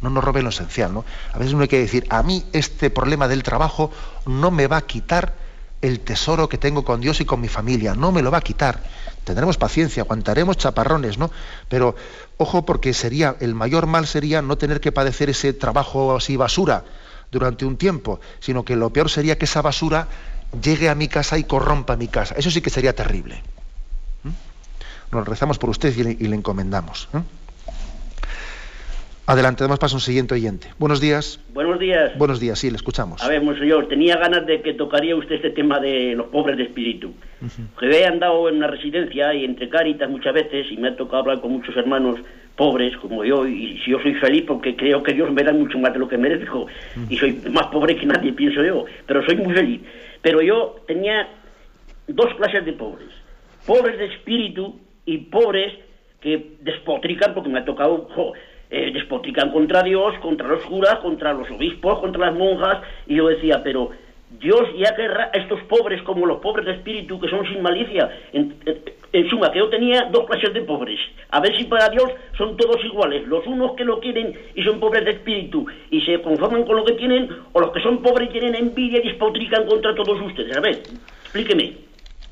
no 0.00 0.10
nos 0.10 0.22
robe 0.22 0.42
lo 0.42 0.50
esencial. 0.50 0.92
¿no? 0.92 1.04
A 1.32 1.38
veces 1.38 1.54
uno 1.54 1.62
hay 1.62 1.68
que 1.68 1.78
decir, 1.78 2.06
a 2.10 2.22
mí 2.22 2.44
este 2.52 2.90
problema 2.90 3.28
del 3.28 3.42
trabajo 3.42 3.90
no 4.26 4.50
me 4.50 4.66
va 4.66 4.78
a 4.78 4.82
quitar 4.82 5.34
el 5.82 6.00
tesoro 6.00 6.48
que 6.48 6.58
tengo 6.58 6.84
con 6.84 7.00
Dios 7.00 7.20
y 7.20 7.24
con 7.24 7.40
mi 7.40 7.48
familia, 7.48 7.94
no 7.94 8.12
me 8.12 8.22
lo 8.22 8.30
va 8.30 8.38
a 8.38 8.42
quitar. 8.42 8.82
Tendremos 9.24 9.56
paciencia, 9.56 10.02
aguantaremos 10.02 10.56
chaparrones, 10.56 11.18
¿no? 11.18 11.30
Pero 11.68 11.96
ojo 12.38 12.64
porque 12.64 12.94
sería 12.94 13.36
el 13.40 13.54
mayor 13.54 13.86
mal 13.86 14.06
sería 14.06 14.40
no 14.40 14.56
tener 14.56 14.80
que 14.80 14.92
padecer 14.92 15.30
ese 15.30 15.52
trabajo 15.52 16.16
así 16.16 16.36
basura 16.36 16.84
durante 17.30 17.64
un 17.64 17.76
tiempo, 17.76 18.20
sino 18.40 18.64
que 18.64 18.76
lo 18.76 18.90
peor 18.90 19.10
sería 19.10 19.36
que 19.36 19.44
esa 19.44 19.62
basura 19.62 20.08
llegue 20.62 20.88
a 20.88 20.94
mi 20.94 21.08
casa 21.08 21.38
y 21.38 21.44
corrompa 21.44 21.96
mi 21.96 22.08
casa. 22.08 22.34
Eso 22.36 22.50
sí 22.50 22.60
que 22.60 22.70
sería 22.70 22.94
terrible. 22.94 23.42
Nos 25.10 25.26
rezamos 25.26 25.58
por 25.58 25.70
usted 25.70 25.96
y 25.96 26.28
le, 26.28 26.36
encomendamos. 26.36 27.08
Adelante, 29.28 29.64
damos 29.64 29.80
paso 29.80 29.96
a 29.96 29.98
un 29.98 30.02
siguiente 30.02 30.34
oyente. 30.34 30.68
Buenos 30.78 31.00
días. 31.00 31.40
Buenos 31.52 31.80
días. 31.80 32.16
Buenos 32.16 32.38
días, 32.38 32.60
sí, 32.60 32.70
le 32.70 32.76
escuchamos. 32.76 33.20
A 33.24 33.28
ver, 33.28 33.42
monseñor, 33.42 33.88
tenía 33.88 34.16
ganas 34.18 34.46
de 34.46 34.62
que 34.62 34.72
tocaría 34.74 35.16
usted 35.16 35.34
este 35.34 35.50
tema 35.50 35.80
de 35.80 36.14
los 36.14 36.28
pobres 36.28 36.56
de 36.56 36.62
espíritu. 36.62 37.12
Que 37.76 37.90
he 37.90 38.06
andado 38.06 38.48
en 38.48 38.58
una 38.58 38.68
residencia 38.68 39.34
y 39.34 39.44
entre 39.44 39.68
cáritas 39.68 40.08
muchas 40.08 40.32
veces 40.32 40.66
y 40.70 40.76
me 40.76 40.88
ha 40.88 40.96
tocado 40.96 41.22
hablar 41.22 41.40
con 41.40 41.50
muchos 41.50 41.76
hermanos 41.76 42.20
pobres 42.54 42.96
como 42.98 43.24
yo 43.24 43.46
y 43.48 43.78
si 43.84 43.90
yo 43.90 43.98
soy 44.00 44.14
feliz 44.14 44.44
porque 44.46 44.76
creo 44.76 45.02
que 45.02 45.12
Dios 45.12 45.30
me 45.32 45.42
da 45.42 45.52
mucho 45.52 45.76
más 45.78 45.92
de 45.92 45.98
lo 45.98 46.08
que 46.08 46.16
merezco 46.16 46.68
y 47.10 47.16
soy 47.18 47.32
más 47.50 47.66
pobre 47.66 47.96
que 47.96 48.06
nadie, 48.06 48.32
pienso 48.32 48.62
yo, 48.62 48.84
pero 49.06 49.26
soy 49.26 49.36
muy 49.36 49.52
feliz. 49.52 49.80
Pero 50.22 50.40
yo 50.40 50.76
tenía 50.86 51.28
dos 52.06 52.32
clases 52.36 52.64
de 52.64 52.72
pobres. 52.74 53.08
Pobres 53.66 53.98
de 53.98 54.06
espíritu 54.06 54.78
y 55.04 55.18
pobres 55.18 55.74
que 56.20 56.52
despotrican 56.60 57.34
porque 57.34 57.50
me 57.50 57.58
ha 57.58 57.64
tocado 57.64 58.08
eh, 58.70 58.90
despotrican 58.92 59.50
contra 59.50 59.82
Dios, 59.82 60.14
contra 60.20 60.48
los 60.48 60.62
curas, 60.64 60.98
contra 61.00 61.32
los 61.32 61.50
obispos, 61.50 62.00
contra 62.00 62.26
las 62.26 62.34
monjas, 62.34 62.78
y 63.06 63.16
yo 63.16 63.28
decía, 63.28 63.62
pero 63.62 63.90
Dios 64.40 64.62
ya 64.76 64.94
querrá 64.94 65.30
a 65.32 65.38
estos 65.38 65.62
pobres 65.62 66.02
como 66.02 66.26
los 66.26 66.40
pobres 66.40 66.66
de 66.66 66.72
espíritu 66.72 67.18
que 67.20 67.28
son 67.28 67.46
sin 67.46 67.62
malicia. 67.62 68.10
En, 68.32 68.54
suma, 69.30 69.50
que 69.50 69.60
yo 69.60 69.70
tenía 69.70 70.08
dos 70.12 70.26
clases 70.26 70.52
de 70.52 70.60
pobres. 70.62 70.98
A 71.30 71.40
ver 71.40 71.56
si 71.56 71.64
para 71.64 71.88
Dios 71.88 72.10
son 72.36 72.56
todos 72.56 72.84
iguales. 72.84 73.26
Los 73.26 73.46
unos 73.46 73.72
que 73.76 73.84
lo 73.84 73.98
quieren 74.00 74.38
y 74.54 74.62
son 74.62 74.78
pobres 74.78 75.04
de 75.04 75.12
espíritu 75.12 75.66
y 75.90 76.02
se 76.02 76.20
conforman 76.20 76.64
con 76.64 76.76
lo 76.76 76.84
que 76.84 76.94
tienen, 76.94 77.28
o 77.52 77.60
los 77.60 77.70
que 77.70 77.80
son 77.80 78.02
pobres 78.02 78.28
y 78.28 78.32
tienen 78.32 78.54
envidia 78.56 78.98
y 78.98 79.08
despotrican 79.08 79.66
contra 79.66 79.94
todos 79.94 80.20
ustedes. 80.20 80.56
A 80.56 80.60
ver, 80.60 80.82
explíqueme. 81.22 81.72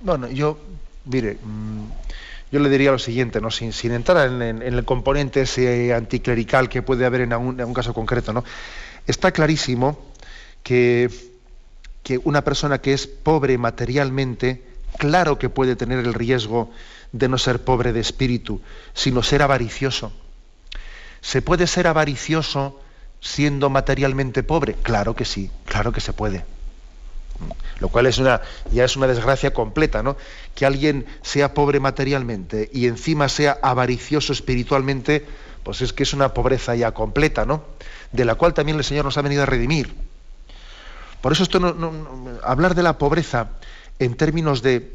Bueno, 0.00 0.28
yo, 0.30 0.58
mire, 1.06 1.38
mm, 1.42 2.03
yo 2.54 2.60
le 2.60 2.68
diría 2.68 2.92
lo 2.92 3.00
siguiente, 3.00 3.40
¿no? 3.40 3.50
sin, 3.50 3.72
entrar 3.90 4.28
en, 4.28 4.62
el 4.62 4.84
componente 4.84 5.40
ese 5.40 5.92
anticlerical 5.92 6.68
que 6.68 6.82
puede 6.82 7.04
haber 7.04 7.22
en 7.22 7.32
un, 7.34 7.74
caso 7.74 7.92
concreto. 7.92 8.32
¿no? 8.32 8.44
Está 9.08 9.32
clarísimo 9.32 9.98
que, 10.62 11.10
que 12.04 12.20
una 12.22 12.44
persona 12.44 12.80
que 12.80 12.92
es 12.92 13.08
pobre 13.08 13.58
materialmente, 13.58 14.62
claro 14.98 15.36
que 15.36 15.48
puede 15.48 15.74
tener 15.74 15.98
el 15.98 16.14
riesgo 16.14 16.70
de 17.10 17.28
no 17.28 17.38
ser 17.38 17.64
pobre 17.64 17.92
de 17.92 17.98
espíritu, 17.98 18.60
sino 18.92 19.24
ser 19.24 19.42
avaricioso. 19.42 20.12
¿Se 21.22 21.42
puede 21.42 21.66
ser 21.66 21.88
avaricioso 21.88 22.80
siendo 23.20 23.68
materialmente 23.68 24.44
pobre? 24.44 24.74
Claro 24.74 25.16
que 25.16 25.24
sí, 25.24 25.50
claro 25.64 25.90
que 25.90 26.00
se 26.00 26.12
puede 26.12 26.44
lo 27.84 27.90
cual 27.90 28.06
es 28.06 28.16
una, 28.16 28.40
ya 28.72 28.86
es 28.86 28.96
una 28.96 29.06
desgracia 29.06 29.52
completa, 29.52 30.02
¿no? 30.02 30.16
Que 30.54 30.64
alguien 30.64 31.04
sea 31.20 31.52
pobre 31.52 31.80
materialmente 31.80 32.70
y 32.72 32.86
encima 32.86 33.28
sea 33.28 33.58
avaricioso 33.60 34.32
espiritualmente, 34.32 35.26
pues 35.62 35.82
es 35.82 35.92
que 35.92 36.04
es 36.04 36.14
una 36.14 36.32
pobreza 36.32 36.74
ya 36.74 36.92
completa, 36.92 37.44
¿no? 37.44 37.62
De 38.10 38.24
la 38.24 38.36
cual 38.36 38.54
también 38.54 38.78
el 38.78 38.84
Señor 38.84 39.04
nos 39.04 39.18
ha 39.18 39.20
venido 39.20 39.42
a 39.42 39.46
redimir. 39.46 39.92
Por 41.20 41.32
eso 41.32 41.42
esto 41.42 41.60
hablar 42.42 42.74
de 42.74 42.82
la 42.82 42.96
pobreza 42.96 43.50
en 43.98 44.14
términos 44.14 44.62
de, 44.62 44.90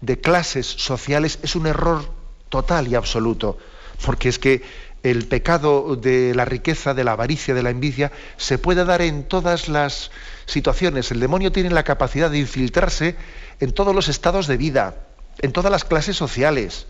de 0.00 0.20
clases 0.20 0.64
sociales 0.64 1.40
es 1.42 1.56
un 1.56 1.66
error 1.66 2.08
total 2.50 2.86
y 2.86 2.94
absoluto, 2.94 3.58
porque 4.06 4.28
es 4.28 4.38
que 4.38 4.62
el 5.02 5.26
pecado 5.26 5.96
de 5.96 6.34
la 6.34 6.44
riqueza, 6.44 6.94
de 6.94 7.04
la 7.04 7.12
avaricia, 7.12 7.54
de 7.54 7.62
la 7.62 7.70
envidia, 7.70 8.12
se 8.36 8.58
puede 8.58 8.84
dar 8.84 9.02
en 9.02 9.24
todas 9.24 9.68
las 9.68 10.10
situaciones. 10.46 11.10
El 11.10 11.20
demonio 11.20 11.52
tiene 11.52 11.70
la 11.70 11.84
capacidad 11.84 12.30
de 12.30 12.38
infiltrarse 12.38 13.16
en 13.60 13.72
todos 13.72 13.94
los 13.94 14.08
estados 14.08 14.46
de 14.46 14.56
vida, 14.56 14.96
en 15.40 15.52
todas 15.52 15.70
las 15.70 15.84
clases 15.84 16.16
sociales. 16.16 16.86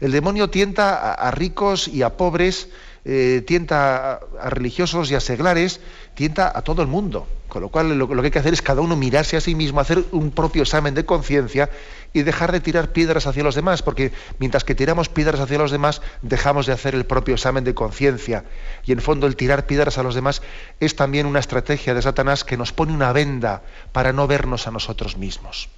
El 0.00 0.12
demonio 0.12 0.50
tienta 0.50 1.12
a, 1.12 1.30
ricos 1.30 1.86
y 1.86 2.02
a 2.02 2.16
pobres, 2.16 2.68
eh, 3.04 3.42
tienta 3.46 4.20
a, 4.40 4.50
religiosos 4.50 5.10
y 5.10 5.16
a 5.16 5.20
seglares, 5.20 5.80
tienta 6.14 6.52
a 6.56 6.62
todo 6.62 6.82
el 6.82 6.88
mundo. 6.88 7.26
Con 7.48 7.60
lo 7.60 7.68
cual 7.68 7.98
lo, 7.98 8.08
que 8.08 8.20
hay 8.24 8.30
que 8.30 8.38
hacer 8.38 8.54
es 8.54 8.62
cada 8.62 8.80
uno 8.80 8.96
mirarse 8.96 9.36
a 9.36 9.40
sí 9.40 9.54
mismo, 9.54 9.80
hacer 9.80 10.04
un 10.12 10.30
propio 10.30 10.62
examen 10.62 10.94
de 10.94 11.04
conciencia 11.04 11.68
y 12.14 12.22
dejar 12.22 12.50
de 12.50 12.60
tirar 12.60 12.92
piedras 12.92 13.26
hacia 13.26 13.42
los 13.42 13.54
demás, 13.54 13.82
porque 13.82 14.12
mientras 14.38 14.64
que 14.64 14.74
tiramos 14.74 15.10
piedras 15.10 15.40
hacia 15.40 15.58
los 15.58 15.70
demás, 15.70 16.00
dejamos 16.22 16.64
de 16.66 16.72
hacer 16.72 16.94
el 16.94 17.04
propio 17.04 17.34
examen 17.34 17.64
de 17.64 17.74
conciencia. 17.74 18.44
Y 18.86 18.92
en 18.92 19.00
fondo 19.00 19.26
el 19.26 19.36
tirar 19.36 19.66
piedras 19.66 19.98
a 19.98 20.02
los 20.02 20.14
demás 20.14 20.40
es 20.80 20.96
también 20.96 21.26
una 21.26 21.40
estrategia 21.40 21.92
de 21.92 22.00
Satanás 22.00 22.44
que 22.44 22.56
nos 22.56 22.72
pone 22.72 22.94
una 22.94 23.12
venda 23.12 23.62
para 23.92 24.14
no 24.14 24.26
vernos 24.26 24.66
a 24.66 24.70
nosotros 24.70 25.18
mismos. 25.18 25.68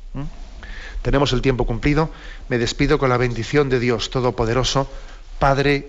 Tenemos 1.02 1.32
el 1.32 1.42
tiempo 1.42 1.66
cumplido. 1.66 2.10
Me 2.48 2.58
despido 2.58 2.98
con 2.98 3.10
la 3.10 3.16
bendición 3.16 3.68
de 3.68 3.80
Dios 3.80 4.10
Todopoderoso, 4.10 4.88
Padre, 5.38 5.88